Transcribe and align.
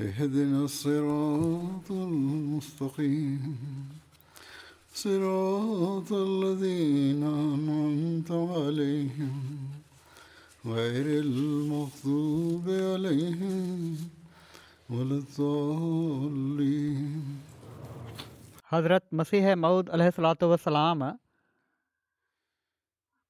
اهدنا 0.00 0.58
الصراط 0.64 1.88
المستقيم 1.90 3.88
صراط 4.94 6.12
الذين 6.12 7.22
انعمت 7.22 8.30
عليهم 8.30 9.70
غير 10.66 11.06
المغضوب 11.24 12.68
عليهم 12.68 13.96
ولا 14.90 15.14
الضالين 15.14 17.38
حضرت 18.72 19.02
مسیح 19.12 19.54
مؤود 19.54 19.90
علیہ 19.94 20.04
الصلوۃ 20.16 20.42
والسلام 20.52 21.04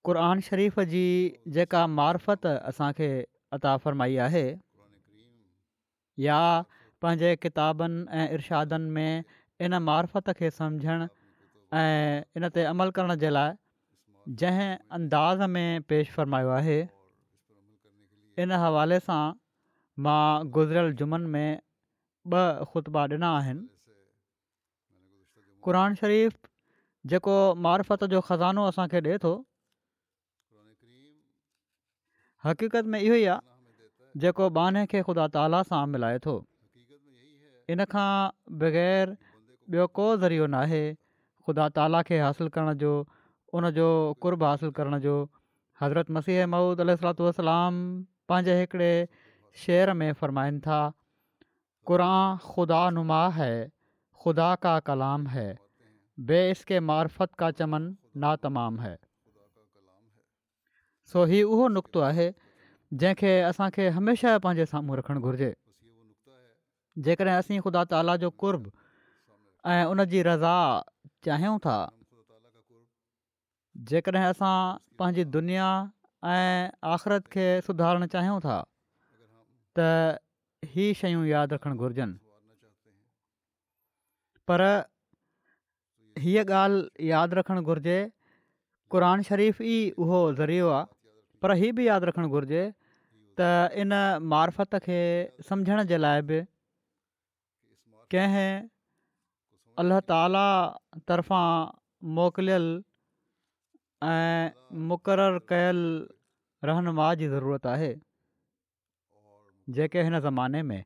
قرآن 0.05 0.41
شریف 0.49 0.79
جی 0.91 1.07
جکا 1.55 1.85
معرفت 2.01 2.47
اساں 2.59 2.93
کے 2.97 3.11
عطا 3.59 3.77
فرمائی 3.83 4.17
ہے 4.33 4.49
या 6.19 6.41
पंहिंजे 7.03 7.35
किताबनि 7.43 8.05
ऐं 8.19 8.29
इरशादनि 8.35 8.91
में 8.91 9.23
इन 9.65 9.75
मार्फत 9.89 10.31
खे 10.39 10.51
सम्झण 10.51 11.07
इन 11.73 12.49
ते 12.55 12.65
अमल 12.65 12.91
करण 12.97 13.15
जे 13.19 13.31
लाइ 13.31 13.53
जंहिं 14.41 14.73
अंदाज़ 14.97 15.43
में 15.53 15.83
पेश 15.89 16.11
फरमायो 16.13 16.49
आहे 16.59 16.81
इन 18.43 18.53
हवाले 18.65 18.99
सां 19.07 19.23
मां 20.05 20.51
गुज़िरियल 20.57 20.93
जुमन 21.03 21.21
में 21.37 21.61
ॿ 22.33 22.65
ख़ुतबा 22.73 23.05
ॾिना 23.15 23.29
आहिनि 23.37 23.67
क़ुर 25.65 25.77
शरीफ़ 26.01 26.37
जेको 27.13 27.35
मार्फत 27.67 28.05
जो 28.15 28.21
ख़ज़ानो 28.29 28.67
असांखे 28.73 29.01
ॾिए 29.09 29.19
थो 29.25 29.33
हक़ीक़त 32.45 32.85
में 32.95 32.99
इहो 33.01 33.15
ई 33.15 33.25
आहे 33.33 33.52
जेको 34.23 34.49
बाने 34.57 34.81
खे 34.93 35.01
ख़ुदा 35.03 35.27
ताला 35.37 35.61
सां 35.69 35.81
मिलाए 35.95 36.19
थो 36.25 36.33
इनखां 37.75 38.13
बग़ैर 38.63 39.13
ॿियो 39.13 39.87
को 39.99 40.07
ज़रियो 40.25 40.49
नाहे 40.55 40.81
ख़ुदा 41.47 41.69
ताला 41.79 42.03
खे 42.09 42.19
हासिलु 42.25 42.53
करण 42.57 42.81
जो 42.83 42.91
उन 43.61 43.71
जो 43.79 43.87
कुर्ब 44.25 44.45
हासिलु 44.49 44.73
करण 44.81 44.99
जो 45.07 45.15
हज़रत 45.83 46.11
मसीह 46.19 46.47
महुूद 46.57 46.85
अल 46.87 46.97
वसलाम 47.29 47.81
पंहिंजे 48.33 48.59
हिकिड़े 48.61 48.91
शेर 49.63 49.93
में 50.03 50.13
फरमाइनि 50.21 50.61
था 50.69 50.81
क़ुर 51.91 52.05
ख़ुदा 52.51 52.83
नुमा 52.99 53.23
है 53.41 53.53
ख़ुदा 53.71 54.53
का 54.69 54.75
कलाम 54.93 55.27
है 55.39 55.49
बेइस 56.33 56.65
के 56.73 56.81
मारफत 56.93 57.35
का 57.45 57.51
चमन 57.63 57.89
नात 58.27 58.47
है 58.85 58.97
सो 61.13 61.25
हीउ 61.35 61.51
उहो 61.57 61.69
नुक़्तो 61.79 62.01
आहे 62.11 62.33
जंहिंखे 63.01 63.39
असांखे 63.41 63.89
हमेशह 63.97 64.37
पंहिंजे 64.45 64.65
साम्हूं 64.67 64.97
रखणु 64.97 65.21
घुरिजे 65.21 65.53
जेकॾहिं 67.05 67.33
असीं 67.35 67.61
ख़ुदा 67.65 67.83
ताला 67.91 68.17
जो 68.23 68.31
कुर्ब 68.41 68.69
ऐं 69.73 69.85
उन 69.91 70.05
जी 70.13 70.23
रज़ा 70.29 70.57
चाहियूं 71.25 71.59
था 71.65 71.77
जेकॾहिं 73.91 74.25
असां 74.25 74.57
पंहिंजी 74.99 75.25
दुनिया 75.37 75.69
ऐं 76.33 76.69
आख़िरत 76.93 77.31
खे 77.33 77.47
सुधारणु 77.69 78.07
चाहियूं 78.15 78.39
था 78.45 78.59
त 79.79 79.87
इहे 80.69 80.93
शयूं 81.01 81.25
यादि 81.27 81.55
रखणु 81.55 81.75
घुरजनि 81.81 82.19
पर 84.49 84.61
हीअ 86.27 86.43
ॻाल्हि 86.45 87.09
यादि 87.11 87.35
रखणु 87.41 87.63
घुरिजे 87.63 87.99
क़रान 88.93 89.23
शरीफ़ु 89.33 89.65
ई 89.79 89.81
उहो 90.03 90.21
ज़रियो 90.45 90.69
आहे 90.77 90.87
पर 91.43 91.53
हीअ 91.63 91.73
बि 91.79 91.89
यादि 91.89 92.07
रखणु 92.13 92.29
घुरिजे 92.37 92.63
त 93.41 93.45
इन 93.83 93.93
मारफत 94.31 94.75
खे 94.87 94.97
सम्झण 95.49 95.83
जे 95.91 95.99
लाइ 96.05 96.23
बि 96.31 96.41
कंहिं 98.15 98.67
अलाह 99.83 100.01
ताला 100.13 100.43
तरफ़ां 101.11 101.45
मोकिलियल 102.19 102.67
ऐं 104.09 104.83
मुक़ररु 104.91 105.41
कयल 105.53 105.81
रहनुमा 106.71 107.07
जी 107.23 107.29
ज़रूरत 107.37 107.71
आहे 107.77 107.91
जेके 109.79 110.05
हिन 110.09 110.19
ज़माने 110.29 110.63
में 110.73 110.85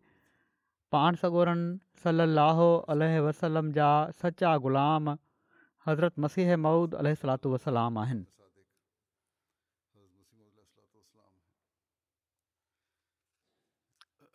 पाण 0.96 1.20
सगोरनि 1.24 2.02
सलाह 2.04 2.62
अलह 2.96 3.18
वसलम 3.28 3.72
जा 3.80 3.88
सचा 4.22 4.54
ग़ुलाम 4.68 5.12
हज़रत 5.90 6.24
मसीह 6.26 6.56
मऊद 6.68 6.94
अलात 7.02 7.70
आहिनि 7.84 8.24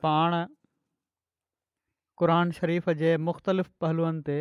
पाण 0.04 0.34
क़ुरान 2.20 2.52
शरीफ़ 2.58 2.90
जे 3.04 3.12
मुख़्तलिफ़ 3.28 3.70
पहलूनि 3.84 4.22
ते 4.30 4.38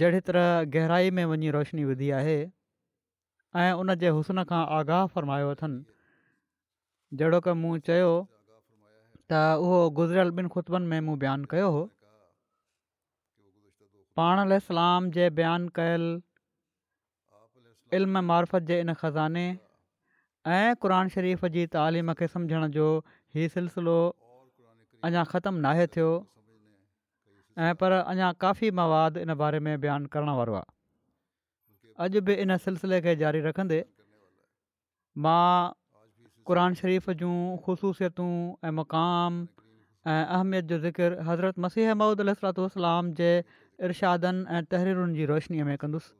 जहिड़ी 0.00 0.20
तरह 0.28 0.50
गहराई 0.76 1.10
में 1.18 1.24
वञी 1.32 1.50
रोशनी 1.56 1.84
विधी 1.92 2.10
आहे 2.18 2.36
ऐं 3.62 3.72
उन 3.80 3.94
जे 4.04 4.12
हुसन 4.18 4.44
खां 4.52 4.60
आगाह 4.76 5.04
फरमायो 5.16 5.50
अथनि 5.56 5.80
जहिड़ो 7.20 7.40
की 7.48 7.56
मूं 7.64 7.74
चयो 7.88 8.12
त 8.12 9.42
उहो 9.66 9.80
गुज़िरियल 9.98 10.32
ॿिनि 10.40 10.54
खुतबनि 10.56 10.88
में 10.94 11.00
मूं 11.08 11.18
बयानु 11.24 11.50
कयो 11.54 11.68
हो 11.76 11.82
पाण 14.20 14.58
सलाम 14.70 15.10
जे 15.18 15.28
बयानु 15.40 15.76
कयलु 15.80 16.10
इल्म 18.00 18.22
मार्फत 18.32 18.68
जे 18.72 18.80
इन 18.86 18.92
ख़ज़ाने 19.02 19.46
ऐं 20.56 20.74
क़रान 20.84 21.08
शरीफ़ 21.16 21.46
जी 21.56 21.66
तइलीम 21.76 22.12
खे 22.22 22.28
सम्झण 22.36 22.66
जो 22.78 22.88
हीअ 23.36 23.48
सिलसिलो 23.52 23.94
अञा 25.06 25.22
ख़तमु 25.30 25.58
नाहे 25.62 25.86
थियो 25.94 26.10
ऐं 27.68 27.72
पर 27.80 27.92
अञा 27.96 28.28
काफ़ी 28.44 28.70
मवाद 28.80 29.16
इन 29.22 29.34
बारे 29.40 29.60
में 29.68 29.80
बयानु 29.84 30.10
करण 30.12 30.28
वारो 30.40 30.54
आहे 30.58 30.70
अॼु 32.04 32.20
बि 32.28 32.36
इन 32.44 32.56
सिलसिले 32.66 33.00
खे 33.06 33.14
जारी 33.22 33.40
रखंदे 33.48 33.80
मां 35.26 35.46
क़ुर 36.50 36.60
शरीफ़ 36.82 37.10
जूं 37.22 37.34
ख़ुशूसियतूं 37.66 38.30
ऐं 38.70 38.72
मक़ाम 38.80 39.42
ऐं 40.12 40.18
अहमियत 40.18 40.70
जो 40.74 40.78
ज़िकिर 40.86 41.18
हज़रत 41.30 41.58
मसीह 41.66 41.94
महमूद 41.94 42.26
अलातलाम 42.28 43.12
जे 43.22 43.30
इरशादनि 43.88 44.46
ऐं 44.58 44.64
तहरीरुनि 44.74 45.20
जी 45.22 45.26
रोशनीअ 45.34 45.64
में 45.70 45.76
कंदुसि 45.86 46.14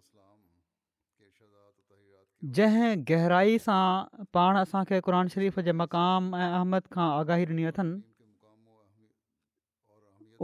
जंहिं 2.52 2.88
गहराई 3.08 3.58
सां 3.64 4.24
पाण 4.34 4.56
असांखे 4.56 5.00
क़रान 5.04 5.28
शरीफ़ 5.34 5.60
जे 5.66 5.72
मक़ाम 5.80 6.34
ऐं 6.36 6.46
अहमद 6.52 6.82
खां 6.94 7.04
आगाही 7.20 7.44
ॾिनी 7.48 7.64
अथनि 7.70 7.94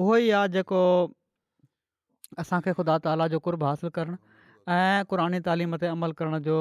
उहो 0.02 0.16
ई 0.16 0.30
आहे 0.38 0.48
जेको 0.52 0.80
असांखे 2.42 2.72
ख़ुदा 2.78 2.96
ताला 3.04 3.26
जो 3.34 3.38
कुर्बु 3.46 3.66
हासिलु 3.66 3.90
करणु 3.98 4.16
ऐं 4.76 5.04
क़रानी 5.10 5.40
तालीम 5.48 5.76
ते 5.82 5.86
अमल 5.96 6.12
करण 6.20 6.38
जो 6.48 6.56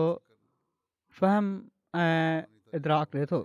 फ़हम 1.19 1.47
ऐं 2.07 2.41
इतराक 2.79 3.15
ॾिए 3.19 3.25
थो 3.33 3.39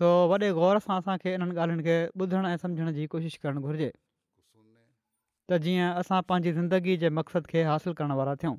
सो 0.00 0.08
वॾे 0.32 0.50
ग़ौर 0.60 0.78
सां 0.88 0.98
असांखे 1.02 1.34
इन्हनि 1.40 1.52
ॻाल्हियुनि 1.66 1.84
खे 1.90 1.98
ॿुधण 2.20 2.46
ऐं 2.52 2.56
समुझण 2.64 2.92
जी 3.00 3.06
कोशिशि 3.16 3.38
करणु 3.44 3.60
घुरिजे 3.70 3.92
त 5.50 5.56
जीअं 5.64 5.98
असां 6.00 6.20
पंहिंजी 6.30 6.50
ज़िंदगीअ 6.56 6.98
जे 7.00 7.08
मक़सदु 7.16 7.48
खे 7.52 7.62
हासिलु 7.70 7.94
करण 7.96 8.12
वारा 8.18 8.34
थियूं 8.42 8.56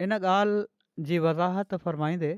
हिन 0.00 0.12
ॻाल्हि 0.16 1.02
जी 1.08 1.18
वज़ाहत 1.24 1.74
फ़रमाईंदे 1.86 2.30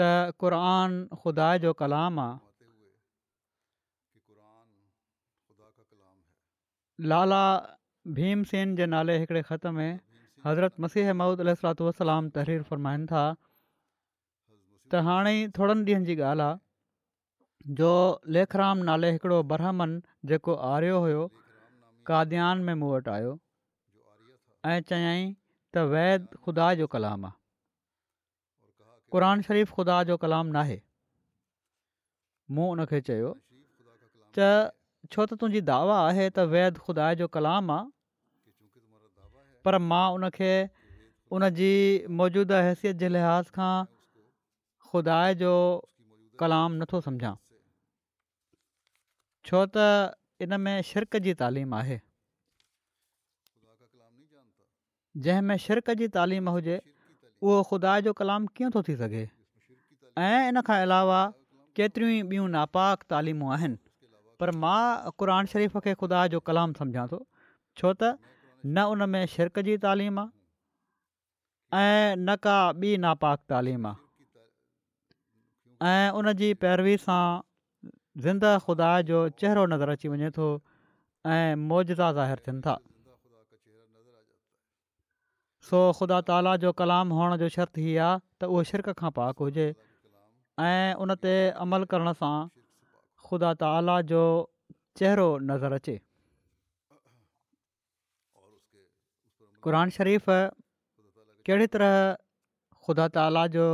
त 0.00 0.08
क़ुरान 0.40 0.92
ख़ुदा 1.22 1.46
जो 1.64 1.72
कलाम 1.80 2.20
आहे 2.24 2.36
लाला 7.12 7.40
भीमसेन 8.20 8.76
जे 8.76 8.86
नाले 8.94 9.18
हिकिड़े 9.18 9.42
ख़त 9.48 9.66
में 9.80 9.90
हज़रत 10.46 10.74
मसीह 10.84 11.10
महमूदु 11.12 11.42
अलात 11.44 11.80
वसलाम 11.84 12.24
والسلام 12.34 12.62
फरमाइनि 12.70 13.06
था 13.12 13.22
त 13.22 15.00
हाणे 15.08 15.32
थोरनि 15.56 15.94
ॾींहंनि 15.94 16.06
जी 16.10 16.14
ॻाल्हि 16.18 16.46
आहे 16.46 17.74
जो 17.80 17.90
लेखराम 18.36 18.82
नाले 18.90 19.10
हिकिड़ो 19.16 19.42
ब्राह्मन 19.54 19.96
जेको 20.32 20.54
आर्यो 20.68 20.98
हुयो 21.06 21.24
काद्यान 22.10 22.60
में 22.68 22.74
मूं 22.82 22.90
वटि 22.92 23.10
आयो 23.16 23.34
ऐं 24.74 24.78
चयाईं 24.92 25.34
त 25.74 25.84
वैद 25.94 26.28
ख़ुदा 26.44 26.68
जो 26.82 26.86
कलाम 26.94 27.28
आहे 27.32 27.36
क़ुर 29.16 29.28
جو 29.48 29.66
ख़ुदा 29.74 29.98
जो 30.12 30.16
कलाम 30.24 30.46
नाहे 30.60 30.80
मूं 32.54 32.70
उन 32.78 32.84
खे 32.94 33.00
चयो 33.10 33.34
त 34.34 34.38
छो 35.12 35.26
त 35.26 35.30
तुंहिंजी 35.44 35.60
दावा 35.74 35.98
आहे 36.08 36.30
त 36.30 36.38
वैदि 36.56 36.78
ख़ुदा 36.86 37.12
जो 37.22 37.28
कलाम 37.38 37.70
आहे 37.78 37.86
पर 39.64 39.78
मां 39.92 40.04
उन 40.16 40.28
खे 40.38 40.50
उन 41.38 41.48
जी 41.60 41.70
मौजूदा 42.22 42.60
हैसियत 42.68 43.00
जे 43.04 43.08
लिहाज़ 43.14 43.52
खां 43.56 43.74
ख़ुदा 44.90 45.18
जो 45.44 45.54
कलाम 46.42 46.78
नथो 46.82 47.00
सम्झां 47.06 47.32
छो 49.50 49.62
त 49.76 49.88
इन 50.46 50.60
में 50.66 50.74
शिरक 50.90 51.18
जी 51.26 51.34
तालीम 51.42 51.74
आहे 51.80 51.96
जंहिंमें 55.26 55.56
शिरक 55.66 55.90
जी 56.02 56.08
तालीम 56.18 56.48
हुजे 56.58 56.78
उहो 56.86 57.58
ख़ुदा 57.72 57.98
जो 58.06 58.12
कलाम 58.22 58.46
कीअं 58.58 58.70
थो 58.76 58.82
थी 58.88 58.96
सघे 59.02 59.26
ऐं 60.30 60.40
इन 60.52 60.60
खां 60.70 60.80
अलावा 60.88 61.20
केतिरियूं 61.80 62.14
ई 62.16 62.22
ॿियूं 62.34 62.48
नापाक 62.56 63.06
तालीमूं 63.14 63.50
आहिनि 63.56 63.78
पर 64.42 64.52
मां 64.64 64.78
क़रान 65.22 65.50
शरीफ़ 65.54 65.78
खे 65.86 65.94
ख़ुदा 66.02 66.22
जो 66.36 66.40
कलाम 66.50 66.74
सम्झां 66.82 67.06
थो 67.14 67.20
छो 67.80 67.94
त 68.02 68.12
न 68.66 68.78
उन 68.92 69.02
में 69.10 69.20
शिरक 69.34 69.58
जी 69.68 69.74
तालीम 69.84 70.18
आहे 70.18 71.84
ऐं 71.84 72.10
न 72.16 72.34
का 72.44 72.54
ॿी 72.82 72.96
नापाक 73.06 73.40
तालीम 73.48 73.86
आहे 73.86 73.96
ऐं 76.06 76.10
उन 76.20 76.28
जी 76.40 76.48
पैरवी 76.64 76.94
सां 77.02 77.18
ज़िंदह 78.24 78.56
ख़ुदा 78.68 78.88
जो 79.10 79.20
चहिरो 79.42 79.66
नज़र 79.74 79.90
अची 79.94 80.08
वञे 80.14 80.30
थो 80.38 80.48
ऐं 81.26 81.54
मौजदा 81.72 82.08
ज़ाहिर 82.12 82.38
थियनि 82.46 82.60
था 82.66 82.74
सो 85.70 85.80
ख़ुदा 86.00 86.20
ताला 86.32 86.56
जो 86.66 86.72
कलाम 86.82 87.08
हुअण 87.18 87.36
जो 87.44 87.48
शर्त 87.58 87.78
ई 87.84 87.96
आहे 88.08 88.18
त 88.40 88.50
उहो 88.56 88.62
शिरक 88.72 88.90
खां 89.04 89.10
पाक 89.20 89.44
हुजे 89.46 89.68
ऐं 90.66 90.94
उन 91.06 91.14
ते 91.26 91.36
अमल 91.68 91.84
करण 91.94 92.12
सां 92.24 92.34
ख़ुदा 93.30 93.54
ताला 93.64 93.96
जो 94.12 94.22
चहिरो 95.02 95.30
नज़र 95.50 95.80
अचे 95.82 95.98
क़ुर 99.66 99.90
शरीफ़ 99.98 100.26
कहिड़ी 101.46 101.66
तरह 101.74 101.94
ख़ुदा 102.84 103.06
ताला 103.14 103.44
जो 103.54 103.64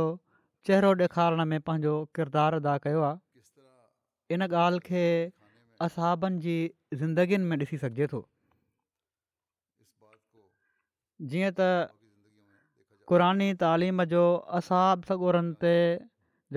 चेहरो 0.69 0.91
ॾेखारण 1.05 1.45
में 1.51 1.59
पंहिंजो 1.67 1.93
किरदारु 2.17 2.59
अदा 2.61 2.73
कयो 2.85 3.01
आहे 3.07 4.35
इन 4.37 4.47
ॻाल्हि 4.53 4.81
खे 4.87 5.03
असहाबनि 5.87 6.39
जी 6.45 6.55
ज़िंदगीनि 7.03 7.47
में 7.51 7.57
ॾिसी 7.65 7.77
सघिजे 7.83 8.07
थो 8.13 8.21
जीअं 11.33 11.51
त 11.59 11.69
क़ुर 13.11 13.27
तालीम 13.65 14.05
जो 14.15 14.23
असाबु 14.61 15.11
सॻोरनि 15.11 15.53
ते 15.65 15.75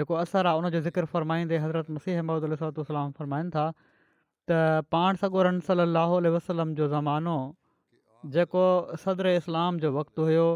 जेको 0.01 0.21
असरु 0.25 0.53
आहे 0.55 0.63
उनजो 0.65 0.83
ज़िक्र 0.91 1.13
फ़रमाईंदे 1.15 1.61
हज़रत 1.67 1.95
मसीह 2.01 2.23
अहमद 2.25 2.51
अलरमाइनि 2.51 3.57
था 3.59 3.69
त 3.77 4.85
पाण 4.97 5.21
सॻोरनि 5.27 5.67
सली 5.73 6.37
वसलम 6.39 6.75
जो 6.81 6.91
ज़मानो 6.97 7.37
जेको 8.35 8.63
सदर 9.05 9.29
इस्लाम 9.39 9.79
जो 9.85 9.93
वक़्तु 9.97 10.23
हुयो 10.31 10.47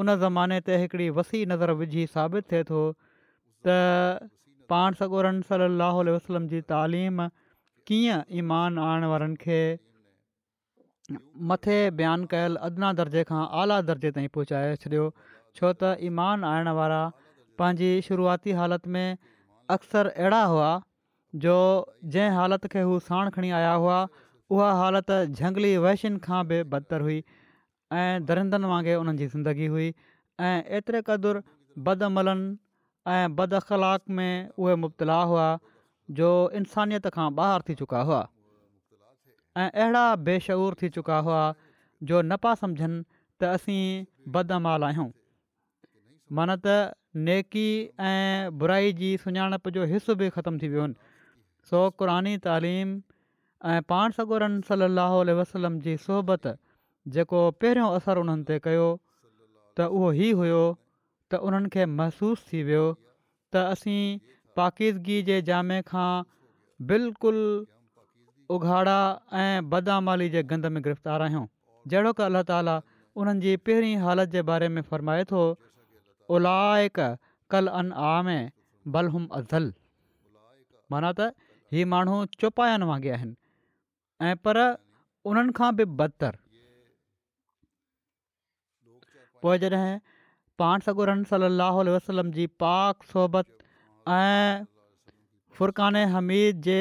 उन 0.00 0.16
ज़माने 0.20 0.60
ते 0.68 0.76
हिकिड़ी 0.84 1.08
वसी 1.18 1.44
नज़र 1.52 1.72
विझी 1.80 2.06
साबित 2.16 2.50
थिए 2.52 2.64
थो 2.70 2.82
त 3.66 3.76
पाण 4.72 4.94
सगोरन 4.98 5.40
सली 5.48 5.64
अलाहु 5.68 6.02
वसलम 6.08 6.46
जी 6.52 6.60
तालीम 6.72 7.26
कीअं 7.90 8.20
ईमान 8.42 8.78
आणणु 8.88 9.08
वारनि 9.12 9.36
खे 9.46 9.60
मथे 11.52 11.78
बयानु 12.00 12.26
कयल 12.34 12.56
अदना 12.68 12.92
दर्जे 13.00 13.24
खां 13.32 13.40
आला 13.62 13.80
दर्जे 13.88 14.10
ताईं 14.18 14.28
पहुचाए 14.36 14.76
छॾियो 14.84 15.08
छो 15.58 15.72
त 15.74 15.96
ईमान 16.10 16.44
आणण 16.52 16.68
वारा 16.80 17.02
पंहिंजी 17.62 17.90
शुरूआती 18.08 18.52
हालति 18.60 18.88
में 18.96 19.16
अक्सर 19.78 20.12
अहिड़ा 20.14 20.42
हुआ 20.54 20.70
जो 21.44 21.56
जंहिं 22.16 22.36
हालति 22.38 22.68
खे 22.74 22.82
हू 22.90 22.98
साणु 23.10 23.34
खणी 23.38 23.50
आया 23.62 23.72
हुआ 23.84 23.98
उहा 24.50 24.70
हालति 24.78 25.18
झंगली 25.32 25.76
वहशियुनि 25.84 26.18
खां 26.26 26.40
बि 26.46 26.58
बदतर 26.72 27.00
हुई 27.06 27.18
ऐं 28.00 28.16
दरिंदनि 28.30 28.66
वांगुरु 28.70 28.98
उन्हनि 29.02 29.18
जी 29.18 29.26
ज़िंदगी 29.34 29.66
हुई 29.74 29.88
ऐं 30.46 30.56
एतिरे 30.78 31.00
क़दुरु 31.08 31.40
बदमलनि 31.88 32.48
ऐं 33.16 33.34
बदख़लाक 33.38 34.02
में 34.16 34.32
उहे 34.58 34.74
मुबतला 34.84 35.20
हुआ 35.32 35.48
जो 36.18 36.28
इंसानियत 36.62 37.06
खां 37.18 37.28
बहार 37.38 37.58
थी 37.68 37.74
चुका 37.82 38.00
हुआ 38.08 38.20
ऐं 39.56 39.68
अहिड़ा 39.84 40.04
बेशूर 40.28 40.74
थी 40.82 40.88
चुका 40.98 41.18
हुआ 41.28 41.42
जो 42.10 42.22
न 42.30 42.36
पिया 42.46 42.54
सम्झनि 42.62 42.98
त 43.40 43.52
असीं 43.58 43.84
बदमाल 44.36 44.88
आहियूं 44.90 45.08
मन 46.40 46.56
त 46.66 46.76
नेकी 47.30 47.68
ऐं 48.10 48.58
बुराई 48.58 48.92
जी 49.04 49.12
सुञाणप 49.22 49.68
जो 49.78 49.84
हिसो 49.94 50.14
बि 50.22 50.30
ख़तम 50.38 50.58
थी 50.64 50.74
वियो 50.74 50.86
सो 51.70 51.82
क़ुरानी 52.02 52.36
तइलीम 52.48 53.00
ऐं 53.64 53.80
पाण 53.88 54.10
सगोरन 54.16 54.60
सली 54.68 54.84
अलसलम 55.32 55.78
जी 55.86 55.96
सोहबत 56.02 56.46
जेको 57.14 57.40
पहिरियों 57.62 57.88
असरु 57.96 58.20
उन्हनि 58.26 58.44
ते 58.50 58.56
कयो 58.66 58.84
त 59.80 59.88
उहो 59.96 60.06
ई 60.12 60.28
हुओ 60.38 60.60
त 61.32 61.40
उन्हनि 61.48 61.72
खे 61.74 61.84
महसूसु 61.96 62.46
थी 62.52 62.62
वियो 62.68 62.84
त 63.54 63.64
असीं 63.74 64.20
पाकीदगी 64.60 65.18
जे 65.28 65.36
जामे 65.50 65.78
खां 65.90 66.06
बिल्कुलु 66.92 67.42
उघाड़ा 68.56 68.96
ऐं 69.42 69.68
बदामाली 69.74 70.28
जे 70.36 70.42
गंद 70.52 70.68
में 70.76 70.80
गिरफ़्तार 70.86 71.24
आहियूं 71.26 71.42
जहिड़ो 71.94 72.12
की 72.20 72.24
अल्ला 72.28 72.42
ताला 72.52 72.76
उन्हनि 73.24 73.46
जी 73.48 73.54
पहिरीं 73.68 73.94
हालति 74.06 74.32
जे 74.38 74.42
बारे 74.52 74.70
में 74.78 74.82
फ़रमाए 74.94 75.26
थो 75.34 75.42
ओलाइक 76.38 77.02
कल 77.56 77.68
अन 77.82 77.92
आम 78.14 78.32
बलहुम 78.96 79.28
अज़ल 79.42 79.72
माना 80.96 81.12
त 81.20 81.30
ही 81.76 81.84
माण्हू 81.94 82.16
चौपायनि 82.44 82.90
वांगुरु 82.92 83.14
आहिनि 83.18 83.36
ऐं 84.28 84.36
पर 84.44 84.58
उन्हनि 85.30 85.52
खां 85.58 85.70
बि 85.76 85.84
बदतरु 85.98 86.38
पोइ 89.44 89.58
जॾहिं 89.62 89.92
पाण 90.62 90.84
सगुरन 90.88 91.22
सली 91.30 91.48
अलसलम 91.68 92.32
जी 92.38 92.46
पाक 92.64 93.08
सोबत 93.12 93.46
ऐं 94.16 94.64
फ़ुरक़ान 95.60 95.96
हमीद 96.16 96.60
जे 96.66 96.78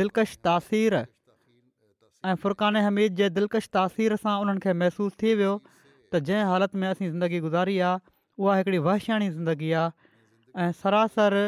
दिलकश 0.00 0.36
तासीर 0.48 0.96
ऐं 1.00 2.34
फ़ुरक़ाने 2.44 2.82
हमीद 2.88 3.20
जे 3.20 3.28
दिलकश 3.40 3.68
तासीर 3.78 4.16
सां 4.24 4.38
उन्हनि 4.46 4.64
खे 4.66 4.76
महसूसु 4.84 5.16
थी 5.22 5.34
वियो 5.42 5.52
त 5.66 6.24
जंहिं 6.30 6.50
हालति 6.52 6.80
में 6.84 6.88
असीं 6.94 7.10
ज़िंदगी 7.10 7.40
गुज़ारी 7.48 7.76
आहे 7.92 8.02
उहा 8.44 8.56
हिकिड़ी 8.62 8.80
वहशयाणी 8.88 9.28
ज़िंदगी 9.38 9.72
आहे 9.82 10.66
ऐं 10.66 10.72
सरासर 10.82 11.38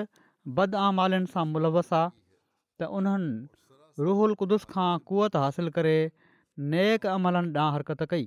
बद 0.60 0.78
सां 1.34 1.46
मुलवस 1.56 1.92
आहे 2.02 2.08
त 2.80 2.94
उन्हनि 3.00 3.32
रुहल 4.00 4.34
क़ुदस 4.38 4.64
खां 4.74 4.90
कुवत 5.10 5.36
हासिल 5.40 5.68
करे 5.78 5.94
नेक 6.74 7.04
अमलनि 7.12 7.52
ॾांहुं 7.56 7.74
हरकत 7.74 8.02
कई 8.12 8.26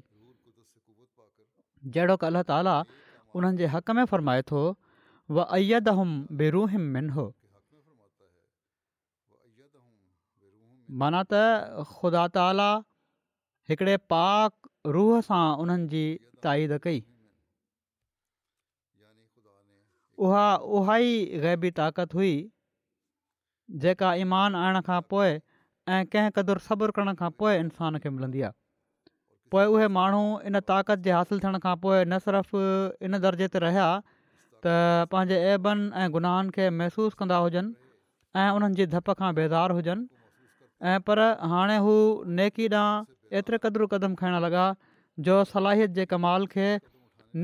जहिड़ो 1.96 2.18
क 2.22 2.24
अला 2.30 2.42
ताला 2.52 2.76
उन्हनि 3.40 3.58
जे 3.64 3.72
हक़ 3.74 3.92
में 4.00 4.06
फ़र्माए 4.12 4.42
थो 4.52 4.64
मिन 5.32 7.10
हो 7.18 7.26
माना 11.04 11.22
त 11.34 11.88
ख़ुदा 11.92 12.28
ताला 12.40 12.70
हिकिड़े 13.70 13.98
पाक 14.16 14.92
रूह 14.98 15.20
सां 15.30 15.46
उन्हनि 15.66 15.88
जी 15.96 16.06
ताईद 16.48 16.78
कई 16.86 17.04
उहा 20.28 20.48
उहा 20.80 20.98
ई 21.10 21.42
ग़ैबी 21.48 21.72
ताक़त 21.84 22.14
हुई 22.20 22.34
जेका 23.84 24.14
ईमान 24.24 24.56
आणण 24.64 24.82
खां 24.92 25.02
पोइ 25.14 25.38
ऐं 25.96 26.06
कंहिं 26.14 26.32
क़दुरु 26.38 26.62
सब्रु 26.64 26.94
करण 26.96 27.14
खां 27.20 27.30
पोइ 27.42 27.56
इंसान 27.66 27.98
खे 28.06 28.10
मिलंदी 28.16 28.42
आहे 28.48 29.12
पोइ 29.54 29.66
उहे 29.76 29.86
माण्हू 29.98 30.24
इन 30.50 30.60
ताक़त 30.72 31.06
जे 31.06 31.14
हासिलु 31.18 31.40
थियण 31.44 31.58
खां 31.66 31.76
पोइ 31.86 32.00
न 32.00 32.18
सिर्फ़ु 32.26 32.64
इन 33.10 33.20
दर्जे 33.26 33.48
ते 33.54 33.62
रहिया 33.66 33.86
त 34.66 35.06
पंहिंजे 35.14 35.38
ऐबनि 35.54 35.86
ऐं 36.02 36.10
गुनाहनि 36.18 36.54
खे 36.58 36.66
महिसूसु 36.82 37.22
कंदा 37.24 37.38
हुजनि 37.48 37.74
ऐं 38.42 38.48
उन्हनि 38.60 38.80
जी 38.82 38.90
धप 38.98 39.14
खां 39.22 39.30
बेज़ार 39.40 39.76
हुजनि 39.80 40.08
ऐं 40.94 40.98
पर 41.10 41.24
हाणे 41.54 41.78
हू 41.88 41.96
नेकी 42.42 42.70
ॾांहुं 42.84 43.40
एतिरे 43.42 43.62
क़दुरु 43.70 43.90
क़दमु 43.96 44.20
खाइण 44.24 44.38
लॻा 44.50 44.66
जो 45.30 45.40
सलाहियत 45.56 45.96
जे 46.02 46.10
कमाल 46.18 46.50
खे 46.58 46.68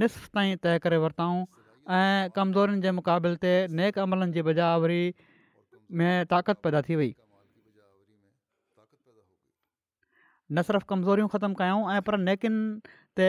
निस 0.04 0.20
ताईं 0.36 0.56
तइ 0.68 0.84
करे 0.88 1.00
वरिताऊं 1.08 1.40
ऐं 2.04 2.06
कमज़ोरीनि 2.40 2.86
जे 2.88 2.96
मुक़ाबिल 3.02 3.40
ते 3.48 3.56
नेक 3.82 4.04
अमलनि 4.08 4.40
जी 4.40 4.46
बजावरी 4.52 5.02
में 6.02 6.10
ताक़त 6.36 6.66
पैदा 6.68 6.88
थी 6.90 7.04
वई 7.04 7.14
न 10.56 10.62
सिर्फ़ु 10.68 10.88
कमज़ोरियूं 10.92 11.30
ख़तमु 11.34 11.56
कयूं 11.60 11.78
ऐं 11.94 12.02
पर 12.10 12.18
नेकिन 12.26 12.58
ते 13.20 13.28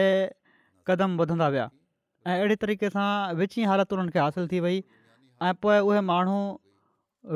क़दम 0.89 1.13
वधंदा 1.21 1.45
विया 1.55 1.63
ऐं 2.27 2.35
अहिड़े 2.41 2.57
तरीक़े 2.63 2.89
सां 2.95 3.07
विची 3.39 3.63
हालति 3.71 3.95
उन्हनि 3.97 4.13
खे 4.15 4.19
हासिलु 4.23 4.49
थी 4.53 4.59
वई 4.65 4.77
ऐं 5.47 5.53
पोइ 5.65 5.77
उहे 5.89 6.01
माण्हू 6.11 6.35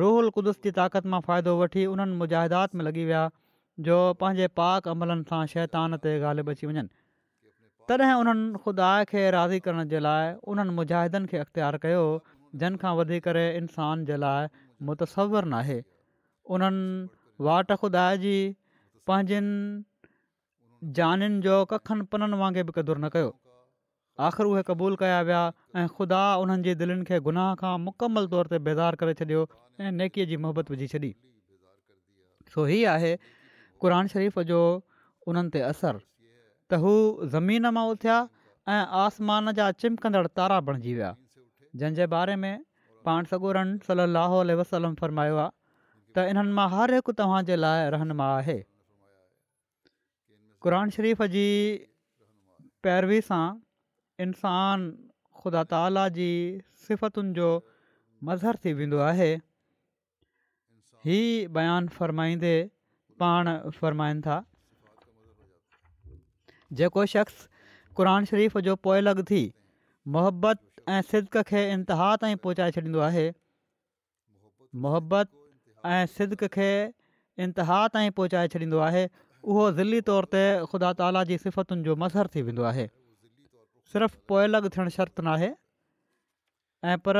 रोहल 0.04 0.30
क़ुदस 0.38 0.60
जी 0.68 0.74
ताक़त 0.80 1.10
मां 1.14 1.22
फ़ाइदो 1.30 1.56
वठी 1.62 1.86
उन्हनि 1.96 2.20
मुजाहिदात 2.22 2.76
में 2.82 2.86
लॻी 2.90 3.06
विया 3.12 3.24
जो 3.90 3.98
पंहिंजे 4.24 4.50
पाक 4.62 4.92
अमलनि 4.96 5.28
सां 5.34 5.42
शैतान 5.56 5.98
ते 6.06 6.14
ॻाल्हि 6.32 6.56
अची 6.56 6.72
वञनि 6.72 6.96
तॾहिं 7.94 8.14
उन्हनि 8.24 8.64
खुदा 8.68 8.92
खे 9.14 9.26
राज़ी 9.38 9.60
करण 9.70 9.90
जे 9.96 10.04
लाइ 10.10 10.32
उन्हनि 10.54 10.78
मुजाहिदनि 10.82 11.32
खे 11.34 11.42
अख़्तियार 11.48 11.80
कयो 11.88 12.06
जिन 12.64 12.78
खां 12.86 12.94
वधी 13.02 13.22
करे 13.30 13.48
इंसान 13.64 14.06
जे 14.12 14.22
लाइ 14.28 14.52
मुतवर 14.92 15.50
नाहे 15.58 15.80
उन्हनि 16.56 17.46
वाट 17.50 17.78
ख़ुदा 17.84 18.06
जी 18.26 18.36
पंहिंजनि 19.10 19.84
जनि 20.98 21.28
जो 21.46 21.54
कखनि 21.70 22.04
पननि 22.14 22.38
वांगुरु 22.42 22.66
बि 22.70 22.74
क़दुरु 22.78 23.00
न 23.06 23.10
कयो 23.16 23.30
आख़िर 24.28 24.46
उहे 24.50 24.62
क़बूल 24.70 24.96
कया 25.02 25.22
विया 25.30 25.42
ऐं 25.82 25.86
ख़ुदा 25.96 26.20
उन्हनि 26.42 26.64
जे 26.68 26.74
दिलनि 26.82 27.06
खे 27.10 27.18
गुनाह 27.28 27.50
खां 27.62 27.74
मुकमल 27.86 28.28
तौर 28.34 28.52
ते 28.54 28.60
बेज़ार 28.68 28.98
करे 29.04 29.14
छॾियो 29.22 29.42
ऐं 29.82 29.90
नेकीअ 30.02 30.28
जी 30.34 30.38
मोहबत 30.46 30.70
विझी 30.76 30.90
छॾी 30.94 31.12
सो 32.54 32.66
हीअ 32.74 32.86
आहे 32.94 33.12
क़ुर 33.82 33.98
शरीफ़ 34.14 34.38
जो 34.54 34.60
उन्हनि 35.34 35.56
ते 35.58 35.64
असरु 35.72 36.04
त 36.06 36.82
हू 36.86 36.94
ज़मीन 37.40 37.70
मां 37.80 37.88
उथिया 37.98 38.20
ऐं 38.78 38.80
आसमान 39.06 39.54
जा 39.62 39.72
चिमकंदड़ 39.84 40.26
तारा 40.42 40.62
बणिजी 40.72 40.96
विया 41.02 41.12
जंहिंजे 41.82 42.12
बारे 42.16 42.38
में 42.46 42.54
पाण 43.10 43.34
सगोरनि 43.36 43.92
सली 43.92 44.62
वसलम 44.64 45.02
फ़रमायो 45.04 45.42
आहे 45.44 45.54
त 45.54 46.34
इन्हनि 46.34 46.58
मां 46.62 46.70
हर 46.80 47.00
हिकु 47.02 47.18
तव्हांजे 47.24 47.64
लाइ 47.68 47.90
रहनुमा 47.98 48.30
आहे 48.42 48.60
क़रान 50.64 50.90
शरीफ़ 50.98 51.24
जी 51.34 51.44
पैरवी 52.84 53.20
सां 53.28 53.48
خدا 54.22 54.72
ख़ुदा 55.44 55.62
ताला 55.74 56.02
जी 56.18 56.26
सिफ़तुनि 56.86 57.32
जो 57.38 57.46
मज़हरु 58.30 58.58
थी 58.66 58.72
वेंदो 58.80 58.98
आहे 59.06 59.28
ई 59.34 61.20
बयानु 61.58 61.94
फ़रमाईंदे 62.00 62.52
पाण 63.24 63.52
फ़रमाइनि 63.78 64.22
था 64.26 64.36
जेको 66.82 67.06
शख़्स 67.14 67.40
क़रान 68.02 68.26
शरीफ़ 68.34 68.60
जो 68.68 68.76
पोए 68.88 69.00
लॻ 69.06 69.24
थी 69.32 69.42
मोहबत 70.18 70.92
ऐं 70.98 71.00
सिद 71.14 71.32
खे 71.54 71.64
इंतिहा 71.80 72.10
ताईं 72.26 72.36
पहुचाए 72.50 72.72
छॾींदो 72.82 73.00
आहे 73.08 73.26
मोहबत 74.88 75.32
ऐं 75.96 76.04
सिद 76.20 76.36
खे 76.60 76.70
इंतिहा 77.48 77.82
ताईं 77.96 78.12
पहुचाए 78.22 78.48
छॾींदो 78.58 78.80
आहे 78.92 79.08
उहो 79.44 79.72
ज़िली 79.72 80.00
तौर 80.08 80.26
ते 80.34 80.40
ख़ुदा 80.72 80.92
ताला 81.00 81.24
जी 81.24 81.38
सिफ़तुनि 81.38 81.84
जो 81.84 81.96
मज़रु 81.96 82.28
थी 82.36 82.42
वेंदो 82.44 82.64
आहे 82.72 82.88
सिर्फ़ु 83.92 84.18
पोइ 84.28 84.48
लॻ 84.52 84.68
थियणु 84.76 84.90
शर्त 84.98 85.20
न 85.22 85.28
आहे 85.32 85.50
ऐं 86.92 86.98
पर 87.06 87.18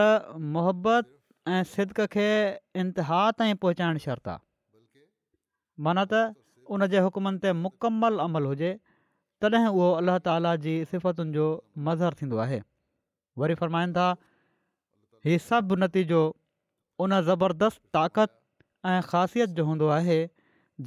मुहबत 0.56 1.16
ऐं 1.48 1.64
सिदक 1.74 2.02
खे 2.14 2.28
इंतिहा 2.82 3.20
ताईं 3.40 3.56
पहुचाइणु 3.64 4.00
शर्त 4.08 4.28
आहे 4.36 4.40
माना 5.80 6.04
त 6.14 6.34
उन 6.70 6.86
जे 6.92 7.00
हुकमनि 7.08 7.40
ते 7.44 7.52
मुकमल 7.60 8.20
अमल 8.28 8.44
हुजे 8.52 8.72
तॾहिं 9.42 9.68
उहो 9.72 9.88
अलाह 10.04 10.18
ताला 10.28 10.56
जी 10.66 10.74
सिफ़तुनि 10.92 11.32
जो 11.40 11.46
मज़रु 11.88 12.20
थींदो 12.22 12.38
आहे 12.46 12.60
वरी 13.40 13.56
फ़रमाइनि 13.64 13.94
था 14.00 14.10
ही 15.26 15.40
सभु 15.48 15.76
नतीजो 15.86 16.22
उन 17.06 17.22
ज़बरदस्त 17.32 17.82
ताक़त 17.98 18.32
ऐं 18.92 19.00
ख़ासियत 19.14 19.50
जो 19.60 19.64
हूंदो 19.72 19.88
आहे 20.00 20.20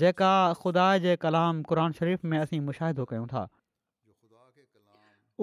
जेका 0.00 0.28
ख़ुदा 0.58 0.84
जे 1.04 1.14
कलाम 1.22 1.62
क़ुर 1.70 1.92
शरीफ़ 1.96 2.26
में 2.32 2.38
असीं 2.38 2.60
मुशाहिदो 2.68 3.04
कयूं 3.12 3.26
था 3.32 3.40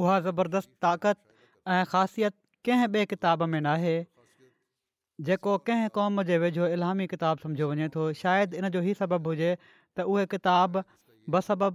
उहा 0.03 0.15
ज़बरदस्त 0.27 0.69
ताक़त 0.85 1.17
ऐं 1.73 1.83
ख़ासियत 1.91 2.33
कंहिं 2.67 2.87
ॿिए 2.95 3.05
किताब 3.11 3.43
में 3.53 3.61
नाहे 3.67 3.93
जेको 5.29 5.57
कंहिं 5.69 5.89
क़ौम 5.97 6.23
जे 6.31 6.37
वेझो 6.45 6.67
इलामी 6.79 7.07
किताबु 7.13 7.47
सम्झो 7.47 7.69
वञे 7.73 7.87
थो 7.97 8.07
शायदि 8.23 8.61
इन 8.63 8.69
जो 8.77 8.81
ई 8.89 8.93
सबबु 9.03 9.33
हुजे 9.33 9.51
त 9.61 10.09
उहे 10.13 10.25
किताब 10.33 10.81
ब 11.35 11.71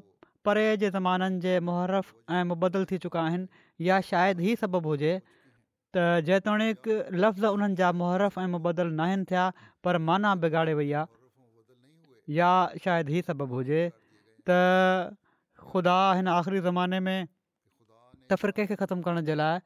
परे 0.48 0.66
जे 0.84 0.88
ज़माननि 0.96 1.40
जे 1.46 1.52
मुहरफ़ 1.68 2.38
ऐं 2.38 2.42
मुबदल 2.54 2.84
थी 2.90 2.96
चुका 3.04 3.20
आहिनि 3.28 3.62
या 3.90 4.00
शायदि 4.08 4.44
हीउ 4.48 4.56
सबबु 4.64 4.94
हुजे 4.94 5.12
त 5.18 6.04
जेतोणीकि 6.30 6.94
लफ़्ज़ 6.94 7.46
उन्हनि 7.58 7.78
जा 7.82 7.92
मुहरफ़ 8.02 8.40
ऐं 8.44 8.48
मुबदल 8.56 8.90
नाहिनि 9.02 9.24
थिया 9.32 9.44
पर 9.86 10.00
माना 10.10 10.34
बिगाड़े 10.46 10.74
वई 10.82 10.92
आहे 11.00 11.12
या 12.32 12.50
शायदि 12.84 13.12
हीअ 13.12 13.22
सबबु 13.26 13.46
हुजे 13.54 13.80
त 14.50 14.56
ख़ुदा 15.70 15.98
हिन 16.16 16.28
आख़िरी 16.34 16.60
ज़माने 16.66 17.00
में 17.08 17.28
तफ़रीक़े 18.30 18.66
खे 18.66 18.76
ख़तमु 18.82 19.02
करण 19.02 19.24
जे 19.24 19.34
लाइ 19.34 19.58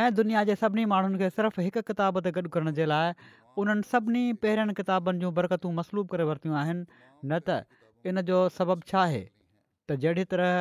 ऐं 0.00 0.14
दुनिया 0.14 0.44
जे 0.50 0.54
सभिनी 0.62 0.84
माण्हुनि 0.92 1.18
खे 1.18 1.28
सिर्फ़ु 1.36 1.62
हिकु 1.62 1.82
किताब 1.90 2.20
ते 2.26 2.30
गॾु 2.38 2.48
करण 2.54 2.72
जे 2.80 2.84
लाइ 2.88 3.12
उन्हनि 3.60 3.82
सभिनी 3.90 4.24
पहिरियनि 4.44 4.72
किताबनि 4.80 5.20
जूं 5.26 5.32
बरकतूं 5.40 5.72
मसलूब 5.80 6.08
करे 6.14 6.24
वरितियूं 6.32 6.56
आहिनि 6.62 6.84
न 7.28 7.38
त 7.50 7.60
इन 8.08 8.20
जो 8.32 8.40
सबबु 8.56 8.88
छा 8.94 9.02
आहे 9.02 9.22
त 9.28 10.00
जहिड़ी 10.04 10.24
तरह 10.32 10.56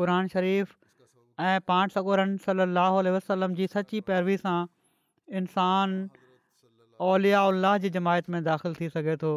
क़ुर 0.00 0.14
शरीफ़ु 0.38 0.78
ऐं 1.50 1.60
पाण 1.72 1.88
सगोरन 1.98 2.36
सली 2.48 2.62
अलाह 2.68 3.00
वसलम 3.18 3.54
जी 3.60 3.66
सची 3.76 4.00
पैरवी 4.12 4.36
सां 4.46 4.56
इंसान 5.42 6.00
औलिया 7.12 7.42
उल्ह 7.52 7.78
जी 7.86 7.90
जमायत 7.98 8.30
में 8.36 8.42
दाख़िलु 8.54 8.74
थी 8.82 8.88
सघे 8.98 9.16
थो 9.26 9.34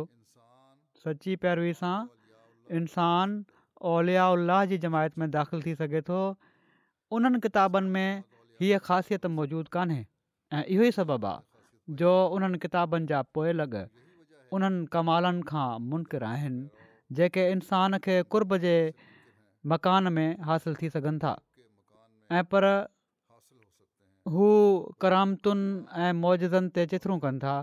सची 1.03 1.35
पैरवी 1.43 1.73
सां 1.81 1.95
इंसान 2.79 3.33
औलिया 3.91 4.25
उल्ला 4.33 4.57
जी 4.71 4.77
जमायत 4.85 5.17
में 5.21 5.29
दाख़िल 5.35 5.63
थी 5.67 5.73
सघे 5.81 6.01
थो 6.09 6.17
उन्हनि 7.17 7.39
किताबनि 7.45 7.89
में 7.95 8.23
हीअ 8.61 8.77
ख़ासियत 8.87 9.25
मौजूदु 9.37 9.73
कान्हे 9.75 9.99
ऐं 10.57 10.63
इहो 10.75 10.83
ई 10.83 10.91
सबबु 10.97 11.27
आहे 11.31 11.95
जो 12.01 12.11
उन्हनि 12.37 12.59
किताबनि 12.65 13.09
जा 13.13 13.21
पोइ 13.37 13.53
लॻ 13.59 13.75
उन्हनि 14.57 14.85
कमालनि 14.97 15.45
खां 15.51 15.67
मुनकिर 15.93 16.23
आहिनि 16.31 16.89
जेके 17.19 17.45
इंसान 17.55 17.97
खे 18.07 18.17
कुर्ब 18.35 18.55
जे 18.65 18.75
मकान 19.73 20.11
में 20.17 20.27
हासिलु 20.49 20.75
थी 20.81 20.89
सघनि 20.97 21.19
था 21.25 21.31
ऐं 22.39 22.43
पर 22.53 22.67
हू 24.35 24.47
करामतुनि 25.03 25.67
ऐं 26.09 26.11
मौजनि 26.23 26.69
ते 26.77 26.85
चिथरूं 26.93 27.19
कनि 27.25 27.43
था 27.47 27.55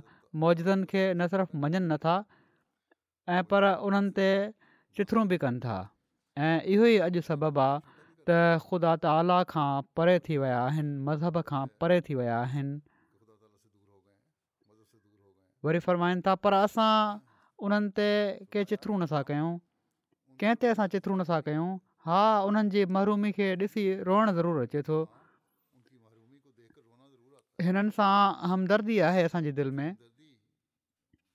मौजनि 0.45 0.90
खे 0.95 1.07
न 1.12 1.30
सिर्फ़ु 1.37 1.62
मञनि 1.66 1.83
नथा 1.90 2.16
ऐं 3.37 3.42
पर 3.49 3.64
उन्हनि 3.87 4.11
ते 4.16 4.28
चिथरूं 4.99 5.26
बि 5.30 5.37
कनि 5.40 5.58
था 5.64 5.76
ऐं 6.44 6.62
इहो 6.75 6.85
ई 6.92 6.97
अॼु 7.06 7.20
सबबु 7.28 7.61
आहे 7.61 7.80
त 8.26 8.58
ख़ुदा 8.66 8.92
त 9.04 9.42
खां 9.52 9.68
परे 9.97 10.14
थी 10.28 10.37
विया 10.44 10.61
आहिनि 10.68 10.92
मज़हब 11.08 11.40
खां 11.50 11.62
परे 11.80 12.00
थी 12.08 12.14
विया 12.20 12.38
आहिनि 12.44 12.75
वरी 15.64 15.78
फरमाइनि 15.87 16.20
था 16.26 16.35
पर 16.44 16.52
असां 16.64 16.92
उन्हनि 17.66 17.90
ते 17.99 18.08
के 18.52 18.64
चिथरूं 18.73 18.97
नथा 19.04 19.20
कयूं 19.28 19.50
कंहिं 20.40 20.56
ते 20.62 20.73
असां 20.75 20.88
चिथरूं 20.97 21.16
नथा 21.20 21.40
कयूं 21.49 21.68
हा 22.08 22.20
उन्हनि 22.49 22.70
जी 22.75 22.80
महरूमी 22.97 23.32
खे 23.40 23.52
ॾिसी 23.66 23.85
रोअणु 24.08 24.32
ज़रूरु 24.40 24.64
अचे 24.68 24.80
थो 24.88 25.04
हिननि 27.68 27.92
सां 28.00 28.12
हमदर्दी 28.54 28.99
आहे 29.12 29.28
दिलि 29.61 29.70
में 29.80 29.90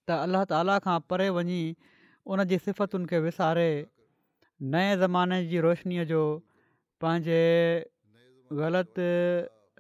त 0.08 0.16
अलाह 0.26 0.44
ताला 0.52 0.78
खां 0.88 0.96
परे 1.12 1.30
वञी 1.38 1.62
उन 2.34 2.46
जी 2.52 2.58
सिफ़तुनि 2.64 3.06
खे 3.12 3.20
विसारे 3.26 3.68
नए 4.74 4.96
ज़माने 5.04 5.38
जी 5.54 5.62
रोशनीअ 5.68 6.06
जो 6.12 6.22
पंहिंजे 7.06 7.40
ग़लति 8.62 9.08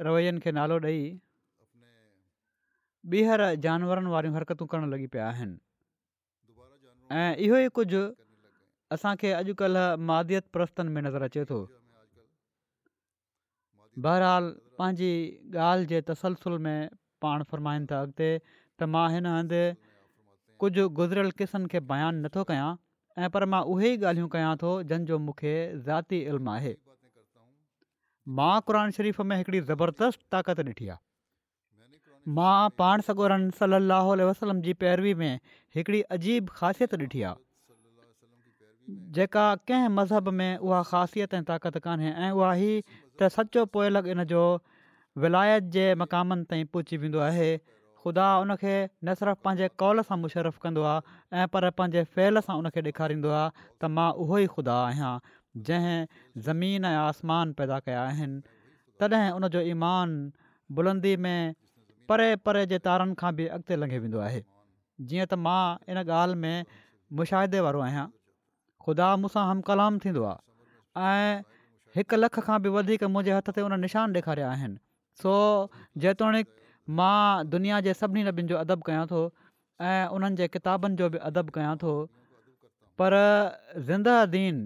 रवैयनि 0.08 0.44
खे 0.46 0.52
नालो 0.60 0.80
ॾेई 0.88 1.02
ॿीहर 3.12 3.42
जानवरनि 3.68 4.10
वारियूं 4.16 4.36
हरकतूं 4.40 4.68
करणु 4.74 4.88
लॻी 4.96 5.08
पिया 5.14 5.28
आहिनि 5.36 5.58
ऐं 7.22 7.30
इहो 7.48 7.58
ई 7.64 7.78
कुझु 7.80 8.02
असांखे 8.98 9.32
अॼुकल्ह 9.44 9.96
मादित 10.12 10.48
प्रस्तनि 10.58 10.90
में 10.98 11.02
नज़र 11.10 11.28
अचे 11.32 11.44
थो 11.54 11.60
बहरहाल 14.06 14.46
पंहिंजी 14.82 15.10
ॻाल्हि 15.70 15.88
जे 15.94 16.00
तसलसुल 16.12 16.58
में 16.68 16.78
पाण 17.26 17.44
फ़रमाइनि 17.52 17.86
था 17.92 18.00
अॻिते 18.08 18.30
त 18.80 18.84
मां 18.94 19.08
हिन 19.16 19.26
हंधि 19.32 19.64
कुझु 20.64 20.84
गुज़िरियल 20.98 21.30
क़िसनि 21.40 21.68
खे 21.72 21.80
बयानु 21.88 22.20
नथो 22.26 22.44
कयां 22.50 22.68
ऐं 23.26 23.30
पर 23.32 23.46
मां 23.54 23.60
उहे 23.72 23.88
ई 23.94 23.98
ॻाल्हियूं 24.12 24.28
कयां 24.36 24.52
थो 24.62 24.70
जंहिंजो 24.92 25.18
मूंखे 25.24 25.56
ज़ाती 25.88 26.20
इल्मु 26.34 26.52
आहे 26.52 26.72
मां 28.38 28.54
क़ुर 28.72 28.78
शरीफ़ 28.98 29.20
में 29.32 29.36
हिकिड़ी 29.42 29.60
ज़बरदस्तु 29.72 30.24
ताक़त 30.36 30.62
ॾिठी 30.70 30.88
आहे 30.94 32.32
मां 32.40 32.56
पाण 32.84 33.04
सगोरन 33.10 33.50
सलाहु 33.60 34.16
वसलम 34.30 34.62
जी 34.70 34.74
पैरवी 34.86 35.14
में 35.24 35.34
हिकिड़ी 35.80 36.02
अजीब 36.20 36.50
ख़ासियत 36.62 36.96
ॾिठी 37.02 37.26
आहे 37.32 38.96
जेका 39.20 39.46
कंहिं 39.74 39.90
मज़हब 40.00 40.30
में 40.42 40.50
उहा 40.56 40.82
ख़ासियत 40.94 41.34
ऐं 41.42 41.44
ताक़त 41.54 41.84
कोन्हे 41.90 42.14
ऐं 42.28 42.32
उहा 42.40 42.54
ई 42.72 42.74
त 43.20 43.32
सचो 43.38 43.66
पोयल 43.78 44.06
इन 44.16 44.24
जो 44.34 44.44
विलायत 45.28 45.72
जे 45.80 45.94
मक़ामनि 46.06 46.50
ताईं 46.54 46.66
पहुची 46.78 47.04
वेंदो 47.06 47.22
आहे 47.32 47.52
ख़ुदा 48.04 48.28
उन 48.44 48.56
खे 48.60 48.76
न 48.84 49.14
सिर्फ़ु 49.20 49.42
पंहिंजे 49.48 49.68
कौल 49.82 50.02
सां 50.08 50.18
मुशरफ़ 50.24 50.58
कंदो 50.64 50.84
आहे 50.92 51.02
ऐं 51.42 51.48
पर 51.56 51.70
पंहिंजे 51.80 52.04
फहिल 52.16 52.40
सां 52.48 52.56
उनखे 52.62 52.82
ॾेखारींदो 52.88 53.30
आहे 53.40 53.52
त 53.60 53.92
मां 53.98 54.08
उहो 54.24 54.36
ई 54.44 54.48
ख़ुदा 54.56 54.76
आहियां 54.88 55.12
जंहिं 55.70 56.00
ज़मीन 56.48 56.86
ऐं 56.92 56.98
आसमान 57.04 57.54
पैदा 57.62 57.78
कया 57.88 58.02
आहिनि 58.08 58.42
तॾहिं 59.04 59.30
उनजो 59.40 59.62
ईमान 59.76 60.18
बुलंदी 60.80 61.14
में 61.26 61.56
परे 62.12 62.30
परे 62.48 62.66
जे 62.74 62.80
तारनि 62.88 63.16
खां 63.24 63.32
बि 63.40 63.46
अॻिते 63.58 63.78
लंघियो 63.84 64.02
वेंदो 64.08 64.20
आहे 64.30 64.42
जीअं 65.12 65.28
त 65.28 65.40
मां 65.44 65.62
इन 65.94 66.04
ॻाल्हि 66.04 66.40
में 66.46 66.74
मुशाहिदे 67.22 67.62
वारो 67.70 67.86
आहियां 67.88 68.06
ख़ुदा 68.88 69.12
मूंसां 69.24 69.46
हमकलाम 69.52 70.02
थींदो 70.08 70.26
आहे 70.32 72.12
लख 72.26 72.42
खां 72.50 72.58
बि 72.68 72.78
हथ 73.04 73.54
ते 73.56 73.66
उन 73.70 73.80
निशान 73.88 74.18
ॾेखारिया 74.20 74.52
आहिनि 74.58 74.78
सो 75.24 75.34
जेतोणीक 76.04 76.52
मां 76.90 77.48
दुनिया 77.50 77.80
जे 77.88 77.94
सभिनी 78.00 78.24
नभिनि 78.24 78.48
जो 78.48 78.58
अदब 78.62 78.82
कयां 78.88 79.06
थो 79.12 79.20
ऐं 79.82 80.08
उन्हनि 80.18 80.36
जे 80.42 80.48
किताबनि 80.56 80.96
जो 81.02 81.10
बि 81.16 81.22
अदब 81.32 81.50
कयां 81.58 81.76
थो 81.84 81.94
पर 83.02 83.16
ज़िंदा 83.86 84.26
दीन 84.34 84.60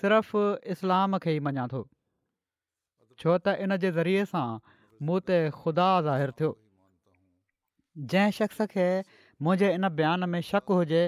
सिर्फ़ु 0.00 0.44
इस्लाम 0.74 1.18
खे 1.18 1.34
ई 1.36 1.40
मञा 1.48 1.66
थो 1.72 1.82
छो 3.22 3.38
त 3.38 3.56
इन 3.66 3.76
जे 3.84 3.90
ज़रिए 3.98 4.24
सां 4.34 4.46
मूं 5.08 5.18
ते 5.30 5.38
ख़ुदा 5.58 5.88
ज़ाहिर 6.08 6.30
थियो 6.40 6.52
जंहिं 8.14 8.36
शख़्स 8.38 8.62
खे 8.76 8.86
मुंहिंजे 9.42 9.72
इन 9.78 9.88
बयान 10.00 10.28
में 10.34 10.40
शक 10.52 10.74
हुजे 10.78 11.02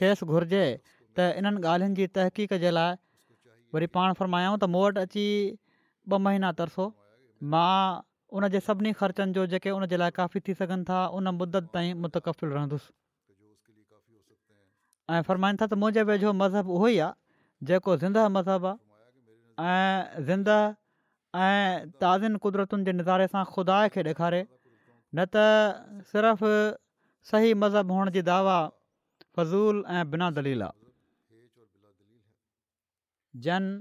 खेसि 0.00 0.26
घुरिजे 0.26 0.64
त 0.86 1.30
इन्हनि 1.42 1.66
ॻाल्हियुनि 1.66 2.00
जी 2.00 2.08
तहक़ीक़ 2.18 2.58
जे 2.66 2.74
लाइ 2.78 3.02
वरी 3.76 3.92
पाण 3.98 4.20
फ़रमायूं 4.22 4.56
त 4.58 4.72
मूं 4.74 4.84
वटि 4.88 5.04
अची 5.08 5.28
ॿ 6.12 6.20
महीना 6.28 6.50
तरसो 6.58 6.84
मां 7.54 7.72
उन 8.32 8.48
जे 8.52 8.60
सभिनी 8.60 8.92
ख़र्चनि 8.92 9.32
जो 9.32 9.46
जेके 9.56 9.70
उनजे 9.70 9.96
लाइ 9.96 10.10
काफ़ी 10.16 10.40
थी 10.46 10.54
सघनि 10.54 10.84
था 10.88 11.06
उन 11.16 11.28
मुदत 11.40 11.68
ताईं 11.74 11.94
मुतकफ़िल 12.04 12.50
रहंदुसि 12.50 12.92
ऐं 15.16 15.22
फ़र्माईंदा 15.28 15.66
त 15.66 15.74
मुंहिंजे 15.80 16.02
वेझो 16.08 16.32
मज़हबु 16.40 16.72
उहो 16.76 16.88
ई 16.92 16.98
आहे 17.04 17.66
जेको 17.70 17.90
ज़िंदह 18.04 18.28
मज़हबु 18.36 18.66
आहे 18.68 19.76
ऐं 19.76 20.24
ज़िंदह 20.28 21.40
ऐं 21.46 21.88
ताज़नि 22.04 22.36
क़ुदिरतुनि 22.44 22.82
जे 22.90 22.92
नज़ारे 23.00 23.26
सां 23.36 23.44
ख़ुदा 23.56 23.76
खे 23.96 24.00
ॾेखारे 24.12 24.40
न 25.16 25.24
त 25.36 26.04
सिर्फ़ 26.12 26.44
सही 27.32 27.54
मज़हबु 27.64 27.92
हुअण 28.00 28.14
जी 28.18 28.22
दावा 28.30 28.58
फज़ूल 29.38 29.84
ऐं 29.98 30.04
बिना 30.10 30.30
दलील 30.40 30.62
आहे 30.68 30.76
जन 33.48 33.72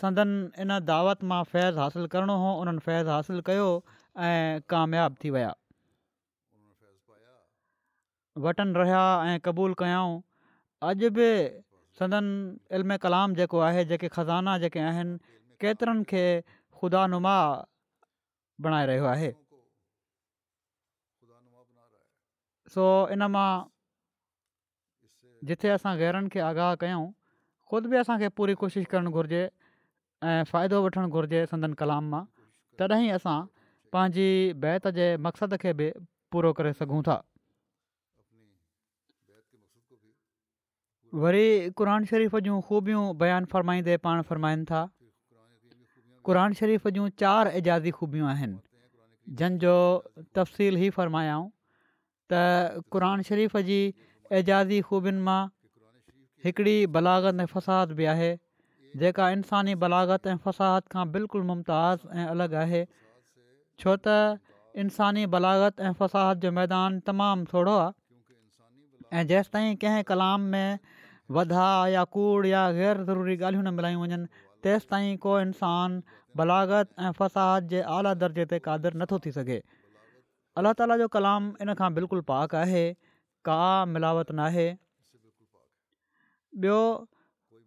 सदन 0.00 0.30
इन 0.62 0.78
दावत 0.92 1.22
मां 1.30 1.42
फैज़ 1.52 1.78
हासिलु 1.82 2.06
करिणो 2.14 2.36
हो 2.42 2.50
उन्हनि 2.62 2.80
फैज़ 2.88 3.08
हासिलु 3.14 3.42
कयो 3.48 3.68
ऐं 4.28 4.60
कामयाबु 4.72 5.14
थी 5.22 5.28
विया 5.36 5.52
वटनि 8.46 8.72
रहिया 8.80 9.04
ऐं 9.28 9.36
क़बूलु 9.48 9.74
कयऊं 9.82 10.10
अॼु 10.88 11.08
बि 11.20 11.28
सदन 12.00 12.26
इल्म 12.78 12.90
कलाम 13.04 13.28
जेको 13.40 13.58
आहे 13.68 13.82
जेके 13.92 14.08
ख़ज़ाना 14.12 14.52
जेके 14.64 14.80
आहिनि 14.92 15.14
केतिरनि 15.64 16.02
खे 16.10 16.24
ख़ुदा 16.76 17.02
नुमा 17.12 17.36
बणाए 18.66 18.84
रहियो 18.92 19.06
आहे 19.16 19.30
सो 22.76 22.84
इन 23.16 23.22
मां 23.38 23.48
जिथे 25.50 25.68
असां 25.78 25.92
घरनि 25.98 26.28
खे 26.34 26.38
आगाह 26.52 26.74
कयूं 26.84 27.04
ख़ुदि 27.70 27.86
बि 27.90 27.96
असांखे 28.06 28.28
पूरी 28.40 28.54
कोशिशि 28.62 28.88
करणु 28.94 29.10
घुरिजे 29.20 29.44
ऐं 30.30 30.44
फ़ाइदो 30.50 30.82
वठणु 30.84 31.08
घुरिजे 31.16 31.40
संदन 31.50 31.72
कलाम 31.80 32.06
मां 32.12 32.22
तॾहिं 32.80 33.10
असां 33.16 33.36
पंहिंजी 33.96 34.28
बैत 34.64 34.86
जे 34.98 35.06
मक़सद 35.26 35.56
खे 35.64 35.72
बि 35.80 35.90
पूरो 36.34 36.52
करे 36.60 36.72
सघूं 36.80 37.00
था 37.08 37.16
वरी 41.24 41.46
क़रान 41.80 42.04
शरीफ़ 42.12 42.34
जूं 42.46 42.58
ख़ूबियूं 42.70 43.02
बयानु 43.24 43.50
फ़रमाईंदे 43.52 43.96
पाण 44.06 44.22
फ़रमाइनि 44.30 44.64
था 44.70 44.80
क़रान 46.28 46.56
शरीफ़ 46.60 46.88
जूं 46.96 47.06
चारि 47.24 47.52
एजादी 47.60 47.90
ख़ूबियूं 47.98 48.28
आहिनि 48.34 48.58
जंहिंजो 49.42 49.76
तफ़सील 50.38 50.80
ई 50.80 50.88
फ़र्मायाऊं 50.96 51.46
त 52.32 52.42
क़रान 52.96 53.22
शरीफ़ 53.30 53.56
जी 53.70 53.78
एजाज़ी 54.40 54.80
ख़ूबियुनि 54.90 55.22
मां 55.30 55.40
हिकिड़ी 56.48 56.76
बलागत 56.98 57.46
फ़साद 57.54 57.96
बि 58.02 58.08
आहे 58.14 58.30
जेका 59.00 59.28
इंसानी 59.30 59.74
बलागत 59.80 60.26
ऐं 60.32 60.36
फ़साहत 60.44 60.86
खां 60.92 61.02
बिल्कुलु 61.14 61.44
मुमताज़ 61.46 62.04
ऐं 62.20 62.26
अलॻि 62.34 62.56
आहे 62.58 62.78
छो 63.82 63.94
त 64.04 64.12
इंसानी 64.84 65.24
बलागत 65.34 65.80
ऐं 65.80 65.90
फ़साहत 65.98 66.38
जो 66.44 66.52
मैदान 66.58 66.96
तमामु 67.08 67.46
थोरो 67.50 67.74
आहे 67.80 69.16
ऐं 69.20 69.24
जेसि 69.32 69.52
ताईं 69.56 69.74
कंहिं 69.82 70.06
कलाम 70.12 70.46
में 70.54 70.78
वधा 71.38 71.66
या 71.94 72.04
कूड़ 72.16 72.46
या 72.52 72.62
ग़ैर 72.78 73.02
ज़रूरी 73.10 73.36
ॻाल्हियूं 73.42 73.64
न 73.68 73.72
मिलायूं 73.80 74.00
वञनि 74.02 74.44
तेसि 74.68 74.88
ताईं 74.94 75.12
को 75.26 75.34
इंसानु 75.40 76.00
बलागत 76.42 76.92
ऐं 76.92 77.10
फ़साहत 77.20 77.66
जे 77.74 77.82
आला 77.98 78.14
दर्जे 78.24 78.46
ते 78.54 78.58
क़ादरु 78.68 79.02
नथो 79.04 79.18
थी 79.26 79.34
सघे 79.40 79.58
अल्ला 80.62 80.72
ताला 80.82 80.96
जो 81.04 81.10
कलाम 81.18 81.52
इन 81.66 81.72
खां 81.82 81.92
बिल्कुलु 82.00 82.24
पाक 82.32 82.56
आहे 82.62 82.86
का 83.50 83.62
मिलावट 83.96 84.32
न 84.40 84.46
आहे 84.48 84.66
ॿियो 86.64 86.80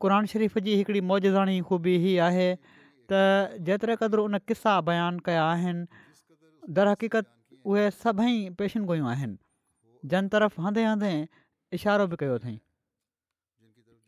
क़ुर 0.04 0.26
शरीफ़ 0.32 0.58
जी 0.66 0.74
हिकिड़ी 0.80 1.00
मौजदाणी 1.08 1.56
ख़ूबी 1.70 1.94
हीअ 2.04 2.24
आहे 2.26 2.48
त 2.56 3.58
जेतिरे 3.70 3.96
क़दुरु 4.04 4.24
उन 4.30 4.38
क़िसा 4.52 4.76
बयानु 4.90 5.20
कया 5.26 5.44
आहिनि 5.46 5.86
दर 6.78 6.88
हक़ीक़त 6.92 7.28
उहे 7.74 7.88
सभई 8.04 8.38
पेशन 8.62 8.86
गयूं 8.94 9.10
आहिनि 9.16 10.08
जन 10.16 10.28
तरफ़ 10.36 10.60
हंदे 10.68 10.86
हंदे 10.92 11.12
इशारो 11.80 12.08
बि 12.14 12.22
कयो 12.24 12.38
अथई 12.40 12.56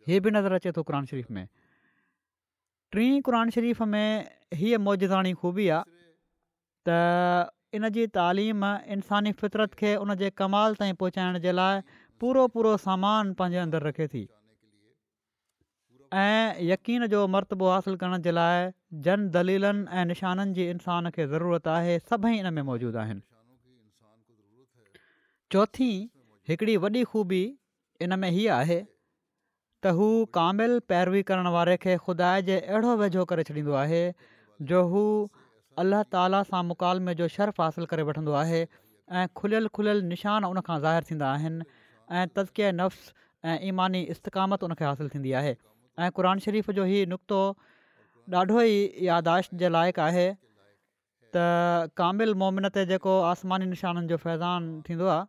हीअ 0.07 0.23
बि 0.27 0.33
नज़र 0.39 0.57
अचे 0.61 0.71
थो 0.79 0.83
क़ुन 0.91 1.11
शरीफ़ 1.13 1.31
में 1.37 1.43
टीं 2.95 3.11
क़ुर 3.29 3.49
शरीफ़ 3.59 3.83
में 3.95 4.05
हीअ 4.63 4.79
मौजदाणी 4.87 5.33
ख़ूबी 5.45 5.67
आहे 5.79 6.03
त 6.87 7.53
इन 7.79 7.89
जी 7.97 8.07
तालीम 8.19 8.63
इंसानी 8.95 9.31
फितरत 9.43 9.77
खे 9.81 9.95
उन 10.05 10.15
जे 10.23 10.29
कमाल 10.43 10.83
ताईं 10.83 10.95
पहुचाइण 11.03 11.39
जे 11.47 11.51
लाइ 11.63 11.83
पूरो 12.23 12.47
पूरो 12.55 12.77
सामान 12.89 13.33
पंहिंजे 13.43 13.59
अंदरु 13.67 13.87
रखे 13.89 14.07
थी 14.15 14.23
ऐं 16.19 16.55
यकीन 16.67 17.05
जो 17.07 17.27
मरतबो 17.33 17.67
हासिलु 17.69 17.97
करण 17.97 18.21
जे 18.23 18.31
लाइ 18.31 18.67
जन 19.03 19.29
दलीलनि 19.35 19.85
ऐं 19.99 20.05
निशाननि 20.07 20.53
जी 20.57 20.69
इंसान 20.69 21.09
खे 21.17 21.27
ज़रूरत 21.33 21.67
आहे 21.73 21.97
सभई 22.09 22.39
इन 22.39 22.53
में 22.57 22.61
मौजूदु 22.69 22.97
आहिनि 23.03 23.21
चौथीं 25.55 25.93
हिकिड़ी 26.49 26.75
वॾी 26.87 27.03
ख़ूबी 27.13 27.41
इन 28.07 28.17
में 28.19 28.29
हीअ 28.39 28.51
आहे 28.57 28.77
त 29.83 29.93
हू 30.01 30.09
कामिलु 30.39 30.79
पैरवी 30.93 31.21
करणु 31.31 31.51
वारे 31.55 31.77
खे 31.87 31.95
ख़ुदा 32.09 32.31
जे 32.51 32.59
अहिड़ो 32.65 32.95
वेझो 33.05 33.25
करे 33.31 33.43
छॾींदो 33.53 33.73
आहे 33.85 34.03
जो 34.73 34.83
हू 34.91 35.05
अलाह 35.85 36.03
ताला 36.19 36.43
सां 36.53 36.63
मुकालमे 36.75 37.15
जो 37.23 37.27
शर्फ़ 37.39 37.61
हासिलु 37.67 37.89
करे 37.95 38.07
वठंदो 38.13 38.33
आहे 38.43 38.61
ऐं 38.67 39.25
खुलियल 39.43 39.71
खुलियल 39.79 40.03
निशान 40.11 40.51
उनखां 40.51 40.79
ज़ाहिर 40.87 41.09
थींदा 41.13 41.31
आहिनि 41.41 41.65
ऐं 41.65 42.29
तज़िक 42.37 42.65
नफ़्स 42.85 43.11
ऐं 43.51 43.57
ईमानी 43.73 44.03
इस्तकामत 44.15 44.69
उनखे 44.71 44.85
हासिलु 44.91 45.09
थींदी 45.17 45.31
आहे 45.43 45.55
ऐं 46.05 46.11
क़ुर 46.17 46.39
शरीफ़ 46.47 46.71
जो 46.81 46.85
ई 46.89 47.05
नुक़्तो 47.13 47.41
ॾाढो 48.41 48.61
ई 48.63 48.75
यादाश 49.07 49.49
जे 49.61 49.69
लाइक़ु 49.75 50.01
आहे 50.07 50.25
त 51.35 51.89
कामिल 52.01 52.33
मोमिन 52.43 52.69
ते 52.77 52.83
जेको 52.91 53.13
आसमानी 53.29 53.65
निशाननि 53.71 54.07
जो 54.11 54.17
फैज़ान 54.25 54.69
थींदो 54.89 55.07
आहे 55.13 55.25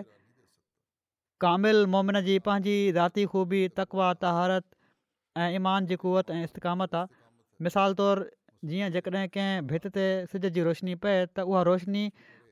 कामिल 1.47 1.85
मोमिन 1.97 2.21
जी 2.29 2.37
पंहिंजी 2.47 2.77
ज़ाती 2.99 3.25
ख़ूबी 3.35 3.61
तकवा 3.81 4.13
तहारत 4.25 4.65
ऐं 5.43 5.49
ईमान 5.61 5.91
जी 5.91 5.95
क़ुवत 6.05 6.31
ऐं 6.37 6.43
इस्तकामत 6.49 6.95
आहे 7.01 7.67
मिसाल 7.67 7.93
तौरु 8.01 8.29
जीअं 8.69 8.91
जेकॾहिं 8.91 9.27
कंहिं 9.33 9.61
भित 9.71 9.85
ते 9.97 10.05
सिज 10.33 10.45
जी 10.57 10.61
रोशनी 10.69 10.95
पए 11.05 11.17
त 11.25 11.43
उहा 11.49 11.61
रोशनी 11.71 12.03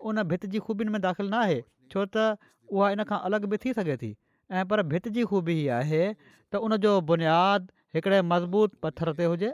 उन 0.10 0.22
भिति 0.32 0.48
जी 0.54 0.60
ख़ूबियुनि 0.68 0.92
में 0.94 1.02
दाख़िलु 1.02 1.30
न 1.32 1.36
आहे 1.42 1.60
छो 1.92 2.06
त 2.16 2.38
उहा 2.74 2.88
इन 2.96 3.04
खां 3.10 3.20
अलॻि 3.30 3.48
बि 3.52 3.58
थी 3.66 3.74
सघे 3.80 3.96
थी 4.02 4.12
ऐं 4.52 4.64
पर 4.70 4.82
भिति 4.94 5.10
जी 5.18 5.24
ख़ूबी 5.32 5.56
आहे 5.80 6.04
त 6.52 6.62
उनजो 6.68 6.94
बुनियादु 7.10 7.72
हिकिड़े 7.96 8.22
मज़बूत 8.32 8.72
पत्थर 8.84 9.14
ते 9.20 9.26
हुजे 9.34 9.52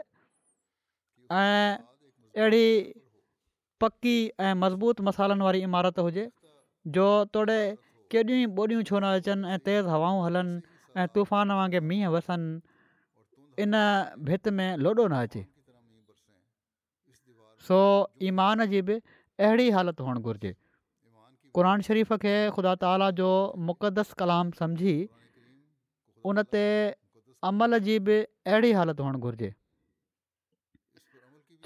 ऐं 1.42 1.66
अहिड़ी 1.78 2.66
पकी 3.82 4.16
ऐं 4.46 4.54
मज़बूत 4.64 5.00
मसालनि 5.10 5.44
वारी 5.48 5.60
इमारत 5.68 5.98
हुजे 6.06 6.26
जो 6.98 7.06
तोड़े 7.36 7.58
केॾियूं 8.12 8.38
ई 8.40 8.46
ॿोॾियूं 8.58 8.82
छो 8.90 8.98
न 8.98 9.14
अचनि 9.20 9.54
ऐं 9.54 9.58
तेज़ 9.70 9.86
हवाऊं 9.94 10.20
हलनि 10.26 10.80
ऐं 11.00 11.06
तूफ़ान 11.14 11.52
वांगुरु 11.60 11.84
मींहं 11.90 12.10
वसनि 12.16 12.50
इन 13.64 13.72
भिति 14.28 14.50
में 14.58 14.68
लोॾो 14.84 15.06
न 15.12 15.22
अचे 15.28 15.42
सो 17.68 17.78
ईमान 18.28 18.64
जी 18.72 18.80
बि 18.88 18.96
अहिड़ी 19.46 19.68
हालति 19.74 20.02
हुअणु 20.04 20.20
घुरिजे 20.28 20.52
क़ुर 21.56 21.66
शरीफ़ 21.88 22.12
खे 22.22 22.34
ख़ुदा 22.56 22.74
ताला 22.84 23.10
जो 23.20 23.28
मुक़दस 23.68 24.12
कलाम 24.22 24.50
सम्झी 24.60 24.92
उन 26.30 26.42
ते 26.54 26.64
अमल 27.50 27.78
जी 27.86 27.98
बि 28.08 28.16
अहिड़ी 28.50 28.72
हालति 28.78 29.02
हुअणु 29.02 29.18
घुरिजे 29.28 29.50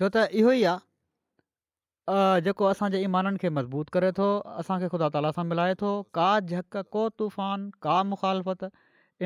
छो 0.01 0.09
त 0.17 0.23
इहो 0.43 0.53
ई 0.59 0.63
आहे 0.73 2.41
जेको 2.49 2.65
असांजे 2.73 3.01
ईमाननि 3.07 3.39
खे 3.45 3.51
मज़बूत 3.59 3.89
करे 3.97 4.11
थो 4.19 4.29
असांखे 4.63 4.89
ख़ुदा 4.95 5.09
ताला 5.17 5.31
सां 5.39 5.45
मिलाए 5.51 5.75
थो 5.83 5.91
का 6.19 6.29
झक 6.59 6.77
को 6.97 7.03
तूफ़ान 7.23 7.65
का 7.89 7.97
मुखालफ़त 8.13 8.65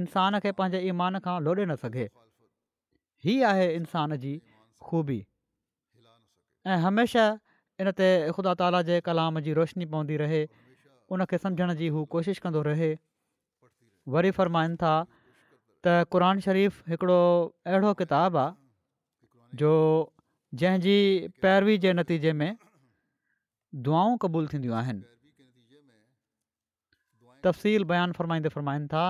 इंसान 0.02 0.38
खे 0.46 0.52
पंहिंजे 0.62 0.80
ईमान 0.94 1.18
खां 1.26 1.36
लोॾे 1.48 1.64
न 1.66 1.76
सघे 1.84 2.08
ही 3.28 3.36
आहे 3.52 3.68
इंसान 3.76 4.16
जी 4.24 4.32
ख़ूबी 4.88 5.18
ऐं 6.72 6.78
हमेशह 6.86 7.36
इन 7.82 7.90
ते 7.98 8.06
ख़ुदा 8.34 8.52
ताला 8.60 8.80
जे 8.90 8.96
कलाम 9.06 9.40
जी 9.46 9.52
रोशनी 9.58 9.86
पवंदी 9.90 10.16
रहे 10.22 10.40
उन 11.14 11.24
खे 11.32 11.38
समुझण 11.42 11.74
जी 11.80 11.88
हू 11.96 12.04
कोशिशि 12.14 12.42
कंदो 12.46 12.62
रहे 12.68 12.90
वरी 14.14 14.30
फ़रमाईनि 14.38 14.76
था 14.82 14.94
त 15.10 16.10
क़रान 16.14 16.40
शरीफ़ 16.46 16.80
हिकिड़ो 16.94 17.20
अहिड़ो 17.70 17.94
किताबु 18.02 18.38
आहे 18.42 19.58
जो 19.62 19.70
जंहिंजी 20.62 20.98
पैरवी 21.44 21.76
जे 21.86 21.92
नतीजे 22.02 22.32
में 22.42 22.50
दुआऊं 23.88 24.16
क़बूलु 24.26 24.50
थींदियूं 24.54 24.76
आहिनि 24.82 25.06
तफ़सील 27.48 27.88
बयानु 27.94 28.18
फ़रमाईंदे 28.18 28.52
फ़रमाइनि 28.58 28.86
था 28.94 29.04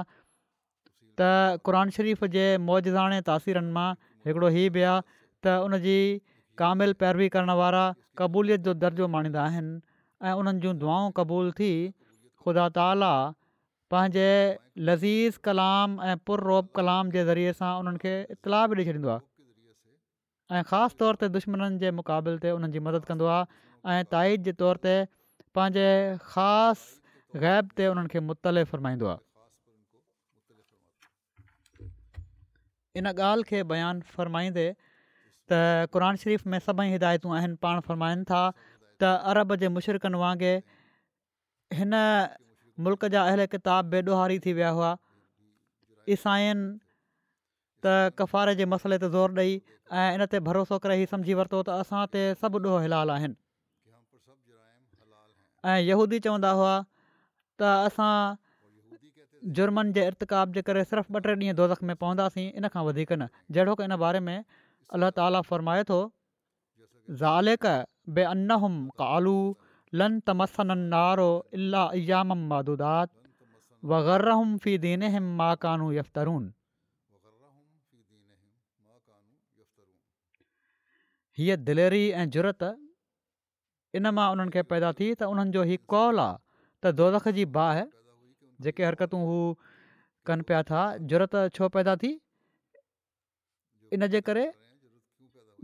त 1.20 1.32
क़रान 1.66 1.96
शरीफ़ 2.00 2.24
जे 2.38 2.44
मौजदाणे 2.70 3.20
तासीरनि 3.32 3.72
मां 3.78 3.90
हिकिड़ो 4.28 4.52
हीउ 4.58 4.72
बि 4.78 4.82
आहे 4.90 5.00
त 5.12 5.62
उनजी 5.68 5.98
कामिल 6.62 6.94
पैरवी 7.02 7.28
करण 7.36 7.50
वारा 7.62 7.82
क़बूलियत 8.20 8.66
जो 8.68 8.72
दर्जो 8.84 9.06
माणींदा 9.14 9.42
आहिनि 9.50 9.74
ऐं 10.28 10.32
उन्हनि 10.42 10.60
जूं 10.64 10.72
दुआऊं 10.82 11.10
क़बूलु 11.18 11.52
थी 11.60 11.68
ख़ुदा 11.92 12.64
ताला 12.78 13.10
पंहिंजे 13.94 14.30
लज़ीज़ 14.88 15.38
कलाम 15.48 15.94
ऐं 16.08 16.16
पुरु 16.30 16.48
रोब 16.50 16.72
कलाम 16.80 17.12
जे 17.16 17.24
ज़रिए 17.28 17.52
सां 17.60 17.70
उन्हनि 17.82 18.02
खे 18.06 18.14
इतलाउ 18.36 18.74
ॾेई 18.78 18.88
छॾींदो 18.88 19.12
आहे 19.12 20.88
तौर 21.04 21.20
ते 21.22 21.28
दुश्मननि 21.36 21.78
जे 21.84 21.92
मुक़ाबिल 22.00 22.38
ते 22.46 22.52
उन्हनि 22.58 22.82
मदद 22.88 23.08
कंदो 23.12 23.30
आहे 23.36 24.02
ऐं 24.24 24.58
तौर 24.64 24.82
ते 24.88 24.96
पंहिंजे 25.58 25.86
ख़ासि 26.34 27.40
ग़ैब 27.46 27.72
ते 27.80 27.88
उन्हनि 27.94 28.12
खे 28.16 28.24
मुतले 28.32 28.66
फ़रमाईंदो 28.74 29.14
इन 32.98 33.10
ॻाल्हि 33.14 33.48
खे 33.48 33.64
बयानु 33.72 34.08
फ़रमाईंदे 34.18 34.68
त 35.52 35.90
क़ुर 35.92 36.16
शरीफ़ 36.22 36.48
में 36.54 36.58
सभई 36.66 36.88
हिदायतूं 36.94 37.34
आहिनि 37.36 37.56
पाण 37.64 37.80
फ़रमाइनि 37.88 38.24
था 38.30 38.40
त 38.54 39.12
अरब 39.32 39.54
जे 39.62 39.68
मुशरकनि 39.76 40.20
वांगुरु 40.22 40.64
हिन 41.78 41.92
मुल्क़ 42.86 43.06
जा 43.16 43.22
अहिल 43.30 43.44
किताब 43.56 43.84
बे 43.94 44.00
ॾोहारी 44.10 44.38
थी 44.46 44.52
विया 44.58 44.70
हुआ 44.80 44.90
ईसाइनि 46.16 46.68
त 47.86 47.96
कफ़ारे 48.20 48.54
जे 48.60 48.66
मसइले 48.74 48.98
ते 49.04 49.08
ज़ोर 49.16 49.38
ॾेई 49.38 49.56
ऐं 50.02 50.08
इन 50.18 50.26
ते 50.34 50.40
भरोसो 50.50 50.78
करे 50.84 51.00
ई 51.02 51.06
सम्झी 51.14 51.36
वरितो 51.40 51.62
त 51.64 51.80
असां 51.86 52.02
ते 52.18 52.22
सभु 52.42 52.62
ॾोह 52.68 52.82
हिलाल 52.88 53.14
आहिनि 53.16 53.40
ऐं 55.70 55.80
यहूदी 55.88 56.20
चवंदा 56.28 56.52
हुआ 56.62 56.74
त 56.76 57.74
असां 57.78 58.12
जुर्मनि 59.56 59.92
जे 59.98 60.06
इर्त 60.12 60.28
जे 60.56 60.66
करे 60.70 60.84
सिर्फ़ु 60.92 61.18
ॿ 61.18 61.26
टे 61.28 61.36
ॾींहं 61.42 61.60
दौलख 61.64 61.84
में 61.90 61.96
पवंदासीं 62.06 62.48
इन 62.52 62.72
खां 62.76 62.86
न 62.96 63.34
जहिड़ो 63.58 63.82
इन 63.90 63.96
बारे 64.06 64.22
में 64.30 64.34
अलाह 64.96 65.10
ताला 65.16 65.40
फरमाए 65.46 65.80
ऐं 83.96 84.00
मां 84.12 84.26
उन्हनि 84.32 84.50
खे 84.54 84.62
पैदा 84.70 84.90
थी 84.96 85.06
त 85.20 85.26
उन्हनि 85.34 85.52
जो 85.52 85.62
ही 85.72 85.76
कौल 85.92 86.18
आहे 86.24 86.36
त 86.82 86.90
दौरख 87.02 87.28
जी 87.36 87.44
बाहि 87.58 87.84
जेके 88.66 88.84
हरकतूं 88.88 89.20
पिया 90.28 90.62
था 90.72 90.80
जुरत 91.12 91.36
छो 91.58 91.68
पैदा 91.76 91.94
थी 92.02 92.10
इनजे 93.96 94.20
करे 94.28 94.44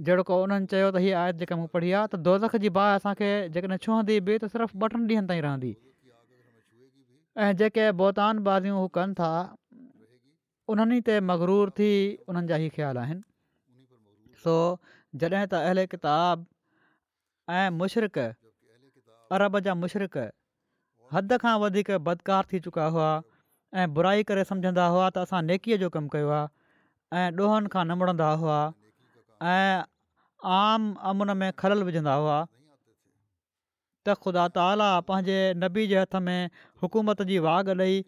जेको 0.02 0.34
उन्हनि 0.42 0.66
चयो 0.70 0.86
त 0.92 1.00
हीअ 1.02 1.18
आयत 1.24 1.36
जेका 1.42 1.56
मूं 1.58 1.66
पढ़ी 1.74 1.90
आहे 1.98 2.08
त 2.12 2.18
दोज़ 2.28 2.46
जी 2.62 2.70
भाह 2.76 2.94
असांखे 2.94 3.28
जेकॾहिं 3.56 3.78
छूहंदी 3.84 4.16
बि 4.28 4.36
त 4.42 4.48
सिर्फ़ु 4.50 4.80
ॿ 4.84 4.86
टिनि 4.94 5.06
ॾींहनि 5.10 5.28
ताईं 5.28 5.42
रहंदी 5.46 5.72
ऐं 7.46 7.50
जेके 7.60 7.84
बोतान 8.00 8.38
बाज़ियूं 8.48 8.78
हू 8.82 8.86
कनि 8.98 9.14
था 9.20 9.30
उन्हनि 10.74 11.00
ते 11.10 11.18
मगरूर 11.30 11.72
थी 11.78 11.90
उन्हनि 12.26 12.50
जा 12.52 12.58
ई 12.64 12.68
ख़्याल 12.78 13.00
आहिनि 13.04 13.22
सो 14.46 14.56
जॾहिं 15.22 15.46
त 15.54 15.62
अहिल 15.62 15.84
किताब 15.96 16.44
ऐं 17.62 17.64
मुशरक़ 17.80 18.22
अरब 19.38 19.62
जा 19.68 19.78
मुशरक़ 19.84 20.22
हद 21.14 21.38
खां 21.44 21.54
वधीक 21.62 21.98
बदकार 22.10 22.50
थी 22.54 22.60
चुका 22.70 22.90
हुआ 22.94 23.10
ऐं 23.80 23.86
बुराई 23.96 24.26
करे 24.30 24.46
सम्झंदा 24.54 24.90
हुआ 24.94 25.06
त 25.14 25.26
असां 25.28 25.44
नेकीअ 25.50 25.80
जो 25.84 25.92
कमु 25.98 26.14
कयो 26.16 26.34
आहे 26.38 26.48
ऐं 27.20 27.26
ॾोहनि 27.48 27.70
खां 27.74 27.82
न 27.90 27.96
मुड़ंदा 28.02 28.30
हुआ 28.42 28.58
ऐं 29.52 29.82
आम 30.58 30.84
अमन 31.10 31.30
में 31.40 31.50
खलल 31.62 31.82
विझंदा 31.88 32.14
हुआ 32.22 32.36
त 34.06 34.14
ख़ुदा 34.24 34.44
ताला 34.58 34.88
पंहिंजे 35.10 35.36
नबी 35.64 35.84
जे 35.92 35.98
हथ 36.00 36.16
में 36.28 36.50
हुकूमत 36.82 37.20
जी 37.30 37.38
वाग 37.46 37.70
ॾेई 37.74 37.98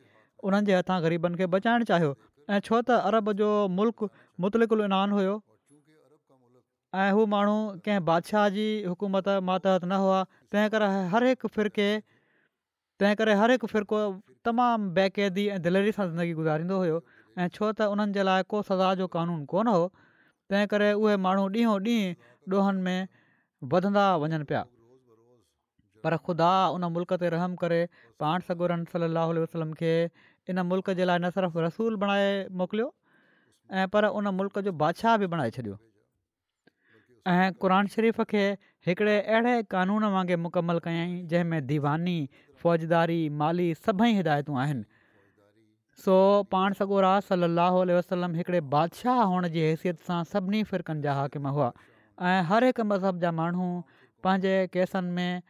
उन्हनि 0.49 0.70
जे 0.70 0.79
हथां 0.79 0.96
ग़रीबनि 1.07 1.40
खे 1.40 1.49
बचाइणु 1.55 1.88
चाहियो 1.90 2.12
ऐं 2.12 2.61
छो 2.68 2.81
त 2.81 2.99
अरब 3.11 3.33
जो 3.40 3.51
मुल्क 3.81 4.07
मुतलिक़ु 4.46 4.81
इनान 4.88 5.16
हुयो 5.18 5.35
ऐं 7.05 7.09
हू 7.18 7.27
माण्हू 7.35 7.57
कंहिं 7.87 8.05
बादशाह 8.11 8.49
जी 8.57 8.66
हुकूमत 8.90 9.31
मातहत 9.51 9.87
न 9.92 10.01
हुआ 10.05 10.20
तंहिं 10.35 10.70
करे 10.77 10.90
हरहिक 11.16 11.46
फ़िरके 11.59 11.88
तंहिं 13.03 13.18
करे 13.22 13.37
हर 13.42 13.55
हिकु 13.57 13.70
फ़िरको 13.75 14.01
तमामु 14.51 14.90
बेक़ैदी 15.01 15.46
ऐं 15.57 15.61
दिलेरी 15.68 15.94
सां 16.01 16.09
ज़िंदगी 16.12 16.35
गुज़ारींदो 16.42 16.83
हुयो 16.87 17.03
ऐं 17.12 17.49
छो 17.59 17.72
त 17.81 17.92
उन्हनि 17.96 18.42
को 18.55 18.62
सज़ा 18.72 18.94
जो 19.03 19.09
क़ानून 19.18 19.44
कोन्ह 19.55 19.81
हुओ 19.81 19.88
तंहिं 20.50 20.66
करे 20.72 20.92
उहे 20.92 21.16
माण्हू 21.26 21.46
ॾींहों 21.59 21.74
ॾींहुं 21.74 22.50
ॾोहनि 22.50 22.80
में 22.82 23.06
वधंदा 23.72 24.04
वञनि 24.24 24.44
पिया 24.50 24.62
पर 26.04 26.16
ख़ुदा 26.26 26.50
उन 26.74 26.85
मुल्क़ 26.96 27.14
ते 27.22 27.28
रहम 27.35 27.54
करे 27.62 27.80
पाण 28.22 28.46
सगोरन 28.50 28.85
सली 28.92 29.38
वसलम 29.44 29.72
खे 29.80 29.92
इन 30.54 30.61
मुल्क़ 30.72 30.90
जे 31.00 31.04
लाइ 31.11 31.18
न 31.24 31.30
सिर्फ़ु 31.38 31.64
रसूल 31.66 31.96
बणाए 32.04 32.30
मोकिलियो 32.62 32.88
ऐं 33.82 33.87
पर 33.96 34.09
उन 34.20 34.30
मुल्क़ 34.40 34.61
जो 34.68 34.72
बादशाह 34.85 35.16
बि 35.24 35.30
बणाए 35.35 35.50
छॾियो 35.56 35.78
ऐं 37.35 37.50
क़ुर 37.64 37.76
शरीफ़ 37.96 38.22
खे 38.35 38.42
हिकिड़े 38.90 39.14
अहिड़े 39.20 39.54
क़ानून 39.74 40.04
वांगुरु 40.16 40.40
मुकमल 40.42 40.78
कयाईं 40.88 41.16
जंहिंमें 41.32 41.66
दीवानी 41.72 42.18
फ़ौजदारी 42.64 43.18
माली 43.42 43.66
सभई 43.87 44.12
हिदायतूं 44.20 44.59
आहिनि 44.64 44.85
सो 46.04 46.14
पाण 46.54 46.74
सगोरा 46.78 47.11
सलाहु 47.26 47.76
आल 47.82 47.90
वसलम 47.98 48.35
हिकिड़े 48.40 48.59
बादशाह 48.72 49.20
हुअण 49.28 49.46
जी 49.54 49.62
हैसियत 49.66 50.02
सां 50.09 50.16
सभिनी 50.32 50.59
फ़िरकनि 50.70 51.02
जा 51.06 51.14
हाकिम 51.18 51.46
हुआ 51.59 51.68
ऐं 52.30 52.40
हर 52.50 52.64
हिक 52.68 52.80
मज़हब 52.90 53.20
जा 53.22 53.30
माण्हू 53.38 53.68
पंहिंजे 54.26 54.52
केसनि 54.74 55.14
में 55.18 55.42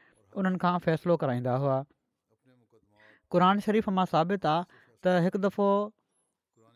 उन्हनि 0.42 0.60
खां 0.64 0.74
फ़ैसिलो 0.86 1.16
कराईंदा 1.24 1.56
हुआ 1.64 1.78
क़र 3.36 3.48
शरीफ़ 3.66 3.90
मां 3.98 4.04
साबित 4.12 4.46
आहे 4.52 4.80
त 5.06 5.18
हिकु 5.26 5.42
दफ़ो 5.46 5.66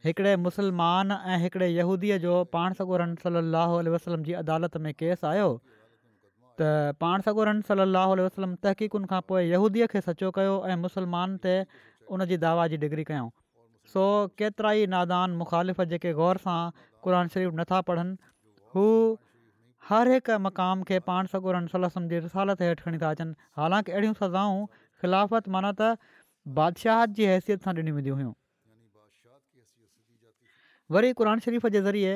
हिकिड़े 0.09 0.35
मुसलमान 0.51 1.17
ऐं 1.19 1.39
हिकिड़े 1.47 1.69
यहूदीअ 1.77 2.19
जो 2.29 2.35
पाण 2.59 2.79
सगोरम 2.81 3.15
सलाहु 3.25 3.81
वसलम 3.97 4.27
जी 4.31 4.37
अदालत 4.45 4.77
में 4.89 4.95
केस 5.05 5.25
आयो 5.35 5.49
त 6.63 6.73
पाण 7.05 7.29
सगोरम 7.31 7.63
सलाह 7.71 8.17
वसलम 8.27 8.59
तहक़ीक़ुनि 8.67 9.13
खां 9.15 9.23
पोइ 9.33 9.49
यहूदीअ 9.55 9.91
खे 9.95 10.05
सचो 10.09 10.35
कयो 10.41 10.59
ऐं 10.75 10.81
मुस्लमाननि 10.89 11.45
ते 11.49 11.59
उन 12.19 12.31
जी 12.35 12.45
दावा 12.47 12.67
जी 12.75 12.81
डिग्री 12.87 13.07
कयूं 13.13 13.31
सो 13.93 14.03
केतिरा 14.41 14.71
ई 14.81 14.85
नादान 14.95 15.35
मुख़ालिफ़ 15.41 15.83
जेके 15.93 16.11
ग़ौर 16.21 16.41
सां 16.47 16.61
क़ुन 17.07 17.31
शरीफ़ 17.35 17.55
नथा 17.61 17.81
पढ़नि 17.91 18.31
हू 18.77 18.85
हर 19.89 20.11
हिक 20.15 20.37
मक़ाम 20.45 20.85
खे 20.91 20.99
पाण 21.07 21.31
सगुरनि 21.33 21.73
सलसम 21.73 22.01
सम 22.05 22.11
जे 22.13 22.21
विसालत 22.27 22.63
हेठि 22.67 22.85
खणी 22.87 23.01
था 23.05 23.11
अचनि 23.17 23.35
हालांकि 23.63 23.93
अहिड़ियूं 23.97 24.15
सज़ाऊं 24.21 24.61
ख़िलाफ़त 24.77 25.55
माना 25.57 25.73
त 25.83 26.15
बादशाह 26.61 27.01
जी 27.19 27.27
हैसियत 27.33 27.69
सां 27.69 27.75
ॾिनियूं 27.81 27.97
वेंदियूं 27.99 28.19
हुयूं 28.21 28.33
वरी 30.97 31.13
क़रान 31.23 31.45
शरीफ़ 31.49 31.67
जे 31.79 31.83
ज़रिए 31.91 32.15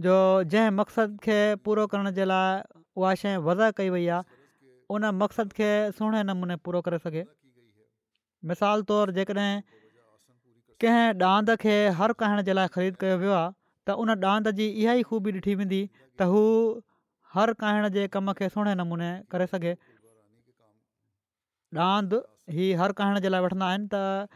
जो 0.05 0.15
जंहिं 0.53 0.71
मक़सदु 0.77 1.17
खे 1.25 1.38
पूरो 1.67 1.86
करण 1.93 2.10
जे 2.17 2.25
लाइ 2.31 2.57
उहा 3.01 3.13
शइ 3.21 3.36
वज़ाह 3.47 3.71
कई 3.79 3.89
वई 3.93 4.05
आहे 4.15 4.73
उन 4.97 5.07
मक़सदु 5.21 5.55
खे 5.60 5.69
सुहिणे 5.99 6.19
नमूने 6.29 6.55
पूरो 6.67 6.81
करे 6.88 6.99
सघे 7.05 7.23
मिसाल 8.51 8.83
तौरु 8.91 9.15
जेकॾहिं 9.17 9.51
कंहिं 10.83 11.07
डांद 11.23 11.51
खे 11.65 11.73
हर 12.01 12.13
काइण 12.21 12.43
जे 12.49 12.55
लाइ 12.60 12.71
ख़रीद 12.77 12.99
कयो 13.05 13.17
वियो 13.25 13.33
आहे 13.41 13.49
त 13.89 13.97
उन 14.03 14.15
डांद 14.25 14.51
जी 14.62 14.67
इहा 14.69 14.93
ई 15.01 15.07
ख़ूबी 15.12 15.36
ॾिठी 15.41 15.57
वेंदी 15.63 15.81
त 15.97 16.31
हू 16.33 16.41
हर 17.38 17.53
काइण 17.65 17.89
जे 17.99 18.07
कम 18.17 18.31
खे 18.41 18.51
सुहिणे 18.57 18.77
नमूने 18.83 19.10
करे 19.36 19.49
सघे 19.55 19.73
डांद 21.79 22.17
ई 22.55 22.73
हर 22.83 22.95
कहण 23.01 23.23
जे 23.25 23.33
लाइ 23.38 23.47
वठंदा 23.49 23.69
आहिनि 23.73 23.91
त 23.93 24.29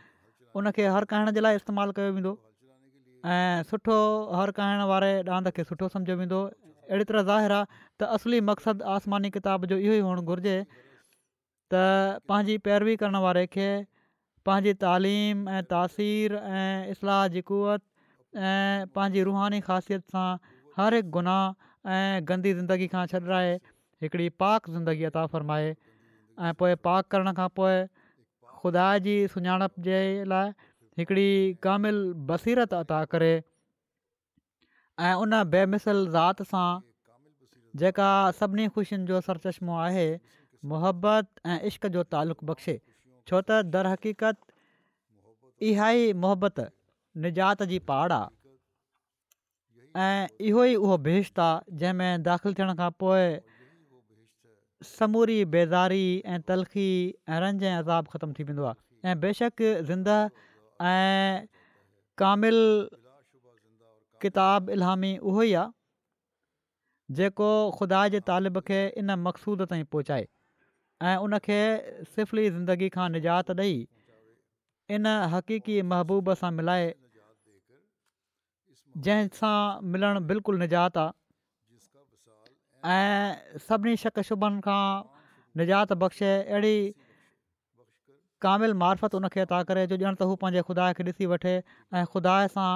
उनखे 0.63 0.91
हर 0.97 1.09
काइण 1.13 1.35
जे 1.39 1.45
लाइ 1.49 1.61
इस्तेमालु 1.63 1.93
कयो 2.01 2.15
वेंदो 2.17 2.39
ऐं 3.25 3.61
सुठो 3.69 3.97
हर 4.35 4.51
कहण 4.57 4.81
वारे 4.89 5.09
डांद 5.25 5.49
खे 5.55 5.63
सुठो 5.63 5.87
सम्झो 5.93 6.15
वेंदो 6.21 6.37
अहिड़ी 6.89 7.03
तरह 7.09 7.21
ज़ाहिर 7.29 7.51
आहे 7.55 7.65
त 8.01 8.07
असली 8.17 8.39
मक़सदु 8.49 8.85
आसमानी 8.97 9.29
किताब 9.37 9.65
जो 9.73 9.77
इहो 9.77 9.93
ई 9.93 9.99
हुअणु 10.05 10.21
घुरिजे 10.33 10.55
त 11.71 11.73
पंहिंजी 12.31 12.57
पैरवी 12.67 12.95
करणु 13.03 13.21
वारे 13.25 13.45
खे 13.55 13.67
पंहिंजी 14.49 14.73
तालीम 14.85 15.47
ऐं 15.49 15.61
तासीर 15.73 16.37
ऐं 16.39 16.89
इस्लाह 16.95 17.21
जी 17.37 17.41
क़ुअत 17.51 17.81
ऐं 18.37 18.89
पंहिंजी 18.97 19.23
रुहानी 19.29 19.61
ख़ासियत 19.69 20.17
सां 20.17 20.27
हर 20.81 20.99
हिकु 20.99 21.13
गुनाह 21.19 21.93
ऐं 21.97 22.27
गंदी 22.33 22.53
ज़िंदगी 22.61 22.89
खां 22.95 23.05
छॾाए 23.13 23.53
हिकिड़ी 24.05 24.27
पाक 24.45 24.71
ज़िंदगी 24.79 25.09
अता 25.13 25.25
फ़रमाए 25.35 25.69
ऐं 25.69 26.57
पोइ 26.63 26.81
पाक 26.89 27.13
करण 27.15 27.33
खां 27.41 27.47
पोइ 27.61 27.79
ख़ुदा 28.57 28.89
जी 29.07 29.15
सुञाणप 29.35 29.79
जे 29.89 30.01
लाइ 30.33 30.57
हिकिड़ी 30.99 31.53
कामिलु 31.63 32.13
बसीरत 32.29 32.73
अता 32.79 32.99
करे 33.13 33.31
ऐं 35.09 35.13
उन 35.25 35.35
बेमिसल 35.51 36.05
ज़ाति 36.15 36.43
सां 36.49 36.69
जेका 37.83 38.07
सभिनी 38.39 38.67
ख़ुशियुनि 38.77 39.05
जो 39.11 39.21
सर 39.27 39.37
चश्मो 39.45 39.77
आहे 39.83 40.07
मोहबत 40.71 41.29
ऐं 41.53 41.59
इश्क 41.69 41.87
जो 41.95 42.03
तालुक़ु 42.15 42.47
बख़्शे 42.51 42.75
छो 43.31 43.41
त 43.41 43.61
दरहक़ीक़त 43.77 44.37
इहा 45.69 45.89
ई 46.01 46.11
मोहबत 46.25 46.61
निजात 47.27 47.63
जी 47.71 47.79
पहाड़ 47.93 48.11
आहे 48.17 50.09
ऐं 50.09 50.27
इहो 50.51 50.65
ई 50.73 50.75
उहो 50.83 50.97
बेशत 51.09 51.39
आहे 51.47 51.77
जंहिंमें 51.79 52.27
दाख़िलु 52.29 52.53
थियण 52.61 52.75
खां 52.83 52.91
पोइ 53.05 53.25
समूरी 54.91 55.39
बेज़ारी 55.57 56.03
ऐं 56.35 56.41
तलख़ी 56.51 56.85
ऐं 57.33 57.43
रंज 57.47 57.63
ऐं 57.71 57.75
असाब 57.81 58.13
ख़तमु 58.15 58.37
थी 58.39 58.47
वेंदो 58.51 58.69
आहे 58.75 59.09
ऐं 59.11 59.19
बेशक 59.27 59.63
ज़िंदह 59.89 60.49
ऐं 60.89 61.45
कामिल 62.17 62.57
किताब 64.21 64.69
इलामी 64.75 65.11
उहो 65.31 65.41
ई 65.49 65.53
आहे 65.61 67.15
जेको 67.19 67.49
ख़ुदा 67.79 68.01
जे 68.15 68.19
तालिब 68.29 68.59
खे 68.69 68.79
इन 69.01 69.15
मक़सूद 69.25 69.65
ताईं 69.73 69.83
पहुचाए 69.95 70.25
ऐं 71.09 71.15
उनखे 71.27 71.59
सिफली 72.15 72.45
ज़िंदगी 72.49 72.89
खां 72.97 73.07
निजात 73.17 73.51
ॾेई 73.57 73.75
इन 74.97 75.07
हक़ीक़ी 75.35 75.77
महबूब 75.91 76.33
सां 76.41 76.51
मिलाए 76.59 76.89
जंहिं 79.07 79.29
सां 79.41 79.55
मिलणु 79.91 80.19
बिल्कुलु 80.33 80.57
निजात 80.63 80.97
आहे 81.03 82.99
ऐं 82.99 83.59
सभिनी 83.69 83.95
शक 84.07 84.21
शुभनि 84.31 84.61
खां 84.69 84.83
निजात 85.61 85.93
बख़्शे 86.05 86.31
अहिड़ी 86.43 86.75
क़ामिल 88.41 88.73
मारफत 88.83 89.15
उन 89.15 89.27
खे 89.35 89.43
करे 89.69 89.85
जो 89.91 89.97
ॼणु 90.09 90.15
त 90.19 90.27
हू 90.29 90.35
पंहिंजे 90.43 90.61
ख़ुदा 90.69 90.85
खे 90.99 91.03
ॾिसी 91.09 91.25
वठे 91.33 91.51
ऐं 91.97 92.05
ख़ुदा 92.13 92.33
सां 92.55 92.69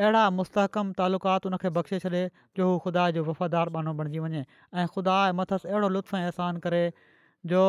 अहिड़ा 0.00 0.22
मुस्तहकम 0.36 0.92
तालुक़ात 1.00 1.46
उनखे 1.50 1.70
बख़्शे 1.78 1.98
छॾे 2.04 2.20
जो 2.60 2.68
हू 2.68 2.78
ख़ुदा 2.86 3.04
जो 3.16 3.24
वफ़ादार 3.26 3.72
मानो 3.74 3.94
बणिजी 3.98 4.22
वञे 4.26 4.42
ऐं 4.42 4.86
ख़ुदा 4.94 5.16
ऐं 5.24 5.34
मथस 5.40 5.66
अहिड़ो 5.72 5.90
लुत्फ़ु 5.96 6.20
ऐंसान 6.20 6.62
करे 6.66 6.82
जो 7.52 7.64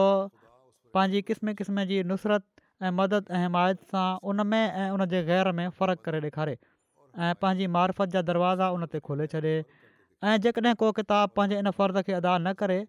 पंहिंजी 0.97 1.21
क़िस्म 1.30 1.54
क़िस्म 1.63 1.86
जी 1.91 1.97
नुसरत 2.12 2.45
ऐं 2.84 2.91
मदद 3.02 3.34
ऐं 3.39 3.41
हिमायत 3.43 3.84
सां 3.91 4.06
उन 4.32 4.45
में 4.54 4.62
ऐं 4.62 4.89
उनजे 4.99 5.23
ग़ैर 5.32 5.52
में 5.60 5.67
फ़र्क़ु 5.82 6.06
करे 6.08 6.23
ॾेखारे 6.28 6.56
ऐं 6.56 7.34
पंहिंजी 7.43 7.69
मारफत 7.80 8.15
जा 8.15 8.23
दरवाज़ा 8.32 8.71
उन 8.78 8.88
खोले 9.10 9.28
छॾे 9.36 9.43
ऐं 9.49 10.38
जेकॾहिं 10.47 10.76
को 10.86 10.91
किताबु 11.02 11.38
पंहिंजे 11.39 11.60
इन 11.65 11.69
फ़र्ज़ 11.71 12.10
खे 12.12 12.17
अदा 12.23 12.38
न 12.47 12.56
करे 12.63 12.80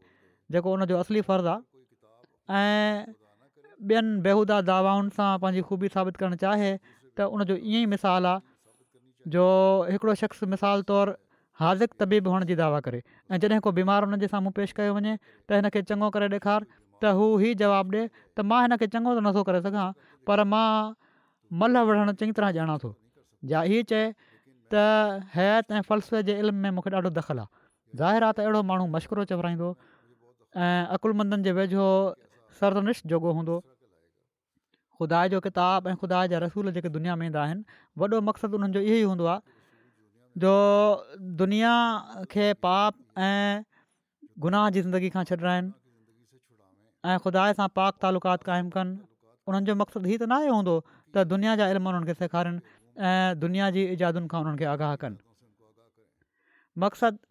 जेको 0.58 0.78
उनजो 0.78 1.02
असली 1.06 1.24
फ़र्ज़ु 1.32 2.50
आहे 2.54 3.12
ॿियनि 3.82 4.20
बेहूदा 4.26 4.56
दावाउनि 4.68 5.10
सां 5.18 5.28
पंहिंजी 5.44 5.62
ख़ूबी 5.68 5.88
साबित 5.94 6.16
करणु 6.22 6.36
चाहे 6.42 6.70
त 6.70 7.28
उनजो 7.38 7.56
ईअं 7.56 7.82
ई 7.82 7.86
मिसाल 7.94 8.26
आहे 8.32 9.32
जो 9.36 9.44
हिकिड़ो 9.90 10.14
शख़्स 10.22 10.50
मिसाल 10.54 10.82
तौरु 10.90 11.14
हाज़िक 11.62 11.98
तबीब 12.02 12.28
हुअण 12.30 12.44
जी 12.50 12.54
दावा 12.60 12.80
करे 12.88 13.00
ऐं 13.32 13.38
जॾहिं 13.44 13.60
को 13.66 13.72
बीमार 13.78 14.04
हुनजे 14.10 14.28
साम्हूं 14.34 14.52
पेश 14.58 14.72
कयो 14.80 14.94
वञे 14.98 15.14
त 15.22 15.58
हिन 15.58 15.68
खे 15.76 15.82
चङो 15.90 16.10
करे 16.16 16.28
ॾेखार 16.36 16.66
त 17.04 17.14
हू 17.20 17.28
हीउ 17.44 17.58
जवाबु 17.64 17.96
ॾिए 17.98 18.08
त 18.38 18.46
मां 18.52 18.60
हिनखे 18.66 18.88
चङो 18.96 19.14
त 19.18 19.24
नथो 19.28 19.44
करे 19.50 19.62
सघां 19.66 19.86
पर 20.30 20.44
मां 20.54 20.68
मल 21.62 21.78
विढ़णु 21.90 22.16
चङी 22.22 22.38
तरह 22.40 22.52
ॼाणा 22.58 22.76
थो 22.84 22.92
या 23.54 23.62
इहा 23.72 23.88
चए 23.94 24.04
त 24.74 24.82
हयात 25.38 25.72
ऐं 25.80 25.86
फ़लसफे 25.90 26.22
जे 26.30 26.38
इल्म 26.44 26.64
में 26.66 26.78
मूंखे 26.78 26.94
ॾाढो 27.00 27.14
दख़ल 27.22 27.42
आहे 27.46 27.52
ज़ाहिरात 28.02 28.40
अहिड़ो 28.44 28.62
माण्हू 28.72 28.86
मश्किरो 28.98 29.24
चवराईंदो 29.34 29.72
ऐं 30.66 30.96
अकुलु 30.98 31.28
जे 31.48 31.52
वेझो 31.60 31.88
सरदनिश 32.58 33.02
जोगो 33.12 33.32
हूंदो 33.38 33.56
ख़ुदा 35.00 35.20
जो 35.34 35.40
किताबु 35.46 35.90
ऐं 35.90 35.94
ख़ुदा 36.02 36.20
जा 36.32 36.40
रसूल 36.46 36.72
जेके 36.76 36.92
दुनिया 36.96 37.16
में 37.22 37.26
ईंदा 37.28 37.42
आहिनि 37.44 37.78
वॾो 38.02 38.20
मक़सदु 38.30 38.58
उन्हनि 38.60 38.76
जो 38.78 38.82
इहो 38.90 38.98
ई 38.98 39.08
हूंदो 39.10 39.34
जो 40.44 40.52
दुनिया 41.42 41.72
खे 42.34 42.46
पाप 42.66 43.02
ऐं 43.30 43.64
गुनाह 44.46 44.68
जी 44.76 44.84
ज़िंदगी 44.86 45.10
खां 45.16 45.24
छॾाइनि 45.30 45.74
ऐं 47.10 47.18
ख़ुदा 47.26 47.44
सां 47.60 47.68
पाक 47.80 48.00
तालुकात 48.06 48.46
क़ाइमु 48.50 48.74
कनि 48.78 48.96
उन्हनि 49.50 49.72
जो 49.72 49.76
मक़सदु 49.82 50.12
हीअ 50.14 50.18
त 50.24 50.30
न 50.32 50.40
आहे 50.40 50.54
हूंदो 50.56 50.76
त 50.90 51.26
दुनिया 51.34 51.56
जा 51.62 51.68
इल्म 51.74 51.92
उन्हनि 51.92 52.06
खे 52.12 52.18
सेखारनि 52.22 52.62
ऐं 53.12 53.38
दुनिया 53.46 53.70
जी 53.78 53.86
इजादुनि 53.98 54.28
खां 54.34 54.40
उन्हनि 54.46 54.62
खे 54.64 54.70
आगाह 54.76 54.94
कनि 55.02 55.18
मक़सदु 56.86 57.24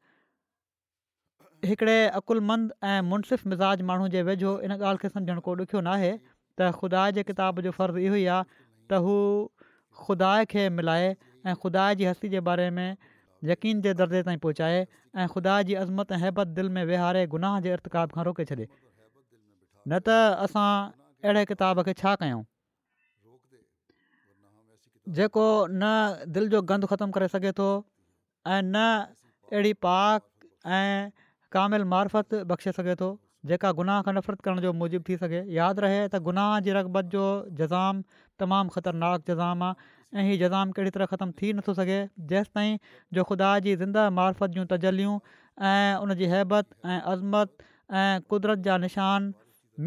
हिकिड़े 1.65 1.97
अकुलमंद 2.19 2.71
ऐं 2.83 3.01
मुनसिफ़ 3.09 3.47
मिज़ाज 3.49 3.81
माण्हू 3.89 4.07
जे 4.13 4.21
वेझो 4.29 4.53
इन 4.67 4.71
ॻाल्हि 4.77 5.01
खे 5.03 5.09
समुझणु 5.09 5.41
को 5.47 5.53
ॾुखियो 5.55 5.81
न 5.87 5.91
आहे 5.95 6.11
त 6.59 6.69
ख़ुदा 6.79 7.03
जे 7.17 7.23
किताब 7.29 7.61
जो 7.67 7.71
फ़र्ज़ु 7.77 8.03
इहो 8.07 8.15
ई 8.15 8.25
आहे 8.37 8.43
त 8.53 8.99
हू 9.05 9.15
ख़ुदा 10.07 10.31
खे 10.55 10.65
मिलाए 10.79 11.05
ऐं 11.11 11.55
ख़ुदा 11.61 11.85
जी 12.01 12.05
हस्ती 12.09 12.31
जे 12.33 12.39
बारे 12.49 12.67
में 12.79 12.97
यकीन 13.51 13.81
जे 13.87 13.93
दर्जे 14.01 14.21
ताईं 14.29 14.39
पहुचाए 14.47 14.79
ऐं 14.81 15.27
ख़ुदा 15.35 15.55
जी 15.71 15.77
अज़मत 15.85 16.11
ऐं 16.17 16.21
हैबत 16.25 16.51
दिलि 16.59 16.75
में 16.79 16.83
वेहारे 16.91 17.23
गुनाह 17.35 17.57
जे 17.67 17.73
इर्त 17.77 17.89
खां 17.95 18.27
रोके 18.31 18.45
छॾे 18.51 18.59
न 18.59 20.03
त 20.09 20.19
असां 20.49 20.67
अहिड़े 21.25 21.47
किताब 21.55 21.83
खे 21.91 21.95
छा 22.03 22.15
कयूं 22.23 22.43
जेको 25.21 25.47
न 25.71 26.29
दिलि 26.35 26.51
जो 26.59 26.65
गंद 26.73 26.91
ख़तमु 26.93 27.17
करे 27.19 27.31
सघे 27.39 27.55
थो 27.63 27.69
ऐं 28.53 28.61
न 28.61 28.87
अहिड़ी 28.93 29.77
पाक 29.87 30.73
ऐं 30.77 30.87
कामिल 31.57 31.83
معرفت 31.93 32.33
बख़्शे 32.51 32.71
सघे 32.77 32.93
थो 33.01 33.07
जेका 33.51 33.71
गुनाह 33.79 34.01
खां 34.07 34.11
नफ़रत 34.17 34.45
करण 34.47 34.61
जो 34.65 34.71
मुजिब 34.81 35.03
थी 35.09 35.15
सघे 35.23 35.41
यादि 35.57 35.83
रहे 35.85 35.97
त 36.03 36.21
गुनाह 36.29 36.51
जी 36.67 36.75
रगबत 36.77 37.09
जो 37.15 37.23
जज़ाम 37.59 38.01
तमामु 38.43 38.73
ख़तरनाकु 38.77 39.27
जज़ाम 39.31 39.67
आहे 39.67 39.91
ऐं 40.21 40.25
हीअ 40.29 40.39
जज़ाम 40.43 40.73
कहिड़ी 40.79 40.93
तरह 40.97 41.11
ख़तमु 41.13 41.35
थी 41.41 41.51
नथो 41.59 41.75
सघे 41.81 41.97
जेसिताईं 42.33 42.79
जो 43.17 43.25
ख़ुदा 43.31 43.51
जी 43.67 43.75
ज़िंदह 43.81 44.15
मार्फत 44.21 44.55
जूं 44.57 44.65
तजल्लियूं 44.73 45.15
ऐं 45.73 46.01
उन 46.05 46.15
जी 46.21 46.31
हैबत 46.33 46.73
ऐं 46.93 46.99
अज़मत 47.13 47.67
ऐं 48.01 48.25
क़ुदिरत 48.33 48.65
जा 48.69 48.79
निशान 48.85 49.29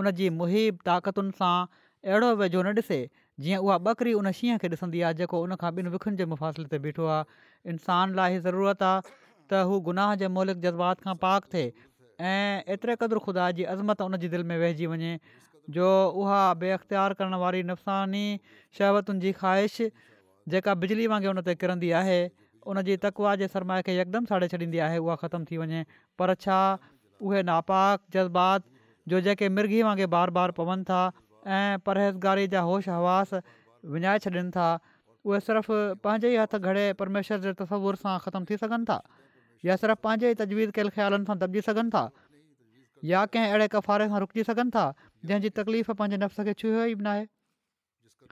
उन 0.01 0.13
जी 0.21 0.29
मुहिब 0.41 0.85
ताक़तुनि 0.91 1.37
सां 1.43 1.55
अहिड़ो 1.69 2.37
वेझो 2.43 2.67
न 2.69 2.85
ॾिसे 2.85 3.01
जीअं 3.39 3.59
उहा 3.59 3.77
ॿकिरी 3.91 4.13
उन 4.13 4.31
शींहं 4.37 4.57
खे 4.61 4.67
ॾिसंदी 4.69 5.01
आहे 5.05 5.13
जेको 5.19 5.39
उनखां 5.43 5.71
ॿिनि 5.77 5.89
विखुनि 5.93 6.17
जे 6.17 6.25
मुफ़ासिले 6.33 6.67
ते 6.73 6.79
बीठो 6.83 7.05
आहे 7.13 7.71
इंसान 7.75 8.13
लाइ 8.19 8.31
हीअ 8.35 8.41
ज़रूरत 8.47 8.83
आहे 8.89 9.01
त 9.05 9.61
हू 9.69 9.79
गुनाह 9.87 10.13
जे 10.23 10.27
मौलिक 10.35 10.59
जज़्बात 10.65 11.01
खां 11.07 11.15
पाक 11.23 11.47
थिए 11.53 11.71
ऐं 12.29 12.61
एतिरे 12.75 12.95
क़दुरु 13.03 13.21
ख़ुदा 13.29 13.47
जी 13.59 13.63
अज़मत 13.75 14.01
उनजी 14.07 14.29
दिलि 14.35 14.45
में 14.51 14.57
वहिजी 14.65 14.89
वञे 14.91 15.13
जो 15.79 15.87
उहा 16.23 16.41
बे 16.65 16.69
अख़्तियारु 16.77 17.17
करण 17.23 17.33
वारी 17.45 17.63
नुक़सानी 17.71 18.23
शहवातुनि 18.79 19.25
जी 19.25 19.31
ख़्वाहिश 19.41 19.79
जेका 20.55 20.77
बिजली 20.85 21.07
वांगुरु 21.15 21.37
उन 21.39 21.45
ते 21.49 21.55
किरंदी 21.65 21.91
आहे 22.01 22.19
उनजी 22.75 22.99
तकवा 23.07 23.35
जे 23.43 23.47
सरमाए 23.55 23.87
खे 23.89 23.97
यकदमि 24.01 24.33
साड़े 24.33 24.51
छॾींदी 24.55 24.83
आहे 24.89 25.01
उहा 25.07 25.15
ख़तमु 25.23 25.49
थी 25.51 25.61
वञे 25.63 25.83
पर 26.21 26.35
छा 26.47 26.61
उहे 27.25 27.43
नापाक 27.51 28.15
जज़्बात 28.19 28.71
जो 29.15 29.25
जेके 29.29 29.49
मिर्गीअ 29.59 29.89
वांगुरु 29.91 30.13
बार 30.17 30.37
बार 30.39 30.57
पवनि 30.61 30.87
था 30.93 31.01
ऐं 31.47 31.77
परहेज़गारी 31.85 32.47
जा 32.47 32.61
होश 32.67 32.87
हवास 32.89 33.33
विञाए 33.95 34.19
छॾनि 34.25 34.49
था 34.55 34.67
उहे 35.25 35.39
सिर्फ़ु 35.39 35.75
पंहिंजे 36.03 36.33
ई 36.33 36.37
हथ 36.37 36.55
घड़े 36.59 36.85
परमेश्वर 37.01 37.39
जे 37.45 37.53
तसवुर 37.61 37.95
सां 38.03 38.17
ख़तमु 38.25 38.45
थी 38.49 38.57
सघनि 38.63 38.85
था 38.89 38.97
या 39.65 39.75
सिर्फ़ु 39.81 40.03
पंहिंजे 40.07 40.31
ई 40.31 40.33
तजवीज़ 40.43 40.71
कयल 40.77 40.89
ख़्यालनि 40.97 41.25
सां 41.31 41.37
दॿिजी 41.39 41.61
सघनि 41.67 41.89
था 41.97 42.03
या 43.11 43.25
कंहिं 43.35 43.49
अहिड़े 43.49 43.67
कफ़ारे 43.75 44.07
सां 44.15 44.19
रुकिजी 44.25 44.43
सघनि 44.51 44.71
था 44.77 44.85
जंहिंजी 45.25 45.49
तकलीफ़ 45.59 45.91
पंहिंजे 45.91 46.17
नफ़्स 46.25 46.45
खे 46.49 46.53
छुयो 46.63 46.85
ई 46.91 46.95
बि 47.01 47.07
न 47.07 47.25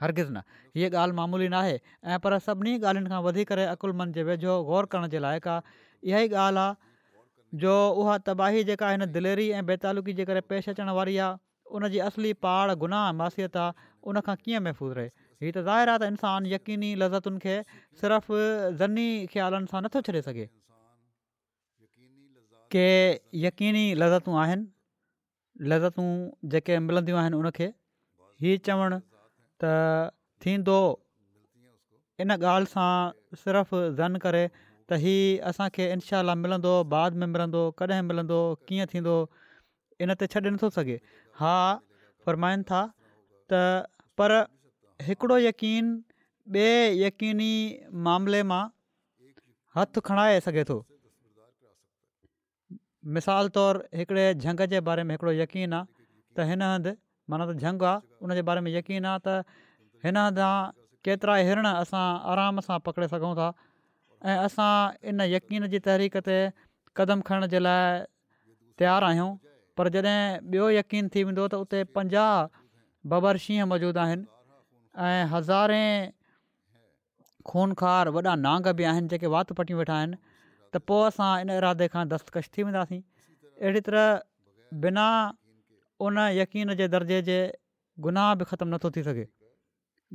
हरगिज़ 0.02 0.30
न 0.32 0.42
हीअ 0.80 0.90
ॻाल्हि 1.04 1.16
मामूली 1.16 1.48
न 1.52 1.78
ऐं 2.14 2.18
पर 2.22 2.38
सभिनी 2.48 2.76
ॻाल्हियुनि 2.78 3.14
खां 3.14 3.22
वधी 3.28 4.18
जे 4.18 4.22
वेझो 4.32 4.58
ग़ौर 4.72 4.86
करण 4.94 5.08
जे 5.16 5.24
लाइक़ु 5.26 5.50
आहे 5.56 5.62
इहा 6.08 6.20
ई 6.28 6.34
ॻाल्हि 6.48 6.64
आहे 6.64 7.60
जो 7.62 7.74
उहा 8.02 8.18
तबाही 8.26 8.64
जेका 8.72 8.90
हिन 8.90 9.04
दिलेरी 9.14 9.48
ऐं 9.60 9.64
बेतालुकी 9.72 10.12
जे 10.24 10.40
पेश 10.50 10.68
अचण 10.68 10.88
उनजी 11.76 11.98
असली 12.06 12.32
पाड, 12.44 12.70
गुनाह 12.84 13.10
मासियत 13.20 13.56
आहे 13.56 13.90
उनखां 14.12 14.34
कीअं 14.44 14.60
महफ़ूज़ 14.66 14.94
रहे 14.98 15.06
हीउ 15.42 15.52
त 15.56 15.62
ज़ाहिर 15.68 15.88
आहे 15.92 16.00
त 16.02 16.08
इंसानु 16.12 16.50
यकीनी 16.54 16.90
लज़तुनि 17.02 17.40
खे 17.44 17.54
सिर्फ़ु 18.00 18.40
ज़नी 18.82 19.06
ख़्यालनि 19.34 19.70
सां 19.72 19.82
नथो 19.86 20.02
छॾे 20.08 20.22
सघे 20.28 20.46
के 22.76 22.84
यकीनी 23.44 23.84
लज़तूं 24.02 24.34
आहिनि 24.42 25.70
लज़तूं 25.74 26.08
जेके 26.54 26.78
मिलंदियूं 26.88 27.18
आहिनि 27.22 27.40
उनखे 27.42 27.70
हीअ 28.44 28.58
चवण 28.68 28.98
त 29.64 29.72
थींदो 30.44 30.78
इन 32.24 32.34
ॻाल्हि 32.38 32.70
सां 32.74 32.90
सिर्फ़ 33.44 33.74
ज़न 34.02 34.22
करे 34.26 34.44
त 34.58 35.02
हीअ 35.04 35.50
असांखे 35.52 35.84
इनशा 35.96 36.18
मिलंदो 36.44 36.72
बाद 36.96 37.20
में 37.22 37.28
मिलंदो 37.34 37.62
कॾहिं 37.82 38.02
मिलंदो 38.12 38.38
कीअं 38.68 38.90
थींदो 38.94 39.14
इन 40.06 40.14
ते 40.22 40.26
छॾे 40.34 40.50
नथो 40.56 40.70
सघे 40.78 40.96
हा 41.42 41.54
फ़रमाइनि 42.26 42.62
था 42.70 42.80
त 43.52 43.62
पर 44.20 44.32
हिकिड़ो 45.08 45.36
यकीन 45.44 45.86
ॿिए 46.56 46.74
यक़ीनी 47.02 47.52
मामले 48.06 48.40
मां 48.52 48.62
हथु 49.76 50.00
खणाए 50.08 50.38
सघे 50.46 50.64
थो 50.70 50.76
मिसाल 53.16 53.48
तौरु 53.58 53.80
हिकिड़े 54.00 54.24
झंग 54.34 54.60
जे 54.72 54.80
बारे 54.88 55.02
में 55.10 55.12
हिकिड़ो 55.14 55.32
यकीन 55.40 55.72
आहे 55.80 55.86
त 56.38 56.46
हिन 56.50 56.66
हंधि 56.68 56.94
माना 57.32 57.44
त 57.50 57.56
झंगु 57.68 57.84
आहे 57.92 58.24
उनजे 58.26 58.42
बारे 58.50 58.60
में 58.68 58.72
यकीन 58.76 59.06
आहे 59.12 59.22
त 59.28 59.62
हिन 60.06 60.20
हंधि 60.22 60.48
केतिरा 61.06 61.36
हिरण 61.50 61.70
असां 61.74 62.04
आराम 62.34 62.60
सां 62.68 62.78
पकिड़े 62.88 63.08
सघूं 63.14 63.32
था 63.40 63.48
ऐं 64.32 64.36
असां 64.48 64.72
इन 65.12 65.26
यक़ीन 65.36 65.68
जी 65.74 65.78
तहरीक 65.88 66.18
ते 66.28 66.36
क़दम 67.00 67.24
खणण 67.30 67.50
जे 67.54 67.62
लाइ 67.66 67.88
तयारु 68.82 69.06
आहियूं 69.12 69.30
पर 69.80 69.88
जॾहिं 69.94 70.52
ॿियो 70.52 70.64
यकीन 70.76 71.08
थी 71.14 71.22
वेंदो 71.28 71.44
त 71.52 71.58
उते 71.64 71.82
पंजाहु 71.98 72.40
बाबरशींह 73.12 73.66
मौजूदु 73.72 74.00
आहिनि 74.04 74.24
ऐं 75.10 75.24
हज़ारे 75.32 75.84
खूनखार 77.52 78.08
वॾा 78.16 78.34
नांग 78.46 78.66
बि 78.80 78.84
आहिनि 78.90 79.12
जेके 79.12 79.30
वात 79.36 79.52
पटी 79.60 79.76
वेठा 79.80 79.94
आहिनि 80.00 80.16
त 80.74 80.82
पोइ 80.90 81.06
असां 81.12 81.30
इन 81.46 81.54
इरादे 81.58 81.88
खां 81.94 82.02
दस्तकश 82.12 82.50
थी 82.56 82.66
वेंदासीं 82.68 83.00
अहिड़ी 83.62 83.82
तरह 83.86 84.10
बिना 84.84 85.06
उन 86.08 86.18
यकीन 86.40 86.74
जे 86.82 86.88
दर्जे 86.96 87.20
जे 87.30 87.38
गुनाह 88.08 88.30
बि 88.42 88.48
ख़तमु 88.52 88.74
नथो 88.74 88.90
थी 88.98 89.04
सघे 89.08 89.26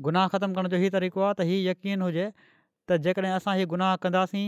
गुनाह 0.09 0.27
ख़तमु 0.35 0.59
करण 0.59 0.71
जो 0.75 0.77
हीअ 0.85 0.93
तरीक़ो 0.99 1.23
आहे 1.27 1.37
त 1.39 1.47
इहा 1.47 1.57
यकीन 1.71 2.05
हुजे 2.07 2.27
त 2.43 2.99
जेकॾहिं 3.09 3.33
असां 3.41 3.57
ही 3.61 3.65
गुनाह 3.75 3.93
कंदासीं 4.05 4.47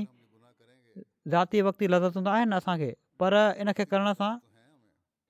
ज़ाती 1.35 1.61
वक़्ती 1.69 1.89
लज़त 1.95 2.19
हूंदा 2.21 2.37
आहिनि 2.39 2.59
असांखे 2.61 2.91
पर 3.23 3.37
इनखे 3.65 3.85
करण 3.93 4.11
सां 4.21 4.29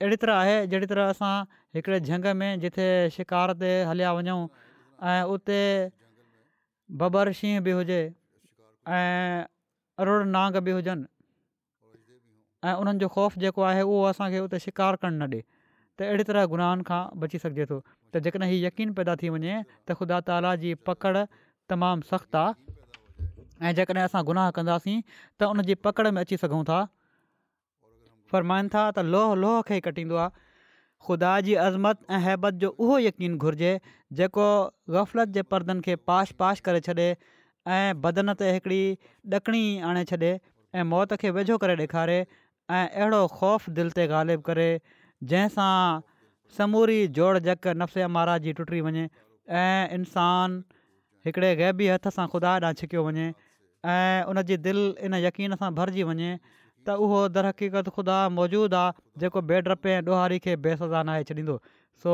अहिड़ी 0.02 0.16
तरह 0.20 0.34
आहे 0.42 0.52
जहिड़ी 0.72 0.88
तरह 0.92 1.10
असां 1.14 1.34
हिकिड़े 1.76 2.00
झंग 2.00 2.26
में 2.42 2.60
जिथे 2.60 2.84
शिकार 3.16 3.54
ते 3.64 3.72
हलिया 3.92 4.12
वञूं 4.20 4.42
ऐं 5.14 5.24
उते 5.36 5.58
बबर 7.02 7.32
शींहं 7.40 7.64
बि 7.66 7.72
हुजे 7.80 7.98
ऐं 9.00 9.42
अरूण 10.04 10.32
नांग 10.36 10.58
बि 10.68 10.76
हुजनि 10.78 11.10
ऐं 12.70 12.94
जो 13.04 13.10
ख़ौफ़ 13.16 13.38
जेको 13.44 13.66
आहे 13.72 13.82
उहो 13.90 14.00
असांखे 14.12 14.40
उते 14.48 14.60
शिकारु 14.68 15.02
करणु 15.04 15.20
न 15.24 15.28
ॾिए 15.34 15.44
त 15.46 16.08
अहिड़ी 16.12 16.28
तरह 16.32 16.48
गुनाहनि 16.54 16.88
खां 16.92 17.02
बची 17.24 17.42
सघिजे 17.46 17.66
थो 17.74 17.80
त 18.14 18.24
जेकॾहिं 18.30 18.56
यकीन 18.64 18.94
पैदा 19.02 19.16
थी 19.24 19.34
वञे 19.36 19.58
त 19.58 19.98
ख़ुदा 20.02 20.22
ताला 20.32 20.54
जी 20.64 20.72
पकड़ 20.92 21.16
तमामु 21.74 22.10
सख़्तु 22.14 22.42
आहे 22.44 23.68
ऐं 23.70 23.76
जेकॾहिं 23.82 24.04
असां 24.12 24.24
गुनाह 24.32 24.48
कंदासीं 24.60 24.98
त 25.12 25.52
उन 25.56 25.64
जी 25.72 25.78
में 25.84 26.22
अची 26.24 26.42
सघूं 26.46 26.64
था 26.72 26.80
फ़रमाइनि 28.32 28.70
था 28.76 28.84
त 28.98 29.04
लोह 29.15 29.34
लोह 29.44 29.62
खे 29.70 29.78
ई 29.78 29.84
कटींदो 29.88 30.18
आहे 30.24 30.32
ख़ुदा 31.08 31.32
जी 31.48 31.54
अज़मत 31.68 32.02
ऐं 32.18 32.20
हैबत 32.28 32.58
जो 32.63 32.70
उहो 32.86 32.98
यकीन 33.06 33.38
घुरिजे 33.48 33.72
जेको 34.20 34.48
ग़फ़लत 34.96 35.34
जे 35.38 35.42
परदनि 35.54 35.86
खे 35.88 35.96
पाश 36.12 36.32
पाश 36.44 36.60
करे 36.68 36.82
छॾे 36.88 37.08
ऐं 37.78 38.02
बदन 38.08 38.34
ते 38.42 38.52
हिकिड़ी 38.58 38.82
ॾकिणी 39.39 39.63
आणे 39.92 40.04
छॾे 40.12 40.32
ऐं 40.32 40.86
मौत 40.94 41.13
खे 41.24 41.32
वेझो 41.39 41.58
करे 41.65 41.76
ॾेखारे 41.86 42.20
ऐं 42.22 42.84
अहिड़ो 42.84 43.22
ख़ौफ़ 43.38 43.70
दिलि 43.80 43.96
ते 44.00 44.06
ग़ालिबु 44.13 44.44
करे 44.52 44.68
जंहिंसां 45.32 45.78
समूरी 46.60 47.00
जोड़ 47.20 47.38
जक 47.48 47.74
नफ़्स 47.84 48.06
अमारा 48.10 48.38
जी 48.46 48.54
टुटी 48.60 48.82
वञे 48.89 49.08
ऐं 49.63 50.00
इंसान 50.00 50.60
हिकिड़े 51.30 51.52
ग़ैबी 51.63 51.92
हथ 51.96 52.13
सां 52.20 52.28
ख़ुदा 52.36 52.54
ॾांहुं 52.65 52.80
छिकियो 52.84 53.06
वञे 53.10 53.28
ऐं 53.98 54.24
उनजी 54.34 54.58
दिलि 54.70 54.88
इन 55.10 55.22
यकीन 55.28 55.60
सां 55.63 55.72
भरिजी 55.82 56.08
वञे 56.12 56.32
त 56.88 56.94
उहो 57.06 57.18
दरहक़ीक़त 57.38 57.92
ख़ुदा 57.96 58.18
मौजूदु 58.38 58.78
आहे 58.80 58.94
जेको 59.24 59.42
बेड 59.52 59.68
रपे 59.76 59.94
ऐं 59.94 60.02
ॾोहारी 60.10 60.39
खे 60.48 60.56
बेसजा 60.68 61.02
नाए 61.12 61.24
छॾींदो 61.32 61.56
सो 62.04 62.12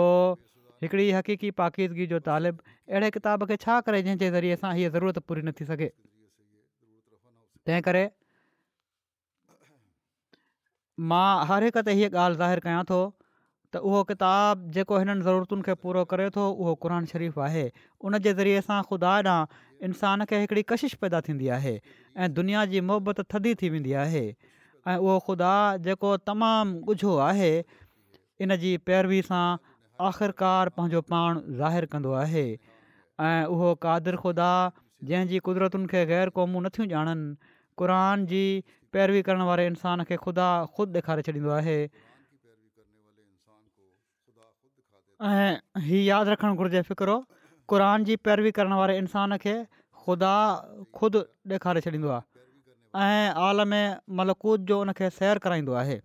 हिकिड़ी 0.86 1.10
हक़ीक़ी 1.17 1.51
पाकीदगी 1.62 2.08
जो 2.13 2.19
तालिब 2.30 2.60
अहिड़े 2.67 3.10
किताब 3.17 3.45
खे 3.51 3.58
छा 3.65 3.80
करे 3.89 4.01
जंहिं 4.08 4.32
ज़रिए 4.38 4.56
असां 4.60 4.71
इहा 4.82 4.89
ज़रूरत 4.95 5.19
पूरी 5.32 5.41
न 5.47 5.54
थी 5.60 5.67
सघे 5.73 5.89
तंहिं 5.89 7.82
करे 7.89 8.06
मां 11.12 11.28
हर 11.51 11.67
हिक 11.69 11.78
ते 11.89 11.95
हीअ 11.99 12.10
ॻाल्हि 12.15 12.41
ज़ाहिर 12.41 12.65
कयां 12.65 12.82
थो 12.93 12.99
त 13.75 13.84
उहो 13.91 14.01
किताबु 14.10 14.71
जेको 14.80 14.99
हिननि 15.04 15.23
ज़रूरतुनि 15.30 15.67
खे 15.69 15.75
पूरो 15.86 16.04
करे 16.15 16.28
थो 16.39 16.47
उहो 16.63 16.75
क़ुर 16.88 16.97
शरीफ़ 17.13 17.39
आहे 17.47 17.63
उन 18.10 18.19
जे 18.28 18.34
ज़रिए 18.41 18.65
सां 18.71 18.82
ख़ुदा 18.89 19.13
ॾांहुं 19.30 19.63
इंसान 19.89 20.25
खे 20.34 20.41
हिकिड़ी 20.43 20.65
कशिश 20.73 20.99
पैदा 21.06 21.21
थींदी 21.30 21.51
आहे 21.60 21.78
ऐं 21.82 22.34
दुनिया 22.41 22.65
जी 22.75 22.84
मोहबत 22.91 23.25
थदी 23.34 23.56
थी 23.63 23.69
वेंदी 23.78 23.97
आहे 24.04 24.23
ऐं 24.91 24.95
उहो 25.04 25.13
ख़ुदा 25.28 25.52
जेको 25.88 26.10
तमामु 26.30 26.93
ॻुझो 26.93 27.13
आहे 27.28 27.48
इन 28.48 28.56
जी 28.63 28.71
पैरवी 28.89 29.21
सां 29.30 29.45
आख़िरकार 30.10 30.69
पंहिंजो 30.78 31.02
पाण 31.13 31.39
ज़ाहिर 31.62 31.86
कंदो 31.93 32.12
आहे 32.24 32.43
ऐं 33.30 33.38
उहो 33.56 33.69
कादिर 33.86 34.17
ख़ुदा 34.26 34.50
जंहिंजी 35.12 35.39
कुदरतुनि 35.48 35.88
खे 35.93 36.04
ग़ैर 36.12 36.34
क़ौमूं 36.38 36.62
नथियूं 36.67 36.88
ॼाणनि 36.91 37.56
क़रान 37.84 38.26
जी 38.34 38.43
पैरवी 38.98 39.21
करणु 39.30 39.48
वारे 39.52 39.65
इंसान 39.74 40.04
खे 40.12 40.19
ख़ुदा 40.28 40.50
ख़ुदि 40.76 41.00
ॾेखारे 41.04 41.26
छॾींदो 41.34 41.56
आहे 41.58 41.78
ऐं 45.32 45.82
हीअ 45.89 46.06
यादि 46.12 46.36
रखणु 46.38 46.54
घुरिजे 46.63 46.82
फ़िक्रो 46.91 47.17
क़रान 47.76 48.06
जी 48.12 48.15
पैरवी 48.30 48.52
करणु 48.62 48.80
वारे 48.84 48.98
इंसान 49.02 49.36
खे 49.48 49.58
ख़ुदा 50.06 50.36
ख़ुदि 51.02 51.26
ॾेखारे 51.60 51.86
छॾींदो 51.89 52.17
ऐं 53.03 53.29
आल 53.45 53.63
में 53.67 53.97
जो 54.67 54.79
उनखे 54.81 55.10
सैर 55.15 55.38
कराईंदो 55.45 55.71
आहे 55.79 55.99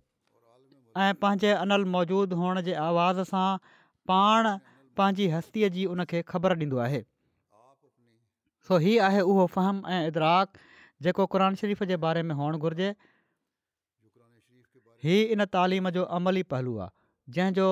ऐं 1.03 1.13
पंहिंजे 1.21 1.51
अनल 1.59 1.83
मौजूदु 1.93 2.35
हुअण 2.39 2.61
जे 2.67 2.73
आवाज़ 2.85 3.19
सां 3.29 3.47
पाण 4.11 4.49
पंहिंजी 4.99 5.27
हस्तीअ 5.35 5.69
जी 5.77 5.85
उनखे 5.93 6.21
ख़बर 6.33 6.55
ॾींदो 6.65 6.81
आहे 6.87 7.01
सो 8.67 8.79
इहा 8.89 9.05
आहे 9.07 9.21
उहो 9.33 9.45
फ़हम 9.55 9.81
ऐं 9.97 10.01
इदराक 10.09 10.59
जेको 11.07 11.25
क़ुर 11.35 11.47
शरीफ़ 11.63 11.83
जे 11.93 11.99
बारे 12.07 12.23
में 12.31 12.35
हुअणु 12.41 12.59
घुरिजे 12.67 12.89
हीअ 15.07 15.23
इन 15.37 15.45
तालीम 15.57 15.89
जो 15.99 16.03
अमली 16.19 16.43
पहलू 16.55 16.77
आहे 16.87 16.97
जंहिंजो 17.37 17.69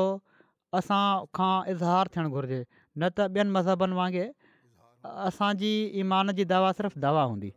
असां 0.81 1.03
खां 1.39 1.51
इज़हार 1.75 2.13
थियणु 2.15 2.31
घुरिजे 2.39 2.61
न 2.63 3.11
त 3.19 3.29
ॿियनि 3.35 3.57
मज़हबनि 3.59 4.01
वांगुरु 4.01 5.13
असांजी 5.29 5.73
ईमान 6.05 6.35
जी 6.41 6.51
दवा 6.57 6.71
सिर्फ़ु 6.81 7.07
दवा 7.07 7.23
हूंदी 7.33 7.53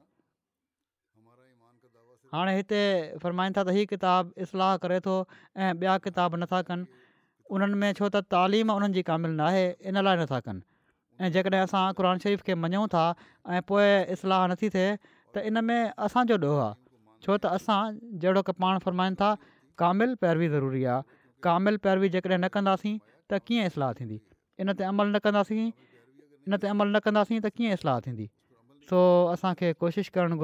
हाणे 2.32 2.54
हिते 2.56 2.78
फ़रमाइनि 3.22 3.54
था 3.56 3.62
त 3.68 3.72
हीअ 3.76 3.86
किताबु 3.92 4.42
इस्लाह 4.42 4.76
करे 4.82 4.98
थो 5.06 5.14
ऐं 5.64 5.72
ॿिया 5.72 5.96
किताब 6.04 6.36
नथा 6.42 6.60
कनि 6.68 6.84
उन्हनि 7.56 7.76
में 7.82 7.92
छो 7.98 8.08
त 8.12 8.22
तालीम 8.34 8.70
उन्हनि 8.74 8.94
जी 8.96 9.02
कामिलु 9.08 9.34
न 9.40 9.88
इन 9.92 10.00
लाइ 10.08 10.16
नथा 10.20 10.38
कनि 10.46 10.64
ऐं 11.24 11.30
जेकॾहिं 11.34 11.60
असां 11.64 11.82
क़रान 11.98 12.22
शरीफ़ 12.24 12.44
खे 12.46 12.54
मञूं 12.62 12.86
था 12.94 13.02
ऐं 13.56 13.60
पोइ 13.72 13.88
इस्लाह 14.16 14.46
नथी 14.52 14.70
थिए 14.76 14.86
त 15.34 15.44
इन 15.50 15.64
में 15.72 15.80
असांजो 16.08 16.38
ॾोहु 16.46 16.62
आहे 16.68 16.78
छो 17.26 17.36
त 17.42 17.52
असां 17.58 17.80
जहिड़ो 18.24 18.44
की 18.48 18.56
पाण 18.64 18.80
फ़रमाइनि 18.86 19.20
था 19.24 19.30
कामिल 19.84 20.16
पैरवी 20.24 20.48
ज़रूरी 20.56 20.82
आहे 20.94 21.18
कामिल 21.48 21.76
पैरवी 21.88 22.10
जेकॾहिं 22.16 22.38
न 22.40 22.50
कंदासीं 22.56 22.94
त 23.32 23.42
कीअं 23.50 23.68
इसलाह 23.74 23.92
थींदी 24.00 24.18
इन 24.64 24.76
ते 24.80 24.88
अमल 24.94 25.12
न 25.16 25.22
कंदासीं 25.28 25.60
इन 25.68 26.56
ते 26.64 26.72
अमल 26.74 26.96
न 26.96 27.04
कंदासीं 27.08 27.40
त 27.44 27.54
कीअं 27.60 27.78
इसलाह 27.80 28.02
थींदी 28.08 28.28
सो 28.90 29.04
असांखे 29.36 29.72
कोशिशि 29.84 30.18
करणु 30.18 30.40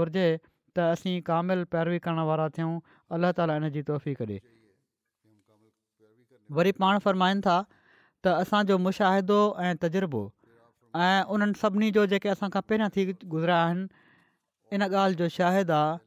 त 0.78 0.86
असीं 0.96 1.20
कामिल 1.26 1.62
पैरवी 1.74 1.98
करण 2.06 2.18
वारा 2.30 2.46
थियूं 2.56 2.72
अलाह 3.18 3.34
ताली 3.40 3.58
इन 3.60 3.68
जी 3.76 3.82
तोहफ़ी 3.90 4.18
करे 4.22 4.38
वरी 6.60 6.72
पाण 6.82 7.02
फ़रमाईनि 7.06 7.44
था 7.46 7.56
त 7.70 8.34
असांजो 8.46 8.78
मुशाहिदो 8.86 9.38
ऐं 9.66 9.80
तजुर्बो 9.84 10.22
ऐं 11.06 11.30
उन्हनि 11.36 11.60
सभिनी 11.62 11.90
जो 11.98 12.04
जेके 12.14 12.32
असांखां 12.34 12.62
पहिरियां 12.70 12.90
थी 12.96 13.04
गुज़रिया 13.10 13.58
आहिनि 13.62 13.88
इन 14.78 14.86
ॻाल्हि 14.94 15.20
जो 15.22 15.28
शाहिद 15.38 15.74
आहे 15.78 16.02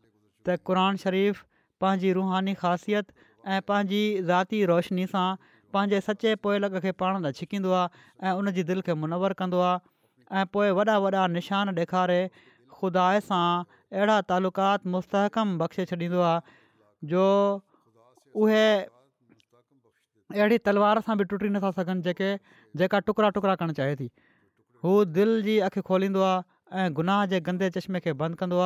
त 0.49 1.01
शरीफ़ 1.05 1.43
पंहिंजी 1.85 2.13
रुहानी 2.19 2.55
ख़ासियत 2.63 3.13
ऐं 3.53 3.67
पंहिंजी 3.71 4.01
ज़ाती 4.15 4.63
रोशनी 4.73 5.05
सां 5.15 5.27
पंहिंजे 5.75 6.01
सचे 6.07 6.33
पोए 6.45 6.71
खे 6.87 6.93
पाण 7.03 7.29
छिकींदो 7.39 7.71
आहे 7.81 8.31
ऐं 8.31 8.41
उनजी 8.41 8.63
दिलि 8.71 8.85
खे 8.89 8.95
मुनवर 9.03 9.37
कंदो 9.41 9.61
आहे 9.69 9.77
ऐं 10.41 10.45
पोइ 10.55 10.73
वॾा 10.79 10.97
वॾा 11.05 11.25
निशान 11.37 11.73
ॾेखारे 11.83 12.19
खुदा 12.79 13.05
सां 13.27 13.45
अहिड़ा 13.93 14.19
तालुकात 14.31 14.87
मुस्तहकम 14.95 15.57
बख़्शे 15.61 15.85
छॾींदो 15.91 16.19
आहे 16.27 16.39
जो 17.13 17.23
उहे 18.43 18.65
अहिड़ी 20.35 20.57
तलवार 20.67 20.99
सां 21.07 21.15
बि 21.21 21.25
टुटी 21.33 21.49
नथा 21.55 21.71
सघनि 21.79 22.01
जेके 22.07 22.29
जेका 22.81 22.99
टुकड़ा 23.09 23.29
टुकड़ा 23.37 23.55
करणु 23.63 23.73
चाहे 23.79 23.95
थी 24.01 24.07
हू 24.85 24.93
दिलि 25.17 25.41
जी 25.47 25.57
अखि 25.67 25.81
खोलींदो 25.91 26.21
आहे 26.29 26.87
गुनाह 27.01 27.25
जे 27.33 27.39
गंदे 27.49 27.69
चश्मे 27.79 27.99
खे 28.07 28.13
बंदि 28.23 28.39
कंदो 28.43 28.61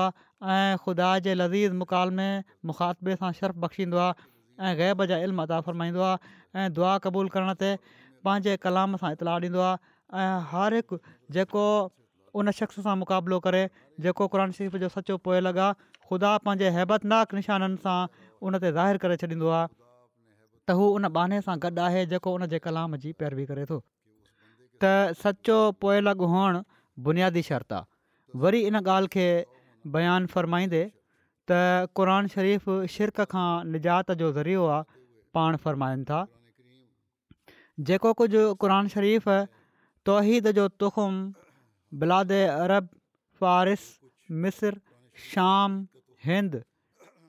ख़ुदा 0.85 1.09
जे 1.27 1.33
लज़ीज़ 1.41 1.73
मुक़ 1.81 1.95
में 2.21 2.31
मुखातबे 2.71 3.15
सां 3.23 3.31
शर्फ़ 3.41 3.59
बख़्शींदो 3.65 4.03
आहे 4.05 4.75
ग़ैब 4.83 5.05
जा 5.13 5.17
इल्म 5.29 5.47
अदा 5.47 5.59
फरमाईंदो 5.69 6.13
दुआ 6.79 6.93
क़बूल 7.07 7.33
करण 7.37 7.57
ते 7.63 7.73
पंहिंजे 8.29 8.57
कलाम 8.67 8.97
सां 9.03 9.11
इतलाह 9.17 9.41
ॾींदो 9.41 9.65
हर 10.53 10.73
हिकु 10.79 10.97
जेको 11.37 11.65
उन 12.39 12.51
शख़्स 12.59 12.83
सां 12.85 12.93
मुक़ाबिलो 13.01 13.37
करे 13.47 13.63
जेको 14.05 14.25
क़रान 14.35 14.53
शरीफ़ 14.55 14.75
जो 14.83 14.87
सचो 14.93 15.15
पोइ 15.27 15.39
लॻा 15.45 15.67
ख़ुदा 16.07 16.31
पंहिंजे 16.47 16.71
हैबतनाक 16.77 17.33
निशाननि 17.39 17.77
सां 17.85 17.97
उन 17.99 18.59
ते 18.63 18.71
ज़ाहिर 18.77 18.99
करे 19.03 19.17
छॾींदो 19.21 19.53
आहे 19.57 19.69
त 19.69 20.75
हू 20.79 20.87
उन 20.99 21.09
बाने 21.19 21.39
सां 21.47 21.55
गॾु 21.65 21.71
आहे 21.85 22.01
जेको 22.13 22.33
उन 22.39 22.45
जे 22.55 22.59
कलाम 22.67 22.99
जी 23.05 23.13
पैरवी 23.23 23.45
करे 23.53 23.63
थो 23.71 23.77
त 23.79 25.19
सचो 25.23 25.57
पोइ 25.85 26.01
लॻ 26.09 26.25
हुअण 26.33 26.59
बुनियादी 27.07 27.45
शर्त 27.51 27.79
आहे 27.79 28.39
वरी 28.45 28.61
इन 28.73 28.79
ॻाल्हि 28.83 29.13
खे 29.15 29.27
बयानु 29.95 30.33
फ़रमाईंदे 30.35 30.83
त 30.89 31.61
क़रान 32.01 32.29
शरीफ़ 32.35 32.69
शिरक 32.97 33.31
खां 33.35 33.47
निजात 33.77 34.13
जो 34.23 34.31
ज़रियो 34.39 34.67
आहे 34.77 34.89
पाण 35.39 35.61
फ़रमाइनि 35.67 36.07
था 36.11 36.19
जेको 37.87 38.13
कुझु 38.23 38.43
क़ुर 38.63 38.77
शरीफ़ 38.97 39.33
तौहीद 40.09 40.51
जो 40.61 40.67
तुखुम 40.83 41.25
بلاد 42.01 42.31
عرب, 42.31 42.87
فارس, 43.39 43.83
مصر, 44.43 44.73
شام, 45.31 45.71
ہند, 46.27 46.53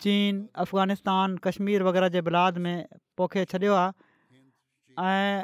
چین, 0.03 0.33
افغانستان, 0.65 1.29
کشمیر 1.45 1.81
وغیرہ 1.89 2.09
जे 2.15 2.21
بلاد 2.29 2.55
میں 2.65 2.77
پوکھے 3.17 3.43
छॾियो 3.53 3.75
आहे 3.83 3.91
اکثر 4.95 5.43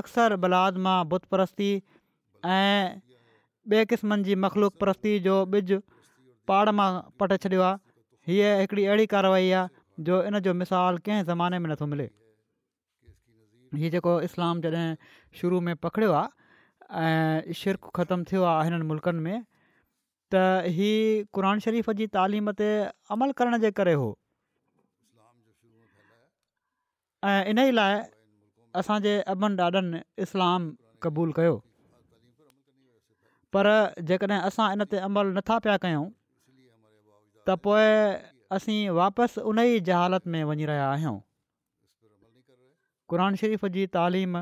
अक्सर 0.00 0.28
बलाद 0.44 0.74
मां 0.86 1.00
پرستی 1.10 1.30
परस्ती 1.30 1.72
بے 3.70 3.76
ॿिए 3.80 3.84
क़िस्मनि 3.92 4.22
जी 4.30 4.34
मख़लूक 4.46 4.72
परस्ती 4.82 5.14
जो 5.28 5.36
پٹے 5.54 5.76
पाड़ 6.50 6.68
یہ 6.72 6.78
पटे 7.22 7.36
اڑی 7.42 7.58
आहे 7.68 7.72
हीअ 8.28 8.50
हिकिड़ी 8.62 8.84
अहिड़ी 8.92 9.06
جو 9.14 9.18
आहे 9.38 9.60
जो 10.06 10.14
इन 10.30 10.34
जो 10.48 10.52
मिसाल 10.62 10.94
कंहिं 11.08 11.22
ज़माने 11.24 11.56
में 11.62 11.68
नथो 11.72 11.86
मिले 11.94 12.08
हीअ 13.82 13.90
जेको 13.96 14.12
इस्लाम 14.30 14.56
जॾहिं 14.66 14.86
शुरू 15.40 15.56
में 15.66 15.74
शिरक 16.92 17.54
शिर 17.58 17.76
ख़तमु 17.96 18.24
थियो 18.30 18.42
आहे 18.44 18.64
हिननि 18.68 18.84
मुल्कनि 18.88 19.20
में 19.24 19.38
त 20.32 20.42
हीअ 20.76 21.24
क़रान 21.34 21.58
शरीफ़ 21.66 21.90
जी 21.96 22.06
तालीम 22.12 22.52
ते 22.60 22.68
अमल 23.10 23.32
करण 23.38 23.58
जे 23.64 23.70
करे 23.78 23.94
उहो 23.96 24.10
ऐं 27.24 27.44
इन 27.50 27.58
ई 27.58 27.70
लाइ 27.76 27.94
असांजे 28.80 29.14
अॿनि 29.32 29.56
ॾाॾनि 29.62 30.00
इस्लाम 30.24 30.62
क़बूलु 31.02 31.32
कयो 31.38 31.54
पर 33.56 33.66
जेकॾहिं 34.12 34.40
असां 34.50 34.68
इन 34.72 34.84
ते 34.92 34.96
अमल 35.08 35.26
नथा 35.38 35.58
पिया 35.64 35.76
कयूं 35.86 36.04
त 37.46 37.56
पोइ 37.68 37.86
असीं 38.58 38.78
वापसि 39.00 39.40
उन 39.50 39.58
ई 39.64 39.80
जहालत 39.88 40.26
में 40.34 40.42
वञी 40.52 40.64
रहिया 40.74 40.86
आहियूं 40.92 41.16
क़रान 43.10 43.32
शरीफ़ 43.44 43.66
जी 43.80 43.86
तालीम 43.98 44.38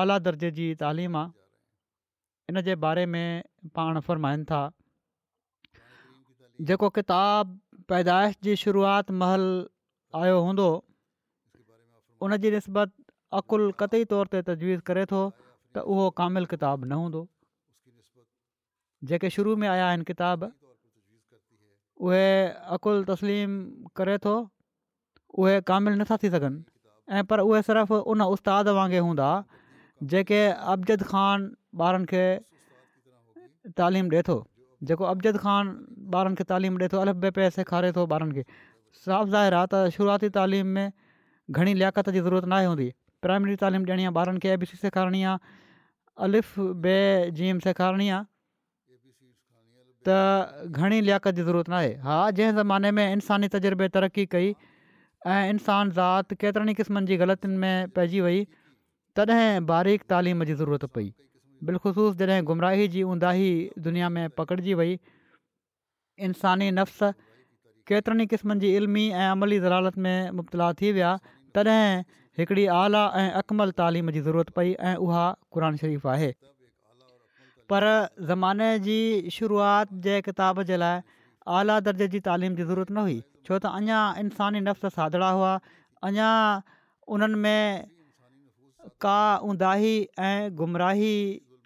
आला 0.00 0.18
दर्जे 0.26 0.50
जी 0.58 0.74
तालीम 0.86 1.16
आहे 1.26 1.40
इन 2.52 2.60
जे 2.64 2.74
बारे 2.84 3.04
में 3.12 3.26
पाण 3.78 3.98
फ़र्माईनि 4.06 4.44
था 4.44 4.60
जेको 6.68 6.88
किताब 6.96 7.56
पैदाइश 7.88 8.34
जी 8.46 8.54
शुरूआत 8.62 9.10
महल 9.20 9.44
आयो 10.20 10.40
हूंदो 10.46 10.66
उन 12.28 12.36
जी 12.42 12.50
निस्बत 12.54 12.92
अक़ुल 13.40 13.64
क़तई 13.82 14.04
तौर 14.12 14.26
ते 14.34 14.42
तजवीज़ 14.48 14.80
करे 14.90 15.04
थो 15.12 15.20
त 15.76 15.86
उहो 15.94 16.08
कामिल 16.20 16.44
किताबु 16.52 16.86
न 16.90 16.98
हूंदो 17.04 17.22
जेके 19.12 19.30
शुरू 19.38 19.56
में 19.64 19.66
आया 19.76 19.86
आहिनि 19.94 20.04
किताब 20.12 20.44
उहे 20.52 22.26
अक़ुल 22.78 23.02
तस्लीम 23.12 23.56
करे 24.02 24.18
थो 24.28 24.34
उहे 25.40 25.56
कामिल 25.72 25.98
नथा 26.04 26.16
थी 26.24 26.30
सघनि 26.36 27.16
ऐं 27.16 27.24
पर 27.32 27.46
उहे 27.48 27.62
सिर्फ़ु 27.72 28.04
उन 28.14 28.22
उस्ताद 28.38 28.68
वांगुरु 28.82 29.04
हूंदा 29.10 29.30
जेके 30.12 30.42
अबजद 30.76 31.02
ख़ान 31.16 31.50
ॿारनि 31.80 32.06
खे 32.12 32.22
तालीम 33.76 34.08
ॾिए 34.12 34.22
थो 34.28 34.34
जेको 34.88 35.04
अब्जद 35.12 35.36
ख़ान 35.42 35.70
ॿारनि 36.14 36.34
खे 36.40 36.44
तालीम 36.52 36.76
ॾिए 36.78 36.88
थो 36.92 36.98
अलिफ़ 37.00 37.16
बे 37.24 37.30
पै 37.36 37.46
सेखारे 37.58 37.92
थो 37.98 38.04
ॿारनि 38.16 38.32
खे 38.38 38.44
साफ़ु 39.04 39.30
ज़ाहिर 39.34 39.54
आहे 39.60 39.66
त 39.74 39.94
शुरूआती 39.96 40.28
तालीम 40.38 40.66
में 40.78 40.86
घणी 41.60 41.74
लियाक़त 41.82 42.10
जी 42.16 42.20
ज़रूरत 42.26 42.50
नाहे 42.54 42.66
हूंदी 42.72 42.88
प्राइमरी 43.26 43.56
तालीम 43.64 43.86
ॾियणी 43.88 44.06
आहे 44.08 44.14
ॿारनि 44.24 44.42
खे 44.44 44.50
ए 44.54 44.56
बी 44.64 44.68
सी 44.72 44.80
सेखारणी 44.82 45.22
आहे 45.30 45.62
अलिफ़ 46.28 46.52
ॿिए 46.60 47.30
जी 47.40 47.48
एम 47.54 47.64
सेखारणी 47.68 48.08
आहे 48.18 48.30
त 50.08 50.68
घणी 50.68 51.00
लियाक़त 51.08 51.40
जी 51.40 51.48
ज़रूरत 51.50 51.68
न 51.74 52.06
हा 52.10 52.20
जंहिं 52.38 52.52
ज़माने 52.62 52.90
में 53.00 53.04
इंसानी 53.16 53.50
तजुर्बे 53.58 53.88
तरक़ी 53.98 54.26
कई 54.36 54.48
ऐं 55.32 55.42
इंसानु 55.56 55.98
ज़ाति 55.98 56.42
केतिरनि 56.44 56.72
ई 56.76 56.80
क़िस्मनि 56.84 57.06
जी 57.12 57.16
ग़लतियुनि 57.26 57.58
में 57.66 57.90
पइजी 57.98 58.20
वई 58.28 58.42
तॾहिं 59.20 59.66
बारीक़ 59.72 60.08
तालीम 60.14 60.44
जी 60.50 60.54
ज़रूरत 60.62 60.88
पई 60.96 61.08
بلخصوص 61.66 62.14
जॾहिं 62.20 62.44
गुमराही 62.50 62.86
जी 62.92 63.02
ऊंंदाही 63.10 63.50
दुनिया 63.86 64.08
में 64.14 64.28
पकड़िजी 64.38 64.72
वई 64.78 64.98
इंसानी 66.28 66.70
नफ़्स 66.78 67.02
केतिरनि 67.90 68.24
ई 68.24 68.26
क़िस्मनि 68.32 68.60
जी 68.64 68.72
इल्मी 68.78 69.04
ऐं 69.10 69.28
अमली 69.36 69.58
ज़लालत 69.66 69.96
में 70.06 70.30
मुबतला 70.38 70.72
थी 70.80 70.90
विया 70.96 71.10
तॾहिं 71.58 71.84
हिकिड़ी 72.40 72.64
आला 72.80 73.02
ऐं 73.20 73.30
अकमल 73.42 73.70
तालीम 73.82 74.10
जी 74.16 74.20
ज़रूरत 74.30 74.50
पई 74.58 74.72
ऐं 74.90 74.94
उहा 75.06 75.24
क़ुर 75.56 75.68
शरीफ़ु 75.84 76.08
आहे 76.14 76.30
पर 77.74 77.84
ज़माने 78.32 78.70
जी 78.88 78.98
शुरूआति 79.36 80.00
जे 80.08 80.20
किताब 80.30 80.62
जे 80.72 80.76
लाइ 80.84 81.00
आला 81.60 81.78
दर्जे 81.90 82.08
जी 82.16 82.20
तालीम 82.30 82.54
जी 82.62 82.68
ज़रूरत 82.72 82.90
न 82.98 83.06
हुई 83.06 83.18
छो 83.46 83.58
त 83.66 83.74
अञा 83.80 84.00
इंसानी 84.24 84.60
नफ़्स 84.70 84.94
साधड़ा 84.98 85.30
हुआ 85.38 85.52
अञा 86.10 86.32
उन्हनि 87.16 87.40
में 87.46 87.88
का 89.08 89.18
ऊंदाही 89.52 89.94
ऐं 90.32 90.36
गुमराही 90.62 91.14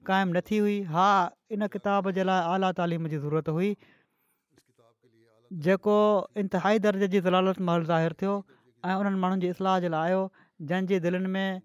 क़ाइमु 0.08 0.32
नथी 0.38 0.56
हुई 0.64 0.74
हा 0.94 1.04
इन 1.56 1.66
किताब 1.76 2.10
जे 2.18 2.24
लाइ 2.30 2.42
आला 2.56 2.68
तालीम 2.80 3.06
जी 3.14 3.18
ज़रूरत 3.24 3.54
हुई 3.58 3.70
जेको 5.66 5.96
इंतिहाई 6.42 6.82
दर्जे 6.86 7.08
जी 7.14 7.20
ज़लालत 7.28 7.64
महल 7.70 7.86
ज़ाहिरु 7.92 8.16
थियो 8.22 8.34
ऐं 8.90 8.94
उन्हनि 9.02 9.20
माण्हुनि 9.24 9.46
जी 9.46 9.50
इस्लाह 9.56 9.80
जे 9.86 9.90
लाइ 9.96 10.12
आयो 10.12 10.20
जंहिंजे 10.72 11.00
दिलनि 11.06 11.30
में 11.38 11.60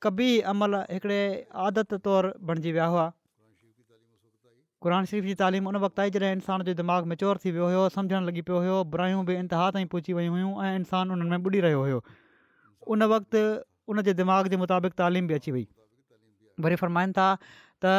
कबी 0.07 0.29
अमल 0.55 0.79
हिकिड़े 0.97 1.19
आदत 1.67 1.97
तौरु 2.09 2.33
बणिजी 2.51 2.75
विया 2.77 2.89
हुआ 2.97 3.05
क़ुर 4.85 4.99
शरीफ़ 5.11 5.25
जी 5.31 5.33
तालीम 5.43 5.67
उन 5.73 5.83
वक़्त 5.87 6.05
जॾहिं 6.17 6.35
इंसान 6.41 6.63
जो 6.69 6.73
दिमाग़ु 6.83 7.11
मिच्योर 7.13 7.43
थी 7.45 7.51
वियो 7.59 7.69
हुयो 7.71 7.85
सम्झणु 7.97 8.25
लॻी 8.31 8.43
पियो 8.49 8.61
हुयो 8.65 8.77
बुरायूं 8.95 9.23
बि 9.29 9.37
इंतिहा 9.45 9.69
ताईं 9.77 9.89
पहुची 9.95 10.13
वियूं 10.21 10.33
हुयूं 10.39 10.51
ऐं 10.69 10.75
इंसानु 10.83 11.13
उन्हनि 11.19 11.29
में 11.37 11.45
ॿुॾी 11.51 11.61
रहियो 11.67 11.81
हुयो 11.87 12.01
उन 12.93 13.03
वक़्तु 13.13 13.41
उन 13.91 14.01
जे 14.03 14.13
दिमाग़ 14.19 14.47
जे 14.53 14.57
मुताबिक़ 14.63 14.93
तालीम 14.99 15.27
बि 15.27 15.33
अची 15.39 15.51
वई 15.55 15.65
वरी 16.63 16.75
फ़रमाइनि 16.81 17.13
था 17.17 17.27
त 17.83 17.91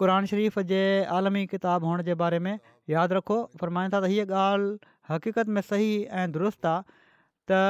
क़ुर 0.00 0.10
शरीफ़ 0.32 0.56
जे 0.72 0.80
आलमी 1.16 1.42
किताबु 1.52 1.86
हुअण 1.86 2.02
जे 2.08 2.14
बारे 2.22 2.38
में 2.44 2.54
यादि 2.92 3.14
रखो 3.20 3.38
फ़रमाइनि 3.60 3.90
था 3.92 4.00
त 4.04 4.12
हीअ 4.14 4.24
ॻाल्हि 4.44 4.92
हक़ीक़त 5.10 5.46
में 5.56 5.62
सही 5.72 5.90
ऐं 6.10 6.24
दुरुस्तु 6.36 6.68
आहे 6.72 6.82
त 7.50 7.60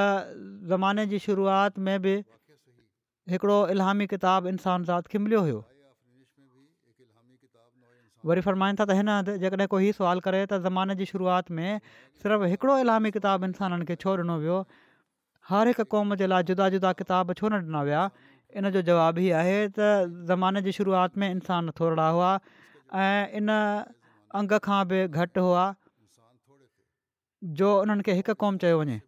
ज़माने 0.74 1.04
जी 1.12 1.18
शुरूआति 1.26 1.80
में 1.88 1.98
बि 2.06 2.14
हिकिड़ो 3.34 3.58
इलामी 3.74 4.06
किताबु 4.14 4.54
इंसानु 4.54 4.84
ज़ात 4.92 5.12
खे 5.14 5.18
मिलियो 5.26 5.40
हुयो 5.48 5.60
वरी 8.30 8.40
फ़रमाइनि 8.46 8.76
था 8.80 8.84
त 8.88 8.98
हिन 8.98 9.08
हंधि 9.12 9.38
जेकॾहिं 9.44 9.66
कोई 9.70 9.82
हीअ 9.84 9.94
सुवाल 9.98 10.18
करे 10.28 10.40
त 10.48 10.58
ज़माने 10.68 10.94
जी 11.02 11.06
शुरूआति 11.12 11.52
में 11.58 11.80
सिर्फ़ु 12.22 12.44
हिकिड़ो 12.54 12.74
इलामी 12.86 13.10
किताबु 13.18 13.44
इंसाननि 13.50 13.84
खे 13.90 13.94
छो 14.04 14.10
ॾिनो 14.24 14.36
वियो 14.42 14.58
हर 15.48 15.68
हिक 15.68 15.80
क़ौम 15.90 16.14
जे 16.22 16.26
लाइ 16.32 16.42
जुदा 16.50 16.68
जुदा 16.74 16.92
किताब 17.02 17.32
छो 17.38 17.48
न 17.48 17.58
ॾिना 17.60 17.82
विया 17.88 18.02
इन 18.60 18.70
जो 18.76 18.82
जवाब 18.88 19.18
ई 19.18 19.30
आहे 19.40 19.54
त 19.78 19.88
ज़माने 20.30 20.62
जे 20.66 20.72
शुरूआति 20.78 21.20
में 21.22 21.28
इंसान 21.30 21.70
थोरा 21.80 22.08
हुआ 22.16 22.30
ऐं 23.04 23.40
इन 23.40 23.54
अंग 24.42 24.52
खां 24.68 24.80
बि 24.92 25.00
घटि 25.08 25.44
हुआ 25.46 25.64
जो 27.60 27.70
उन्हनि 27.80 28.06
खे 28.10 28.16
हिक 28.20 28.30
क़ौम 28.44 28.60
चयो 28.64 28.78
वञे 28.82 28.98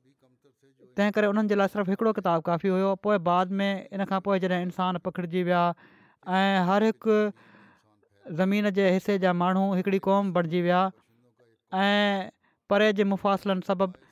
तंहिं 0.99 1.16
करे 1.18 1.30
उन्हनि 1.35 1.53
जे 1.55 1.61
लाइ 1.62 1.72
सिर्फ़ु 1.76 1.93
हिकिड़ो 1.97 2.12
किताब 2.20 2.47
काफ़ी 2.53 2.72
हुयो 2.76 2.95
पोइ 3.09 3.18
बाद 3.30 3.55
में 3.62 3.70
इन 3.70 4.05
खां 4.12 4.20
पोइ 4.28 4.43
जॾहिं 4.47 4.62
इंसानु 4.70 5.05
पखिड़िजी 5.09 5.43
विया 5.51 5.62
ऐं 6.41 6.62
हर 6.70 6.89
हिकु 6.91 7.20
ज़मीन 8.43 8.70
जे 8.80 8.91
हिसे 8.99 9.18
जा 9.26 9.32
माण्हू 9.45 9.66
हिकिड़ी 9.80 9.99
क़ौम 10.09 10.32
बणिजी 10.39 10.62
विया 10.68 10.82
ऐं 11.87 12.30
परे 12.74 12.93
जे 13.01 13.05
मुफ़ासिलनि 13.12 13.66
सबबु 13.70 14.04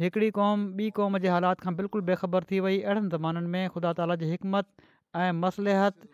हिकिड़ी 0.00 0.30
क़ौम 0.36 0.64
ॿी 0.76 0.90
क़ौम 0.96 1.18
जे 1.24 1.28
हालात 1.34 1.60
खां 1.66 1.74
बिल्कुलु 1.76 2.04
बेखबर 2.08 2.44
थी 2.50 2.58
वई 2.64 2.78
अहिड़नि 2.80 3.08
ज़माननि 3.12 3.46
में 3.54 3.68
ख़ुदा 3.76 3.92
ताला 4.00 4.14
जी 4.22 4.26
हिकमत 4.32 4.66
ऐं 5.20 5.30
मसलेहत 5.44 6.08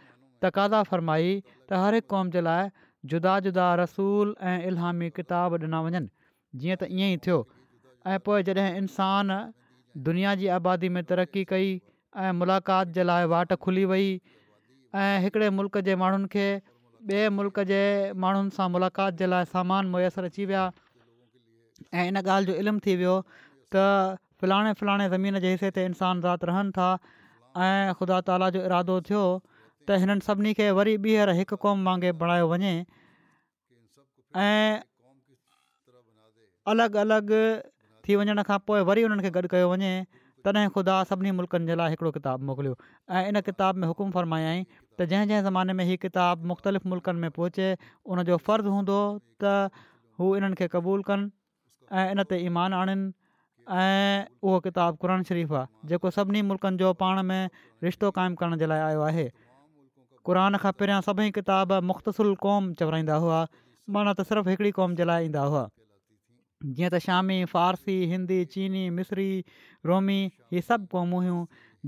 तक़ादा 0.45 0.83
फ़रमाई 0.91 1.31
त 1.47 1.81
हर 1.85 1.95
हिकु 1.99 2.09
क़ौम 2.15 2.31
जे 2.37 2.41
लाइ 2.49 2.69
जुदा 3.15 3.35
जुदा 3.49 3.67
रसूल 3.83 4.35
ऐं 4.53 4.71
इलामी 4.71 5.11
किताब 5.19 5.59
ॾिना 5.59 5.81
वञनि 5.89 6.13
जीअं 6.63 6.77
त 6.77 6.93
ईअं 7.01 7.17
ई 7.17 7.23
थियो 7.27 7.41
ऐं 8.13 8.19
पोइ 8.31 8.47
जॾहिं 8.51 8.83
इंसान 8.85 9.37
दुनिया 10.11 10.35
जी 10.43 10.53
आबादी 10.61 10.93
में 10.99 11.03
तरक़ी 11.13 11.45
कई 11.57 11.69
ऐं 11.69 12.41
मुलाक़ात 12.45 12.97
जे 12.99 13.09
लाइ 13.11 13.27
वाट 13.37 13.59
खुली 13.69 13.85
वई 13.95 14.09
ऐं 15.05 15.13
हिकिड़े 15.27 15.51
मुल्क़ 15.61 15.83
जे 15.89 15.99
माण्हुनि 16.05 16.31
खे 16.37 16.47
ॿिए 16.57 17.31
मुल्क़ 17.41 17.61
जे 17.75 17.83
माण्हुनि 18.27 18.57
सां 18.61 18.71
मुलाक़ात 18.81 19.21
जे 19.25 19.31
लाइ 19.37 19.51
सामान 19.61 19.93
मुयसरु 19.97 20.33
अची 20.35 20.49
विया 20.53 20.65
ऐं 22.01 22.09
इन 22.11 22.25
ॻाल्हि 22.29 22.47
जो 22.55 22.61
इल्मु 22.65 22.83
थी 22.87 22.95
वियो 23.05 23.15
त 23.75 24.17
फलाणे 24.43 24.73
फलाणे 24.81 25.09
ज़मीन 25.11 25.39
जे 25.45 25.51
हिसे 25.55 25.69
ते 25.77 25.85
इंसानु 25.91 26.21
ज़ाति 26.23 26.47
रहनि 26.49 26.73
था 26.79 26.87
ऐं 27.67 27.93
ख़ुदा 28.01 28.19
ताला 28.29 28.49
जो 28.57 28.63
इरादो 28.69 28.97
थियो 29.09 29.23
त 29.89 30.01
हिननि 30.05 30.25
सभिनी 30.29 30.53
खे 30.61 30.67
वरी 30.79 30.97
ॿीहर 31.07 31.33
हिकु 31.41 31.57
क़ौम 31.65 31.85
मांगुरु 31.89 32.19
बणायो 32.23 32.49
वञे 32.53 32.73
ऐं 34.47 34.81
अलॻि 36.73 36.99
अलॻि 37.05 37.43
थी 38.07 38.17
वञण 38.23 38.43
खां 38.51 38.59
पोइ 38.71 38.85
वरी 38.91 39.05
उन्हनि 39.09 39.23
खे 39.29 39.31
गॾु 39.39 39.53
कयो 39.55 39.69
वञे 39.75 39.93
तॾहिं 40.47 40.69
ख़ुदा 40.75 40.99
सभिनी 41.11 41.31
मुल्कनि 41.39 41.67
जे 41.71 41.75
लाइ 41.81 41.91
हिकिड़ो 41.95 42.11
किताबु 42.19 42.43
मोकिलियो 42.51 42.75
ऐं 43.17 43.23
इन 43.33 43.41
किताब 43.49 43.83
में 43.83 43.87
हुकुम 43.91 44.11
फ़रमायाई 44.19 44.63
त 44.99 45.07
जंहिं 45.13 45.27
जंहिं 45.33 45.43
ज़माने 45.49 45.75
में 45.81 45.85
हीअ 45.91 45.99
किताबु 46.07 46.51
मुख़्तलिफ़ 46.53 46.87
मुल्कनि 46.95 47.19
में 47.25 47.31
पहुचे 47.39 47.69
उनजो 48.15 48.37
फ़र्ज़ु 48.49 48.71
हूंदो 48.77 48.99
त 49.45 49.83
हू 50.23 50.37
इन्हनि 50.41 50.59
खे 50.63 50.67
क़बूलु 50.77 51.07
कनि 51.11 51.31
ऐं 52.01 52.07
इन 52.15 52.23
ते 52.33 52.39
ईमान 52.49 52.75
आणनि 52.81 52.99
ऐं 53.71 54.25
उहो 54.43 54.59
किताबु 54.61 54.97
क़ुर 55.03 55.23
शरीफ़ु 55.29 55.55
आहे 55.57 55.89
जेको 55.89 56.11
सभिनी 56.11 56.43
मुल्कनि 56.43 56.77
जो 56.79 56.93
पाण 57.03 57.23
में 57.23 57.49
रिश्तो 57.85 58.11
क़ाइमु 58.19 58.37
करण 58.37 58.57
जे 58.59 58.67
लाइ 58.67 58.81
आयो 58.89 59.01
आहे 59.09 59.25
क़रान 60.27 60.57
खां 60.63 60.73
पहिरियां 60.79 61.01
सभई 61.09 61.31
किताब 61.39 61.73
मुख़्तसुल 61.91 62.35
क़ौम 62.43 62.73
चवराईंदा 62.83 63.17
हुआ 63.27 63.47
माना 63.95 64.13
त 64.19 64.27
सिर्फ़ु 64.31 64.51
हिकिड़ी 64.51 64.71
क़ौम 64.79 64.95
जे 65.01 65.05
लाइ 65.05 65.25
ईंदा 65.31 65.45
हुआ 65.55 65.63
जीअं 66.79 66.91
त 66.91 66.99
शामी 67.07 67.39
फारसी 67.55 67.97
हिंदी 68.15 68.45
चीनी 68.57 68.83
मिसरी 68.99 69.29
रोमी 69.93 70.19
हीअ 70.53 70.67
सभु 70.69 70.87
क़ौमूं 70.95 71.23
हुयूं 71.25 71.41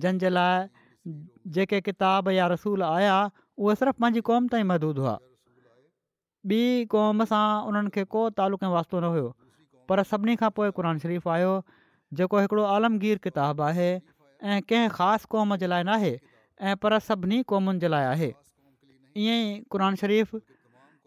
जंहिंजे 0.07 0.33
लाइ 0.39 1.15
जेके 1.59 1.81
किताब 1.91 2.31
या 2.41 2.47
रसूल 2.57 2.83
आया 2.95 3.19
उहे 3.29 3.81
सिर्फ़ु 3.83 4.01
पंहिंजी 4.03 4.25
क़ौम 4.33 4.47
ताईं 4.57 4.71
महदूदु 4.73 5.07
हुआ 5.09 5.17
ॿी 6.55 6.63
क़ौम 6.97 7.25
सां 7.35 7.45
उन्हनि 7.71 8.05
को 8.17 8.29
तालुक़ 8.43 8.65
वास्तो 8.77 9.01
न 9.01 9.11
हुयो 9.17 9.31
पर 9.89 10.03
सभिनी 10.11 10.37
खां 10.43 10.51
पोइ 10.59 10.71
क़र 10.79 10.97
शरीफ़ु 11.05 11.31
आयो 11.37 11.53
जेको 12.21 12.41
हिकिड़ो 12.47 12.65
आलमगीर 12.77 13.19
किताबु 13.27 13.63
आहे 13.69 13.89
ऐं 13.91 14.59
कंहिं 14.71 14.89
ख़ासि 14.97 15.27
क़ौम 15.35 15.55
जे 15.63 15.67
लाइ 15.73 15.83
नाहे 15.91 16.13
ऐं 16.69 16.75
पर 16.85 16.99
सभिनी 17.11 17.43
क़ौमुनि 17.53 17.79
जे 17.85 17.89
लाइ 17.95 18.05
आहे 18.15 18.29
ईअं 18.31 19.39
ई 19.39 19.61
क़रान 19.75 19.95
शरीफ़ 20.03 20.37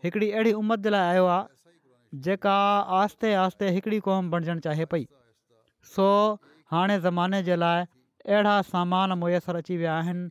हिकिड़ी 0.05 0.30
अहिड़ी 0.32 0.53
उमत 0.61 0.80
जे 0.88 0.95
लाइ 0.95 1.09
आयो 1.15 1.25
आहे 1.36 2.19
जेका 2.28 2.55
आहिस्ते 2.99 3.34
आहिस्ते 3.43 3.69
हिकिड़ी 3.80 3.99
क़ौम 4.09 4.30
बणिजणु 4.36 4.59
चाहे 4.67 4.86
पई 4.93 5.07
सो 5.95 6.05
हाणे 6.75 6.99
ज़माने 7.07 7.41
जे 7.49 7.55
लाइ 7.65 7.84
अहिड़ा 8.36 8.55
सामान 8.71 9.17
मुयसरु 9.23 9.63
अची 9.65 9.78
विया 9.84 9.97
आहिनि 10.03 10.30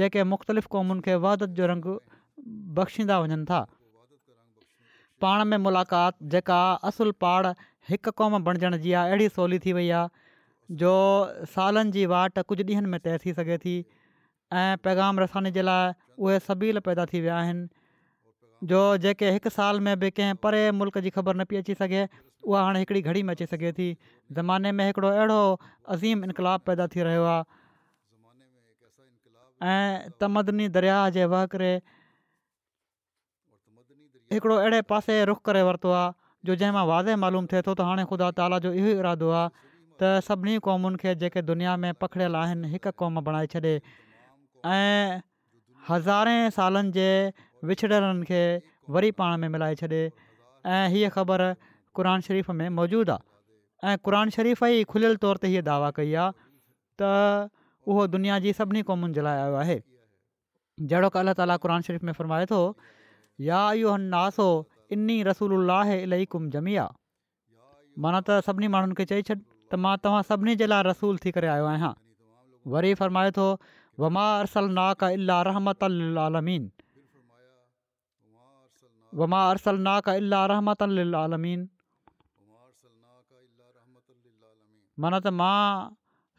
जेके 0.00 0.24
मुख़्तलिफ़ 0.34 0.66
क़ौमुनि 0.76 1.06
खे 1.08 1.14
वहद 1.26 1.46
जो 1.60 1.66
रंगु 1.74 1.98
बख़्शींदा 2.80 3.18
वञनि 3.24 3.44
था 3.50 3.62
पाण 5.24 5.44
में 5.52 5.56
मुलाक़ात 5.68 6.16
जेका 6.34 6.60
असुलु 6.90 7.12
पाड़ 7.24 7.50
हिक 7.88 8.08
क़ौम 8.08 8.38
बणिजण 8.44 8.76
जी 8.80 8.92
आहे 8.92 9.08
अहिड़ी 9.10 9.26
सवली 9.36 9.58
थी 9.64 9.72
वई 9.72 9.88
आहे 9.98 10.76
जो 10.82 10.90
सालनि 11.54 11.90
जी 11.96 12.04
वाट 12.12 12.38
कुझु 12.50 12.64
ॾींहनि 12.70 12.88
में 12.94 12.98
तइ 13.06 13.14
थी 13.24 13.32
सघे 13.40 13.56
थी 13.64 13.74
ऐं 14.60 14.72
पैगाम 14.84 15.20
रसानी 15.20 15.50
जे 15.58 15.62
लाइ 15.62 15.82
उहे 16.18 16.38
सबील 16.48 16.78
पैदा 16.88 17.04
थी 17.12 17.20
विया 17.20 17.36
आहिनि 17.38 17.64
जो 18.72 18.80
जेके 19.06 19.30
हिकु 19.36 19.50
साल 19.56 19.80
में 19.88 19.94
बि 20.00 20.10
कंहिं 20.18 20.34
परे 20.44 20.62
मुल्क़ 20.80 20.98
जी 21.06 21.10
ख़बर 21.16 21.36
न 21.40 21.44
पई 21.52 21.60
अची 21.62 21.74
सघे 21.82 22.02
उहा 22.50 22.64
हाणे 22.64 22.80
हिकिड़ी 22.84 23.02
घड़ी 23.12 23.22
में 23.28 23.32
अची 23.34 23.46
सघे 23.54 23.72
थी 23.78 23.88
ज़माने 24.40 24.72
में 24.80 24.84
हिकिड़ो 24.86 25.08
अहिड़ो 25.12 25.38
अज़ीम 25.96 26.26
इनक़ाबु 26.28 26.64
पैदा 26.70 26.86
थी 26.96 27.02
रहियो 27.08 27.24
आहे 27.32 27.64
तमदनी 30.20 30.68
दरिया 30.76 30.98
जे 31.18 31.24
वह 31.34 31.48
हिकिड़ो 34.36 34.56
अहिड़े 34.56 34.82
पासे 34.94 35.18
रुख 35.32 35.42
करे 35.50 35.62
वरितो 35.68 35.90
आहे 36.00 36.10
जो 36.46 36.54
जंहिं 36.60 36.72
मां 36.74 36.84
वाज़े 36.90 37.14
मालूम 37.24 37.46
थिए 37.52 37.62
थो 37.68 37.72
त 37.74 37.86
हाणे 37.88 38.04
ख़ुदा 38.10 38.28
ताली 38.40 38.58
जो 38.66 38.70
इहो 38.82 38.92
इरादो 39.00 39.30
आहे 39.38 39.48
त 40.02 40.12
सभिनी 40.28 40.58
क़ौमुनि 40.66 41.00
खे 41.02 41.14
जेके 41.22 41.42
दुनिया 41.50 41.74
में 41.82 41.92
पखिड़ियल 42.04 42.36
आहिनि 42.42 42.68
हिकु 42.74 42.92
क़ौम 43.02 43.20
बणाए 43.28 43.46
छॾे 43.54 43.72
ऐं 44.76 45.18
हज़ारे 45.90 46.34
सालनि 46.58 46.92
जे 46.98 47.08
विछड़नि 47.72 48.24
खे 48.32 48.40
वरी 48.96 49.10
पाण 49.20 49.36
में 49.44 49.48
मिलाए 49.56 49.74
छॾे 49.82 50.00
ऐं 50.78 50.82
हीअ 50.96 51.10
ख़बर 51.18 51.44
क़रान 52.00 52.26
शरीफ़ 52.30 52.50
में 52.62 52.68
मौजूदु 52.78 53.18
आहे 53.18 53.98
ऐं 54.22 54.36
शरीफ़ 54.38 54.64
ई 54.64 54.90
खुलियल 54.94 55.20
तौर 55.26 55.44
ते 55.44 55.52
हीअ 55.54 55.66
दावा 55.70 55.90
कई 56.00 56.16
आहे 56.24 56.32
त 57.02 57.50
उहो 57.90 58.06
दुनिया 58.16 58.40
जी 58.46 58.52
सभिनी 58.62 58.82
क़ौमुनि 58.92 59.18
जे 59.20 59.28
लाइ 59.28 59.44
आयो 59.44 59.60
आहे 59.66 59.78
जहिड़ो 60.90 61.14
की 61.14 61.24
अलाह 61.26 61.38
ताला 61.42 61.60
क़ 61.66 61.80
शरीफ़ 61.90 62.04
में 62.10 62.12
फ़रमाए 62.22 62.50
थो 62.56 62.64
या 63.52 63.62
इहो 63.82 63.96
नासो 64.10 64.48
इनी 64.94 65.16
रसूला 65.28 65.80
इलाही 66.04 66.24
कुम 66.34 66.48
जमी 66.56 66.74
आहे 66.82 66.92
माना 68.04 68.20
त 68.28 68.30
सभिनी 68.46 68.68
माण्हुनि 68.74 68.94
खे 69.00 69.04
चई 69.10 69.22
छॾ 69.28 69.36
त 69.38 69.72
मां 69.84 69.94
तव्हां 70.04 70.22
सभिनी 70.28 70.52
जे 70.62 70.66
लाइ 70.70 70.82
रसूल 70.86 71.18
थी 71.24 71.30
करे 71.36 71.48
आयो 71.54 71.66
आहियां 71.72 71.92
वरी 72.74 72.90
फ़रमाए 73.00 73.30
थो 73.38 73.48
वमा 74.00 74.26
माना 85.02 85.18
त 85.24 85.26
मां 85.40 85.60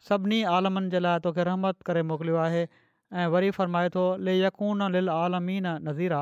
सभिनी 0.08 0.36
आलमनि 0.56 0.90
जे 0.90 0.98
लाइ 1.04 1.18
तोखे 1.22 1.44
रहमत 1.48 1.82
करे 1.86 2.02
मोकिलियो 2.10 2.36
आहे 2.42 2.62
ऐं 3.20 3.26
वरी 3.32 3.50
फ़रमाए 3.58 3.88
थो 3.96 4.04
नज़ीरा 4.28 6.20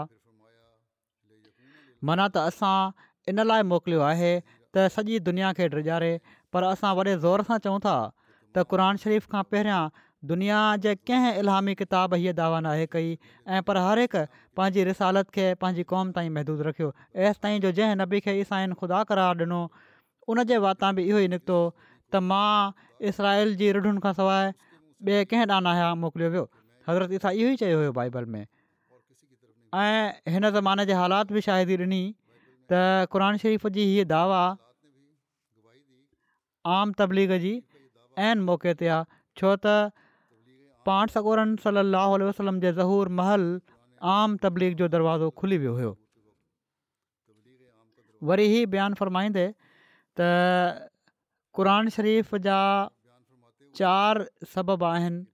माना 2.09 2.27
त 2.35 2.45
असां 2.51 2.77
इन 3.33 3.43
लाइ 3.51 3.63
मोकिलियो 3.73 4.01
आहे 4.11 4.33
त 4.75 4.87
सॼी 4.97 5.19
दुनिया 5.31 5.53
खे 5.57 5.69
डिगारे 5.75 6.13
पर 6.53 6.69
असां 6.69 6.95
वॾे 6.99 7.17
ज़ोर 7.25 7.43
सां 7.49 7.59
चऊं 7.67 7.79
था 7.87 7.95
त 8.55 8.65
क़रान 8.71 8.97
शरीफ़ 9.05 9.27
खां 9.35 9.43
पहिरियां 9.51 9.83
दुनिया 10.31 10.61
जे 10.87 10.95
कंहिं 11.11 11.35
इलामी 11.43 11.75
किताब 11.83 12.15
हीअ 12.23 12.33
दावा 12.41 12.61
न 12.67 12.87
कई 12.95 13.11
ऐं 13.57 13.63
पर 13.69 13.77
हर 13.87 13.99
हिकु 14.05 14.23
पंहिंजी 14.61 14.85
रिसालत 14.89 15.31
खे 15.37 15.47
पंहिंजी 15.65 15.85
क़ौम 15.93 16.11
ताईं 16.19 16.31
महदूदु 16.39 16.67
रखियो 16.69 16.93
एसिताईं 17.29 17.61
जो 17.67 17.73
जंहिं 17.79 17.97
नबी 18.03 18.21
खे 18.27 18.35
ईसाइन 18.41 18.75
ख़ुदा 18.83 19.03
करार 19.13 19.45
ॾिनो 19.47 19.61
उनजे 20.35 20.59
वाता 20.67 20.93
बि 20.99 21.07
इहो 21.11 21.19
ई 21.25 21.33
निकितो 21.37 21.61
त 21.85 22.23
मां 22.31 23.09
इसराइल 23.13 23.57
जी 23.63 23.73
रूढ़ुनि 23.79 24.05
खां 24.09 24.13
सवाइ 24.23 24.53
ॿिए 25.09 25.25
कंहिं 25.33 25.53
ॾाना 25.59 25.77
मोकिलियो 26.07 26.33
वियो 26.37 26.45
हज़रत 26.91 27.17
ईसा 27.21 27.35
इहो 27.43 27.53
ई 27.57 27.63
चयो 27.65 27.81
हुयो 27.85 27.97
बाइबल 28.01 28.33
में 28.37 28.45
ऐं 29.79 30.33
हिन 30.33 30.49
ज़माने 30.51 30.85
जे 30.87 30.93
हालात 30.99 31.33
बि 31.33 31.41
शाहि 31.47 31.65
ई 31.73 31.77
ॾिनी 31.77 32.03
त 32.73 32.81
क़रान 33.13 33.37
शरीफ़ 33.43 33.67
जी 33.77 33.85
हीअ 33.93 34.05
दावा 34.13 34.41
आम 36.77 36.93
तबलीग 37.01 37.33
जी 37.45 37.53
ऐं 38.29 38.35
मौक़े 38.47 38.75
ते 38.83 38.89
आहे 38.95 39.05
छो 39.41 39.55
त 39.67 39.93
पाठ 40.87 41.11
सगूरन 41.17 41.55
सलाहु 41.65 42.19
वसलम 42.29 42.59
जे 42.67 42.73
ज़हूर 42.81 43.09
महल 43.23 43.47
आम 44.17 44.37
तबलीग 44.47 44.75
जो 44.83 44.89
दरवाज़ो 44.97 45.31
खुली 45.43 45.59
वियो 45.65 45.75
हुयो 45.81 45.93
वरी 48.33 48.47
ई 48.55 48.67
बयानु 48.77 48.95
फ़रमाईंदे 49.03 49.47
त 50.21 50.31
क़रान 51.59 51.89
शरीफ़ 51.99 52.37
जा 52.49 52.59
चारि 53.81 54.49
सबबु 54.55 54.85
आहिनि 54.93 55.25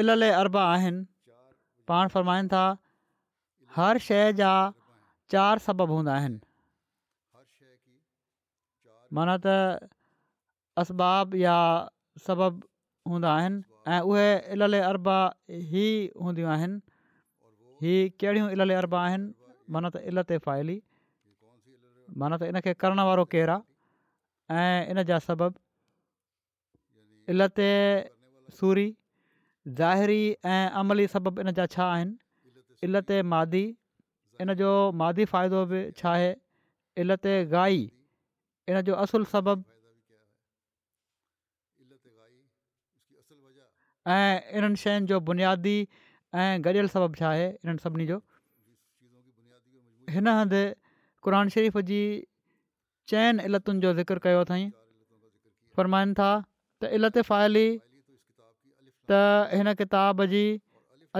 इले 0.00 0.28
अरबा 0.42 0.62
आहिनि 0.72 1.02
पाण 1.90 2.08
फ़रमाइनि 2.14 2.48
था 2.52 2.62
हर 3.76 3.98
शइ 4.06 4.32
जा 4.40 4.48
चारि 5.34 5.60
सबबु 5.66 5.94
हूंदा 5.98 6.16
आहिनि 6.20 6.40
माना 9.18 9.36
त 9.44 9.54
असबाब 10.82 11.34
या 11.42 11.58
सबबु 12.26 12.48
हूंदा 13.12 13.34
आहिनि 13.42 13.60
ऐं 13.94 14.00
उहे 14.10 14.26
इले 14.56 14.80
अरबा 14.90 15.16
ई 15.58 15.86
हूंदियूं 16.24 16.50
आहिनि 16.56 17.86
ही 17.86 17.94
कहिड़ियूं 18.22 18.50
इले 18.56 18.78
अरबा 18.82 19.04
आहिनि 19.10 19.30
माना 19.76 19.88
त 19.94 20.02
इल 20.12 20.22
ते 20.32 20.40
फ़ाइली 20.48 20.76
माना 22.24 22.34
त 22.42 22.50
इन 22.50 22.56
करण 22.82 23.06
वारो 23.12 23.24
केरा 23.36 23.56
ऐं 24.58 24.76
इन 24.90 25.04
जा 25.12 25.22
सबबु 25.30 25.54
इल 27.34 27.46
ते 27.58 27.70
सूरी 28.60 28.90
ज़ाहिरी 29.68 30.24
ऐं 30.44 30.68
अमली 30.78 31.06
सबबु 31.08 31.40
इन 31.40 31.50
जा 31.58 31.64
छा 31.72 31.84
आहिनि 31.84 32.18
इलत 32.84 33.12
मादी 33.32 33.64
इन 34.40 34.54
जो 34.60 34.70
मादी 35.02 35.24
फ़ाइदो 35.24 35.64
बि 35.70 35.80
छा 35.96 36.10
आहे 36.10 37.44
गाई 37.52 37.78
इन 38.68 38.80
जो 38.88 38.94
असुलु 39.04 39.24
सबबु 39.30 39.54
ऐं 44.06 44.52
इन्हनि 44.58 44.76
शयुनि 44.76 45.06
जो 45.08 45.20
बुनियादी 45.32 45.76
ऐं 46.36 46.60
गॾियल 46.64 46.88
सबबु 46.96 47.14
छा 47.20 47.28
आहे 47.28 47.48
इन्हनि 47.50 47.78
सभिनी 47.86 48.06
जो 48.12 48.20
हिन 50.16 50.28
हंधि 50.28 50.64
क़ुर 51.24 51.48
शरीफ़ 51.56 51.78
जी 51.92 52.02
चइनि 53.08 53.44
इलतुनि 53.48 53.80
जो 53.80 53.94
ज़िक्र 54.02 54.18
कयो 54.28 54.40
अथई 54.44 54.68
फरमाइनि 55.76 56.14
था 56.20 56.28
त 56.80 56.92
इल्ति 57.00 57.22
फ़ाइली 57.32 57.66
त 59.10 59.48
हिन 59.56 59.72
किताब 59.80 60.24
जी 60.34 60.44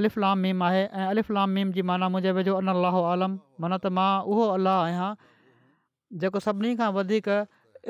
अलिफ़लाम 0.01 0.39
मीम 0.45 0.63
आहे 0.67 0.83
ऐं 0.85 1.07
अलिफ़लाम 1.15 1.51
मीम 1.57 1.73
जी 1.79 1.83
माना 1.91 2.09
मुंहिंजे 2.13 2.33
वेझो 2.39 2.55
अल 2.61 2.73
अलाह 2.73 2.97
माना 3.65 3.79
त 3.79 3.93
मां 3.99 4.09
उहो 4.35 4.47
अलाह 4.55 4.79
आहियां 4.85 5.11
जेको 6.23 6.41
सभिनी 6.47 6.71
खां 6.81 6.89
वधीक 6.99 7.29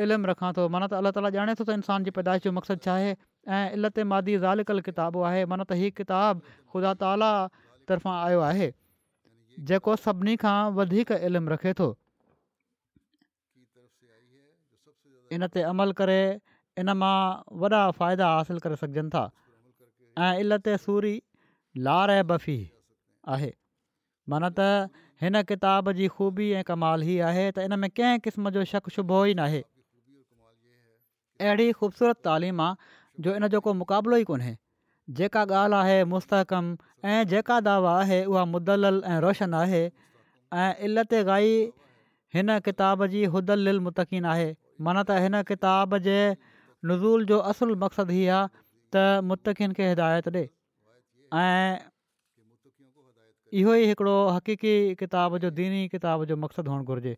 इल्मु 0.06 0.30
रखां 0.32 0.50
थो 0.58 0.66
माना 0.76 0.88
त 0.92 0.98
अलाह 1.02 1.12
ताला 1.18 1.30
ॼाणे 1.38 1.54
थो 1.60 1.64
त 1.70 1.78
इंसान 1.82 2.08
जी 2.08 2.14
पैदाइश 2.18 2.42
जो 2.48 2.52
मक़सदु 2.60 2.86
छा 2.88 2.94
आहे 2.94 3.12
ऐं 3.58 4.08
मादी 4.14 4.36
ज़ालिकल 4.46 4.82
किताबु 4.90 5.22
आहे 5.30 5.44
माना 5.54 5.64
त 5.70 5.78
हीअ 5.82 5.92
किताबु 6.00 6.48
ख़ुदा 6.74 6.92
ताला 7.04 7.30
तर्फ़ां 7.90 8.16
आयो 8.24 8.42
आहे 8.50 8.68
जेको 9.70 9.96
सभिनी 10.08 10.36
खां 10.46 10.56
वधीक 10.80 11.14
इल्मु 11.22 11.54
रखे 11.54 11.72
थो 11.82 11.88
इन 15.38 15.48
ते 15.54 15.62
अमल 15.70 15.96
करे 16.02 16.20
इन 16.82 16.92
मां 17.04 17.14
वॾा 17.64 17.82
फ़ाइदा 18.02 18.34
हासिलु 18.36 18.60
करे 18.68 18.76
सघिजनि 18.84 19.10
था 19.16 19.24
ऐं 20.18 20.38
इल 20.40 20.58
सूरी 20.84 21.20
लार 21.84 22.10
ऐं 22.10 22.26
बफ़ी 22.26 22.58
आहे 23.36 23.52
माना 24.30 24.48
त 24.58 25.04
हिन 25.24 25.42
किताब 25.50 25.90
जी 26.00 26.06
ख़ूबी 26.14 26.50
ऐं 26.58 26.62
कमाल 26.70 27.02
हीअ 27.08 27.24
आहे 27.30 27.46
त 27.52 27.64
इन 27.68 27.78
में 27.84 27.88
कंहिं 27.98 28.18
क़िस्म 28.26 28.50
जो 28.56 28.64
शक 28.74 28.88
शुभो 28.96 29.24
ई 29.26 29.34
न 29.34 29.46
आहे 29.46 29.62
अहिड़ी 31.46 31.72
ख़ूबसूरत 31.80 32.16
तइलीम 32.28 32.60
आहे 32.66 32.92
जो 33.26 33.34
इन 33.40 33.48
जो 33.54 33.60
को 33.66 33.74
मुक़ाबिलो 33.82 34.16
ई 34.16 34.24
कोन्हे 34.30 34.54
जेका 35.20 35.42
ॻाल्हि 35.62 35.78
आहे 35.78 36.04
मुस्तहकम 36.12 36.76
ऐं 37.14 37.20
जेका 37.32 37.60
दावा 37.68 37.98
आहे 38.00 38.24
उहा 38.24 38.44
मुदलल 38.54 39.02
ऐं 39.14 39.18
रोशन 39.28 39.54
आहे 39.62 39.82
ऐं 40.64 40.70
इल 40.88 41.02
ते 41.14 41.22
हिन 42.36 42.58
किताब 42.66 43.06
जी 43.14 43.24
हुदल 43.36 43.78
मुतक़ीन 43.88 44.24
आहे 44.36 44.48
माना 44.86 45.08
त 45.08 45.24
हिन 45.26 45.42
किताब 45.52 45.98
जे 46.06 46.18
नज़ूल 46.90 47.24
जो 47.32 47.36
असुलु 47.52 47.74
मक़्सदु 47.82 48.12
हीअ 48.12 48.38
आहे 48.38 48.62
त 48.94 49.02
मुतख़ 49.30 49.60
खे 49.78 49.84
हिदायत 49.90 50.26
ॾिए 50.32 50.46
ऐं 51.42 51.74
इहो 53.60 53.72
ई 53.82 53.90
हिकिड़ो 53.90 54.14
हक़ीक़ी 54.36 54.74
किताब 55.02 55.36
जो 55.44 55.50
दीनी 55.58 55.80
किताब 55.94 56.24
जो 56.30 56.36
मक़सदु 56.44 56.70
हुअणु 56.74 56.86
घुरिजे 56.94 57.14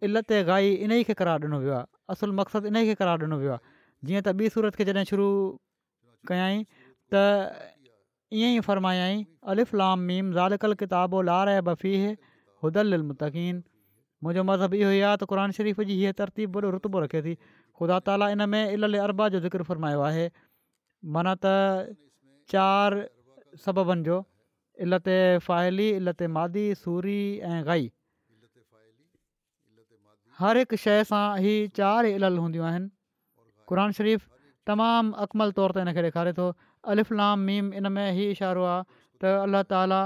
इलत 0.07 0.31
गाई 0.49 0.73
इन 0.87 0.91
ई 0.91 1.07
खे 1.09 1.13
करार 1.21 1.45
ॾिनो 1.47 1.57
वियो 1.61 1.73
आहे 1.77 2.13
असुलु 2.13 2.35
मक़सदु 2.39 2.71
इन 2.71 2.77
ई 2.79 2.95
करार 3.03 3.23
ॾिनो 3.27 3.37
वियो 3.43 3.53
आहे 3.55 3.73
जीअं 4.09 4.21
त 4.27 4.33
ॿी 4.41 4.49
सूरत 4.57 4.77
खे 4.81 4.87
जॾहिं 4.89 5.05
शुरू 5.11 5.27
कयाई 6.31 6.59
त 7.15 7.25
ईअं 8.41 8.59
ई 8.59 9.23
अलिफ 9.53 9.73
अलाम 9.77 10.05
मीम 10.11 10.31
ज़ालकल 10.37 10.77
किताबो 10.83 11.23
लार 11.31 11.53
ऐं 11.55 11.63
बफ़ीह 11.69 12.05
हुदल 12.65 12.99
अलमतक़ीन 12.99 13.63
मुंहिंजो 14.25 14.45
मज़हबु 14.51 14.77
इहो 14.83 14.91
ई 14.91 15.01
आहे 15.09 15.17
त 15.17 15.31
क़ुर 15.33 15.43
शरीफ़ 15.59 15.81
जी 15.91 15.97
हीअ 16.03 16.13
तरतीबुरो 16.21 16.71
रुतबो 16.77 17.03
रखे 17.05 17.21
थी 17.29 17.35
ख़ुदा 17.43 17.99
ताला 18.09 18.29
इन 18.37 18.47
में 18.53 18.61
इल 18.77 18.89
अरबा 19.07 19.27
जो 19.35 19.41
ज़िक्रु 19.47 19.67
फ़रमायो 19.73 20.05
आहे 20.11 20.25
माना 21.17 21.35
त 21.47 21.97
चारि 22.55 23.03
सबबनि 23.67 24.07
जो 24.11 24.23
इल 24.87 26.09
ते 26.21 26.33
मादी 26.39 26.63
सूरी 26.85 27.19
ऐं 27.51 27.63
हर 30.39 30.57
हिकु 30.59 30.77
शइ 30.83 31.01
सां 31.09 31.21
हीउ 31.43 31.67
चारि 31.77 32.09
ई 32.13 32.19
इलल 32.19 32.37
हूंदियूं 32.43 32.63
आहिनि 32.69 32.87
क़रान 33.71 33.93
शरीफ़ु 33.97 34.25
तमामु 34.69 35.13
अकमल 35.25 35.53
तौर 35.59 35.73
ते 35.77 35.83
हिन 35.83 35.91
खे 35.97 36.03
ॾेखारे 36.07 36.31
थो 36.39 36.47
अलिफ़िलाम 36.93 37.45
मीम 37.49 37.67
इन 37.81 37.91
में 37.97 38.07
हीउ 38.17 38.33
इशारो 38.35 38.65
आहे 38.71 38.81
त 39.23 39.31
अलाह 39.43 39.61
ताला 39.69 39.99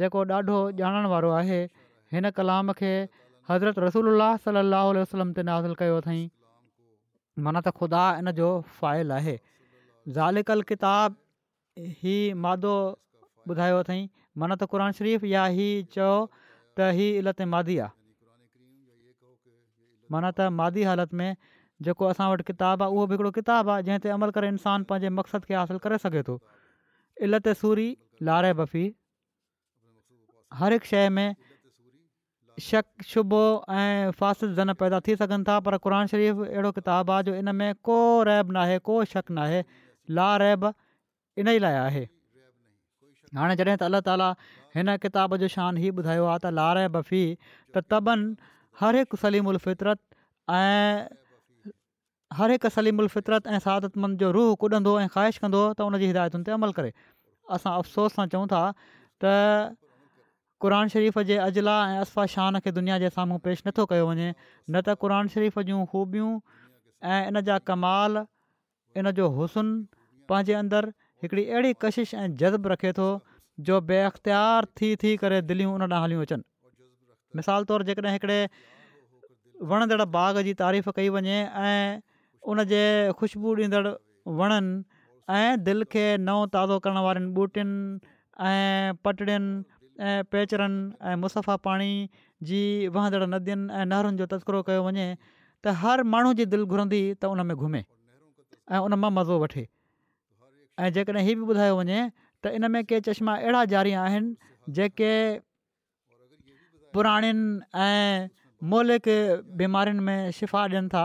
जेको 0.00 0.24
ॾाढो 0.36 0.56
ॼाणण 0.80 1.06
वारो 1.12 1.30
आहे 1.40 1.58
हिन 2.16 2.30
कलाम 2.38 2.72
खे 2.80 2.90
हज़रत 3.50 3.78
रसूल 3.84 4.24
सलाहु 4.46 4.96
वसलम 4.98 5.30
ते 5.38 5.44
नाज़िल 5.50 5.76
हासिलु 5.76 5.80
कयो 5.82 6.00
अथई 6.04 6.22
माना 7.48 7.62
त 7.66 7.74
ख़ुदा 7.82 8.02
इन 8.24 8.30
जो 8.40 8.48
फ़ाइल 8.80 9.14
आहे 9.20 9.36
ज़ालिकल 10.18 10.66
किताब 10.72 11.20
ही 12.02 12.16
मादो 12.48 12.76
ॿुधायो 13.54 13.78
अथई 13.86 14.00
माना 14.44 14.58
त 14.64 14.68
क़रान 14.74 14.98
शरीफ़ 15.00 15.28
या 15.36 15.46
हीअ 15.60 15.70
चयो 15.98 16.12
त 16.40 16.90
हीअ 17.00 17.22
इलत 17.22 17.46
मादी 17.54 17.78
आहे 17.86 17.94
माना 20.12 20.30
त 20.38 20.48
मादी 20.60 20.82
हालति 20.88 21.16
में 21.16 21.36
जेको 21.86 22.06
असां 22.12 22.28
वटि 22.32 22.42
किताबु 22.52 22.84
आहे 22.84 22.92
उहो 22.92 23.06
बि 23.06 23.14
हिकिड़ो 23.14 23.30
किताबु 23.38 23.70
आहे 23.70 23.82
जंहिं 23.88 23.98
ते 24.06 24.12
अमल 24.16 24.30
करे 24.36 24.48
इंसानु 24.54 24.88
पंहिंजे 24.92 25.08
मक़सद 25.16 25.44
खे 25.50 25.54
हासिलु 25.60 25.82
करे 25.86 25.98
सघे 26.04 26.22
थो 26.28 26.38
इलत 27.28 27.48
सूरी 27.64 27.86
लार 28.30 28.52
बफ़ी 28.62 28.84
हर 30.62 30.72
हिकु 30.76 30.88
शइ 30.92 31.08
में 31.18 31.36
शक 32.66 33.08
शुबो 33.12 33.42
ऐं 33.78 34.10
फासिद 34.18 34.50
ज़न 34.58 34.72
पैदा 34.82 35.00
थी 35.08 35.16
सघनि 35.22 35.44
था 35.48 35.58
पर 35.68 35.76
क़ुर 35.86 35.94
शरीफ़ 36.14 36.40
अहिड़ो 36.48 36.70
किताबु 36.80 37.12
आहे 37.12 37.22
जो 37.28 37.34
इन 37.42 37.54
में 37.60 37.68
को 37.88 37.98
रैब 38.30 38.56
न 38.56 38.78
को 38.90 38.98
शक 39.14 39.30
न 39.38 39.62
ला 40.18 40.28
रैब 40.46 40.72
इन 41.44 41.48
ई 41.48 41.58
लाइ 41.64 41.76
आहे 41.86 42.04
हाणे 43.38 43.54
जॾहिं 43.60 43.76
त 43.76 43.90
अला 43.92 44.00
ताला 44.08 44.30
हिन 44.76 44.96
किताब 45.04 45.36
जो 45.44 45.48
शान 45.54 45.78
ई 45.84 45.90
ॿुधायो 46.02 46.24
आहे 46.34 46.44
त 46.44 46.52
रैब 46.78 47.00
फी 47.08 47.22
त 47.76 47.82
तबनि 47.92 48.54
हर 48.80 48.96
हिकु 48.96 49.16
सलीम 49.24 49.46
अल्फितरत 49.50 49.98
ऐं 50.54 51.08
हर 52.38 52.50
हिकु 52.54 52.68
सलीम 52.76 52.98
अल्फितरत 53.04 53.46
ऐं 53.54 53.58
सादतमंद 53.66 54.18
जो 54.24 54.30
रूह 54.36 54.48
कुॾंदो 54.64 54.92
ऐं 55.02 55.08
ख़्वाहिश 55.14 55.36
कंदो 55.44 55.60
त 55.76 55.84
उन 55.90 55.98
जी 56.02 56.06
हिदायतुनि 56.12 56.44
ते 56.48 56.52
अमल 56.56 56.74
करे 56.80 56.90
असां 57.56 57.72
अफ़सोस 57.82 58.16
सां 58.18 58.26
चऊं 58.34 58.46
था 58.52 58.60
त 59.24 59.32
क़रान 60.64 60.92
शरीफ़ 60.96 61.18
जे 61.30 61.38
अजला 61.46 61.76
ऐं 62.00 62.26
शान 62.34 62.60
खे 62.66 62.72
दुनिया 62.80 62.98
जे 63.04 63.10
साम्हूं 63.16 63.38
पेश 63.46 63.62
नथो 63.68 63.86
कयो 63.94 64.06
वञे 64.10 64.26
न 64.32 64.82
त 64.88 64.94
क़रान 65.04 65.30
शरीफ़ 65.36 65.56
जूं 65.70 65.82
ख़ूबियूं 65.92 66.32
ऐं 67.12 67.18
इन 67.32 67.40
जा 67.48 67.56
कमाल 67.72 68.18
इन 69.00 69.12
जो 69.20 69.30
हुसन 69.40 69.70
पंहिंजे 70.32 70.58
अंदरु 70.60 70.92
हिकिड़ी 71.24 71.46
अहिड़ी 71.46 71.72
कशिश 71.86 72.12
ऐं 72.24 72.26
जज़्ब 72.44 72.68
रखे 72.74 72.92
थो 73.00 73.08
जो 73.70 73.80
बे 73.92 74.02
थी 74.80 74.92
थी 75.04 75.16
करे 75.24 75.40
दिलियूं 75.52 75.74
उन 75.78 75.82
ॾांहुं 75.92 76.02
हलियूं 76.06 76.24
अचनि 76.30 76.44
मिसाल 77.38 77.68
तौरु 77.70 77.84
जेकॾहिं 77.90 78.12
हिकिड़े 78.16 78.38
वणंदड़ 79.72 80.04
बाग़ 80.16 80.40
जी 80.48 80.52
तारीफ़ 80.62 80.90
कई 80.98 81.08
वञे 81.16 81.36
ऐं 81.44 82.00
उनजे 82.54 82.82
ख़ुशबू 83.20 83.52
ॾींदड़ 83.60 83.82
वणनि 84.40 84.76
ऐं 85.38 85.64
दिलि 85.68 85.86
खे 85.94 86.02
नओं 86.28 86.42
ताज़ो 86.56 86.78
करण 86.86 86.98
वारनि 87.06 87.30
ॿूटियुनि 87.42 87.78
ऐं 88.50 88.96
पटड़ियुनि 89.04 89.50
ऐं 90.10 90.16
पेचरनि 90.32 90.82
ऐं 91.10 91.16
मुसफ़ा 91.22 91.56
पाणी 91.68 91.90
जी 92.50 92.60
वहंदड़ 92.98 93.22
नदियुनि 93.34 93.64
ऐं 93.80 93.86
नहरुनि 93.94 94.20
जो 94.22 94.28
तस्करो 94.34 94.60
कयो 94.70 94.84
वञे 94.88 95.06
त 95.22 95.78
हर 95.84 96.04
माण्हू 96.14 96.34
जी 96.42 96.48
दिलि 96.56 96.68
घुरंदी 96.76 97.02
त 97.02 97.32
उन 97.36 97.46
में 97.50 97.56
घुमे 97.56 97.82
ऐं 97.84 98.84
उन 98.90 98.98
मां 99.06 99.10
मज़ो 99.18 99.40
वठे 99.46 99.66
ऐं 99.66 100.92
जेकॾहिं 100.98 101.26
हीउ 101.30 101.40
बि 101.40 101.52
ॿुधायो 101.56 101.80
वञे 101.80 102.00
त 102.12 102.56
इन 102.60 102.70
में 102.76 102.80
के 102.92 103.02
चश्मा 103.10 103.36
अहिड़ा 103.42 103.64
जारी 103.76 103.96
आहिनि 104.06 104.54
जेके 104.80 105.12
पुराणियुनि 106.96 107.48
ऐं 107.86 108.20
मौलिक 108.72 109.06
बीमारियुनि 109.60 110.02
में 110.06 110.20
शिफ़ा 110.36 110.60
ॾियनि 110.72 110.88
था 110.94 111.02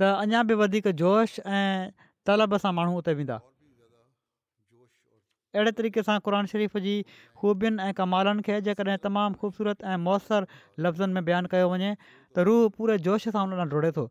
त 0.00 0.10
अञा 0.26 0.42
बि 0.50 0.54
वधीक 0.64 0.88
जोश 1.00 1.34
ऐं 1.40 1.90
तलब 2.30 2.56
सां 2.62 2.72
माण्हू 2.78 2.94
उते 3.02 3.12
वेंदा 3.18 3.36
अहिड़े 5.56 5.74
तरीक़े 5.82 6.02
सां 6.08 6.16
क़रान 6.28 6.46
शरीफ़ 6.54 6.78
जी 6.86 6.94
ख़ूबियुनि 7.42 7.82
ऐं 7.88 7.92
कमालनि 8.00 8.42
खे 8.48 8.58
जेकॾहिं 8.70 8.96
तमामु 9.08 9.36
ख़ूबसूरत 9.44 9.84
ऐं 9.92 9.98
मुयसरु 10.08 10.48
लफ़्ज़नि 10.88 11.12
में 11.18 11.24
बयानु 11.28 11.52
कयो 11.58 11.68
वञे 11.74 11.92
त 12.00 12.48
रूह 12.50 12.64
पूरे 12.80 12.98
जोश 13.10 13.28
सां 13.38 13.44
हुन 13.54 13.64
जुड़े 13.76 13.90
थो 14.00 14.06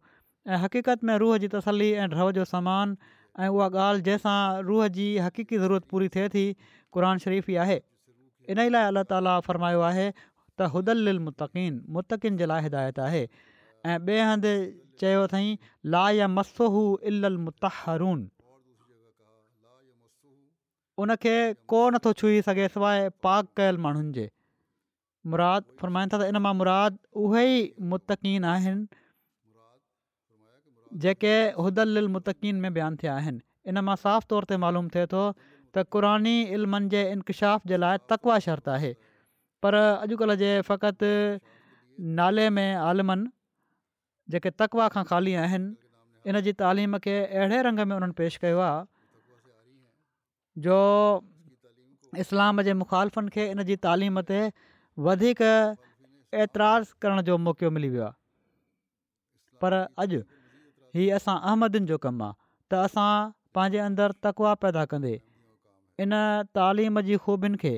ऐं 0.53 0.63
हक़ीक़त 0.67 1.09
में 1.11 1.15
रूह 1.27 1.37
जी 1.45 1.51
तसली 1.57 1.89
ऐं 1.91 2.07
रव 2.15 2.31
जो 2.39 2.47
समान 2.53 2.97
ऐं 3.11 3.51
उहा 3.57 3.69
ॻाल्हि 3.89 4.05
जंहिंसां 4.11 4.37
रूह 4.71 4.87
जी 5.01 5.07
हक़ीक़ी 5.27 5.67
ज़रूरत 5.67 5.93
पूरी 5.95 6.13
थिए 6.17 6.29
थी 6.39 6.45
क़ुन 6.63 7.29
शरीफ़ 7.29 7.51
ई 7.57 7.61
आहे 7.69 7.79
इन 8.51 8.59
ई 8.65 8.69
लाइ 8.75 8.85
अलाह 8.93 9.03
ताला 9.13 9.31
फ़रमायो 9.47 9.81
आहे 9.91 10.07
त 10.15 10.71
हुदल 10.75 11.03
इलम 11.13 11.25
मुतीन 11.29 11.79
मुतिन 11.97 12.37
जे 12.41 12.47
लाइ 12.53 12.63
हिदायत 12.67 12.99
आहे 13.07 13.23
ऐं 13.93 13.97
ॿिए 14.05 14.21
हंधि 14.29 14.53
चयो 15.03 15.23
अथई 15.27 15.49
ला 15.95 16.03
यासु 16.19 16.67
मुत 17.47 17.71
उनखे 21.03 21.35
को 21.73 21.79
नथो 21.95 22.11
छुई 22.19 22.37
सघे 22.45 22.67
सवाइ 22.75 23.09
पाक 23.25 23.49
कयल 23.57 23.77
माण्हुनि 23.85 24.11
जे 24.19 24.29
मुरादु 25.33 25.75
था 25.81 26.21
त 26.21 26.29
इन 26.33 26.39
मां 26.45 26.53
मुरादु 26.61 27.25
उहे 27.25 27.43
ई 27.57 27.89
मुस्तक़ीन 27.91 28.47
आहिनि 28.53 29.03
जेके 31.03 31.35
हुदल 31.65 32.07
मुतक़ीन 32.15 32.55
में 32.65 32.71
बयानु 32.79 32.97
थिया 33.03 33.13
आहिनि 33.21 33.41
इन 33.73 33.77
मां 33.91 33.95
साफ़ु 34.05 34.27
तौर 34.33 34.49
ते 34.51 34.55
मालूम 34.65 34.89
थिए 34.95 35.05
थो 35.13 35.21
त 35.77 35.83
क़रानी 35.93 36.35
इल्मनि 36.57 36.87
जे 36.93 37.01
इनकशाफ़ 37.15 37.67
जे 37.71 37.77
लाइ 37.83 37.97
तकवा 38.11 38.37
शर्त 38.45 38.69
आहे 38.75 38.91
पर 39.63 39.73
अॼुकल्ह 39.85 40.35
जे 40.41 40.51
फ़क़ति 40.69 41.11
नाले 42.19 42.45
में 42.57 42.69
आलमनि 42.89 43.27
जेके 44.33 44.49
तकवा 44.63 44.87
खां 44.95 45.03
ख़ाली 45.09 45.33
आहिनि 45.45 45.75
इन 46.29 46.41
जी 46.47 46.53
तालीम 46.61 46.97
खे 47.05 47.15
अहिड़े 47.25 47.61
रंग 47.69 47.79
में 47.89 47.95
उन्हनि 47.97 48.15
पेश 48.21 48.37
कयो 48.45 48.65
जो 50.67 50.77
इस्लाम 52.25 52.61
जे 52.69 52.73
मुखालफ़नि 52.81 53.29
खे 53.37 53.43
इन 53.53 53.63
जी 53.69 53.75
तालीम 53.85 54.21
ते 54.31 54.39
वधीक 55.09 55.41
एतिरा 56.45 56.71
करण 57.05 57.21
जो 57.29 57.37
मौक़ो 57.49 57.69
मिली 57.77 57.89
वियो 57.95 58.09
पर 59.61 59.73
अॼु 60.05 60.19
हीउ 60.97 61.13
असां 61.21 61.37
अहमदनि 61.47 61.87
जो 61.93 61.97
कमु 62.07 62.23
आहे 62.31 62.37
त 62.71 62.83
असां 62.89 63.09
पंहिंजे 63.55 63.79
अंदरु 63.87 64.13
तकवा 64.25 64.49
पैदा 64.63 64.83
कंदे 64.91 65.13
इन 66.05 66.11
तालीम 66.57 66.99
जी 67.09 67.17
ख़ूबियुनि 67.21 67.57
खे 67.63 67.73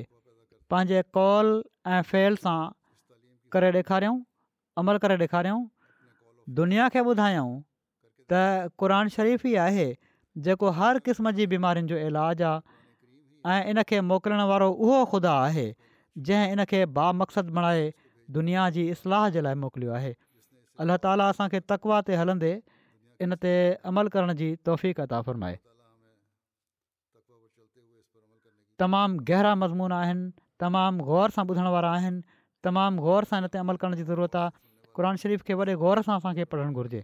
पंहिंजे 0.70 1.02
कॉल 1.18 1.46
ऐं 1.92 2.00
फेल 2.12 2.34
सां 2.44 2.58
करे 3.54 3.70
ॾेखारियऊं 3.78 4.18
अमल 4.82 4.98
करे 5.04 5.16
ॾेखारियऊं 5.24 5.62
दुनिया 6.60 6.88
खे 6.96 7.04
ॿुधायऊं 7.12 7.54
त 8.32 8.42
क़रान 8.82 9.08
शरीफ़ 9.16 9.46
ई 9.46 9.54
आहे 9.68 9.86
जेको 10.48 10.72
हर 10.80 10.98
क़िस्म 11.06 11.32
जी 11.38 11.46
बीमारियुनि 11.54 11.92
जो 11.94 12.02
इलाजु 12.10 12.48
आहे 12.50 13.56
ऐं 13.56 13.74
इन 13.74 13.82
खे 13.92 14.00
मोकिलण 14.10 14.44
वारो 14.52 14.68
उहो 14.74 15.00
ख़ुदा 15.14 15.32
आहे 15.46 15.66
जंहिं 16.28 16.56
इनखे 16.58 16.84
बा 17.00 17.06
मक़सदु 17.22 17.56
बणाए 17.60 17.88
दुनिया 18.38 18.66
जी 18.76 18.88
इस्लाह 18.96 19.28
जे 19.38 19.46
लाइ 19.48 19.58
मोकिलियो 19.64 19.96
आहे 20.00 20.12
अलाह 20.84 21.00
ताला 21.08 21.32
असांखे 21.34 21.60
तकवा 21.74 22.02
ते 22.10 22.22
हलंदे 22.24 22.52
इन 23.28 23.34
ते 23.46 23.56
अमल 23.94 24.14
करण 24.18 24.36
जी 24.44 24.52
तोहफ़ी 24.68 24.92
क़ता 25.00 25.22
फ़र्माए 25.30 25.58
तमामु 28.80 29.24
गहरा 29.28 29.54
मज़मून 29.62 29.92
आहिनि 30.00 30.26
तमामु 30.62 31.00
ग़ौर 31.08 31.30
सां 31.36 31.44
ॿुधण 31.46 31.66
वारा 31.76 31.88
आहिनि 31.96 32.20
तमामु 32.64 32.98
ग़ौर 33.06 33.24
सां 33.30 33.40
हिन 33.40 33.48
अमल 33.62 33.76
करण 33.82 33.96
जी 34.00 34.04
ज़रूरत 34.10 34.36
आहे 34.42 34.52
क़ुर 34.96 35.06
शरीफ़ 35.22 35.42
खे 35.50 35.54
वरी 35.60 35.74
गौर 35.82 36.00
सां 36.06 36.16
असांखे 36.20 36.44
पढ़णु 36.54 36.72
घुरिजे 36.82 37.00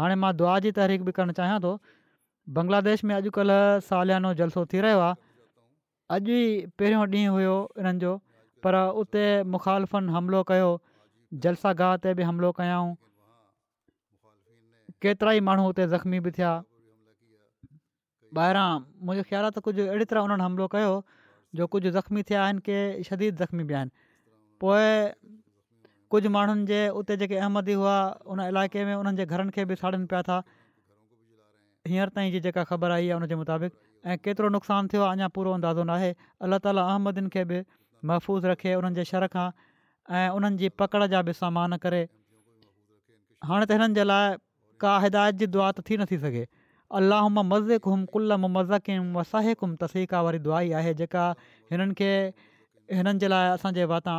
हाणे 0.00 0.14
मां 0.24 0.30
दुआ 0.40 0.54
जी 0.66 0.72
तहरीक 0.78 1.04
बि 1.08 1.12
करणु 1.18 1.34
चाहियां 1.40 1.58
थो 1.66 1.72
बंग्लादेश 2.58 3.04
में 3.10 3.14
अॼुकल्ह 3.16 3.64
सालियानो 3.88 4.30
जलसो 4.40 4.64
थी 4.72 4.80
रहियो 4.86 5.00
आहे 5.08 5.18
अॼु 6.16 6.38
ई 6.38 6.46
पहिरियों 6.80 7.02
ॾींहुं 7.12 7.34
हुयो 7.36 7.56
इन्हनि 7.82 8.00
जो 8.06 8.14
पर 8.66 8.78
उते 9.02 9.24
मुखालफ़नि 9.56 10.16
हमिलो 10.16 10.42
कयो 10.52 10.70
जलसा 11.48 11.72
गाह 11.82 11.94
ते 12.06 12.14
बि 12.20 12.28
हमिलो 12.30 12.52
कयाऊं 12.62 12.88
केतिरा 15.04 15.36
ई 15.40 15.44
माण्हू 15.50 15.68
हुते 15.70 15.88
ज़ख़्मी 15.92 16.22
बि 16.28 16.34
थिया 16.40 16.56
ॿाहिरां 18.38 18.66
मुंहिंजो 18.76 19.28
ख़्यालु 19.28 19.52
आहे 19.52 19.56
त 19.60 19.66
कुझु 19.68 19.84
अहिड़ी 19.92 20.10
तरह 20.14 20.28
उन्हनि 20.28 20.44
हमिलो 20.50 20.66
कयो 20.78 20.90
जो 21.56 21.66
कुझु 21.72 21.90
ज़ख़्मी 21.90 22.22
थिया 22.30 22.42
आहिनि 22.44 22.60
के 22.68 22.78
शदीद 23.02 23.36
ज़ख़्मी 23.40 23.64
बि 23.68 23.74
आहिनि 23.74 23.90
पोइ 24.60 24.90
कुझु 26.10 26.28
माण्हुनि 26.30 26.64
जे 26.66 26.80
उते 27.00 27.16
जेके 27.16 27.36
अहमदी 27.36 27.72
हुआ 27.80 27.94
उन 28.32 28.40
इलाइक़े 28.40 28.84
में 28.84 28.94
उन्हनि 28.94 29.16
जे 29.16 29.26
घरनि 29.26 29.50
खे 29.56 29.64
बि 29.64 29.74
साड़नि 29.82 30.06
पिया 30.12 30.22
था 30.28 30.42
हींअर 31.88 32.08
ताईं 32.16 32.32
जी 32.32 32.40
जेका 32.48 32.64
ख़बर 32.70 32.90
आई 32.90 33.08
आहे 33.08 33.16
उनजे 33.20 33.36
मुताबिक़ 33.42 33.72
ऐं 34.08 34.18
केतिरो 34.28 34.48
नुक़सानु 34.56 34.88
थियो 34.92 35.02
आहे 35.02 35.16
अञा 35.16 35.28
पूरो 35.36 35.52
अंदाज़ो 35.60 35.84
नाहे 35.92 36.12
अलाह 36.46 36.58
ताली 36.68 36.82
अहमदियुनि 36.84 37.30
खे 37.36 37.44
बि 37.52 37.62
महफ़ूज़ 38.12 38.46
रखे 38.52 38.74
उन्हनि 38.80 38.94
जे 39.00 39.04
शर 39.12 39.26
खां 39.32 39.48
ऐं 40.20 40.28
उन्हनि 40.36 40.56
जी 40.64 40.68
पकड़ 40.82 41.04
जा 41.16 41.22
बि 41.28 41.32
सामान 41.40 41.76
करे 41.86 42.02
हाणे 43.48 43.66
त 43.66 43.80
हिननि 43.80 43.94
जे 44.00 44.04
लाइ 44.12 44.36
का 44.84 44.98
हिदायत 45.06 45.42
जी 45.42 45.46
दुआ 45.58 45.72
त 45.80 45.88
थी 45.90 45.96
नथी 46.04 46.18
सघे 46.26 46.44
अलाह 46.96 47.28
मज़िक्लम 47.28 48.44
मज़कम 48.58 49.12
वसाहिकुम 49.16 49.74
तस्हीका 49.80 50.20
वारी 50.22 50.38
दुआई 50.44 50.70
आहे 50.72 50.92
जेका 51.00 51.24
हिननि 51.72 51.94
खे 51.94 52.08
हिननि 52.96 53.18
जे 53.20 53.28
लाइ 53.28 53.48
असांजे 53.56 53.84
वाता 53.92 54.14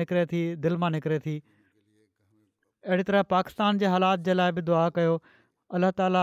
निकिरे 0.00 0.24
थी 0.30 0.40
दिलि 0.64 0.76
मां 0.84 0.90
निकिरे 0.94 1.18
थी 1.26 1.34
अहिड़ी 2.88 3.02
तरह 3.10 3.22
पाकिस्तान 3.34 3.78
जे 3.82 3.86
हालात 3.92 4.20
जे 4.28 4.34
लाइ 4.40 4.52
बि 4.56 4.62
दुआ 4.70 4.88
कयो 5.00 5.18
अल्लाह 5.76 5.90
ताला 6.00 6.22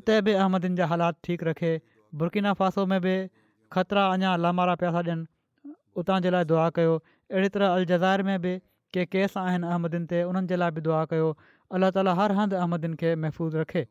उते 0.00 0.20
बि 0.28 0.32
अहमदियुनि 0.42 0.76
जा 0.82 0.90
हालात 0.92 1.18
ठीकु 1.28 1.46
रखे 1.50 1.72
बुर्किना 2.24 2.52
फासो 2.60 2.86
में 2.92 3.00
बि 3.08 3.16
खतरा 3.76 4.04
अञां 4.16 4.34
लामारा 4.44 4.74
पिया 4.84 4.92
था 4.98 5.04
ॾियनि 5.04 5.72
उतां 6.04 6.20
जे 6.28 6.36
लाइ 6.38 6.44
दुआ 6.52 6.68
कयो 6.82 6.92
अहिड़ी 6.98 7.48
तरह 7.58 7.72
अलजज़ाइर 7.80 8.28
में 8.30 8.36
बि 8.46 8.54
के 8.98 9.08
केस 9.16 9.40
आहिनि 9.48 9.72
अहमदिन 9.74 10.06
ते 10.14 10.22
उन्हनि 10.32 10.46
जे 10.54 10.60
लाइ 10.64 10.76
बि 10.80 10.86
दुआ 10.92 11.04
कयो 11.16 11.32
अलाह 11.80 11.98
ताला 12.00 12.18
हर 12.24 12.38
हंधि 12.42 12.62
अहमदिन 12.64 13.00
खे 13.04 13.14
महफ़ूज़ 13.26 13.62
रखे 13.64 13.86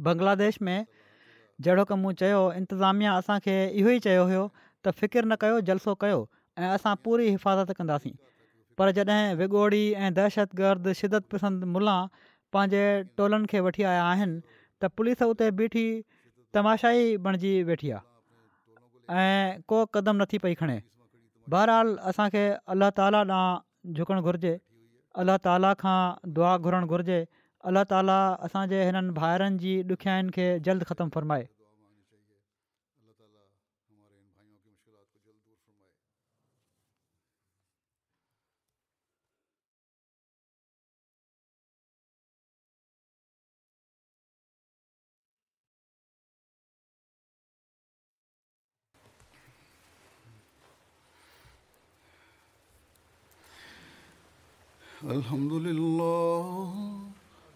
बंग्लादेश 0.00 0.60
में 0.62 0.86
जहिड़ो 1.60 1.84
कमु 1.84 2.12
चयो 2.20 2.40
इंतिज़ामिया 2.56 3.12
असांखे 3.16 3.54
इहो 3.80 3.90
ई 3.90 3.98
चयो 4.06 4.24
हुयो 4.28 4.44
त 4.84 4.90
फ़िकिर 4.98 5.24
न 5.24 5.36
कयो 5.42 5.60
जलसो 5.68 5.94
कयो 6.04 6.20
ऐं 6.58 6.68
असां 6.76 6.94
पूरी 7.04 7.28
हिफ़ाज़त 7.30 7.72
कंदासीं 7.78 8.12
पर 8.78 8.90
जॾहिं 8.98 9.34
विगोड़ी 9.40 9.82
ऐं 9.92 10.12
दहशतगर्द 10.14 10.92
शिदत 11.00 11.26
पसंद 11.32 11.64
मुला 11.76 11.96
पंहिंजे 12.52 12.82
टोलनि 13.16 13.46
खे 13.50 13.60
वठी 13.68 13.82
आया 13.92 14.04
आहिनि 14.04 14.40
त 14.82 14.90
पुलिस 14.96 15.22
उते 15.34 15.50
बीठी 15.60 15.86
तमाशाई 16.54 17.04
ई 17.04 17.16
बणिजी 17.26 17.52
वेठी 17.68 17.90
आहे 17.98 19.20
ऐं 19.24 19.60
को 19.72 19.84
क़दम 19.98 20.22
नथी 20.22 20.38
पई 20.46 20.54
खणे 20.62 20.80
बहरहाल 21.52 21.96
असांखे 22.10 22.44
अलाह 22.74 22.90
ताला 22.96 23.20
ॾांहुं 23.28 23.94
झुकणु 23.98 24.20
घुरिजे 24.22 24.56
अलाह 25.22 25.36
ताला 25.46 25.72
खां 25.84 26.00
दुआ 26.36 26.56
घुरणु 26.66 26.86
घुरिजे 26.86 27.24
अल्ला 27.68 27.82
ताला 27.90 28.14
असांजे 28.46 28.82
हिननि 28.84 29.10
भाइरनि 29.18 29.58
जी 29.58 29.72
ॾुखियाईनि 29.90 30.30
खे 30.36 30.46
जल्द 30.66 30.84
ख़तमु 30.90 31.10
फरमाए 31.14 31.44
अल 55.12 57.01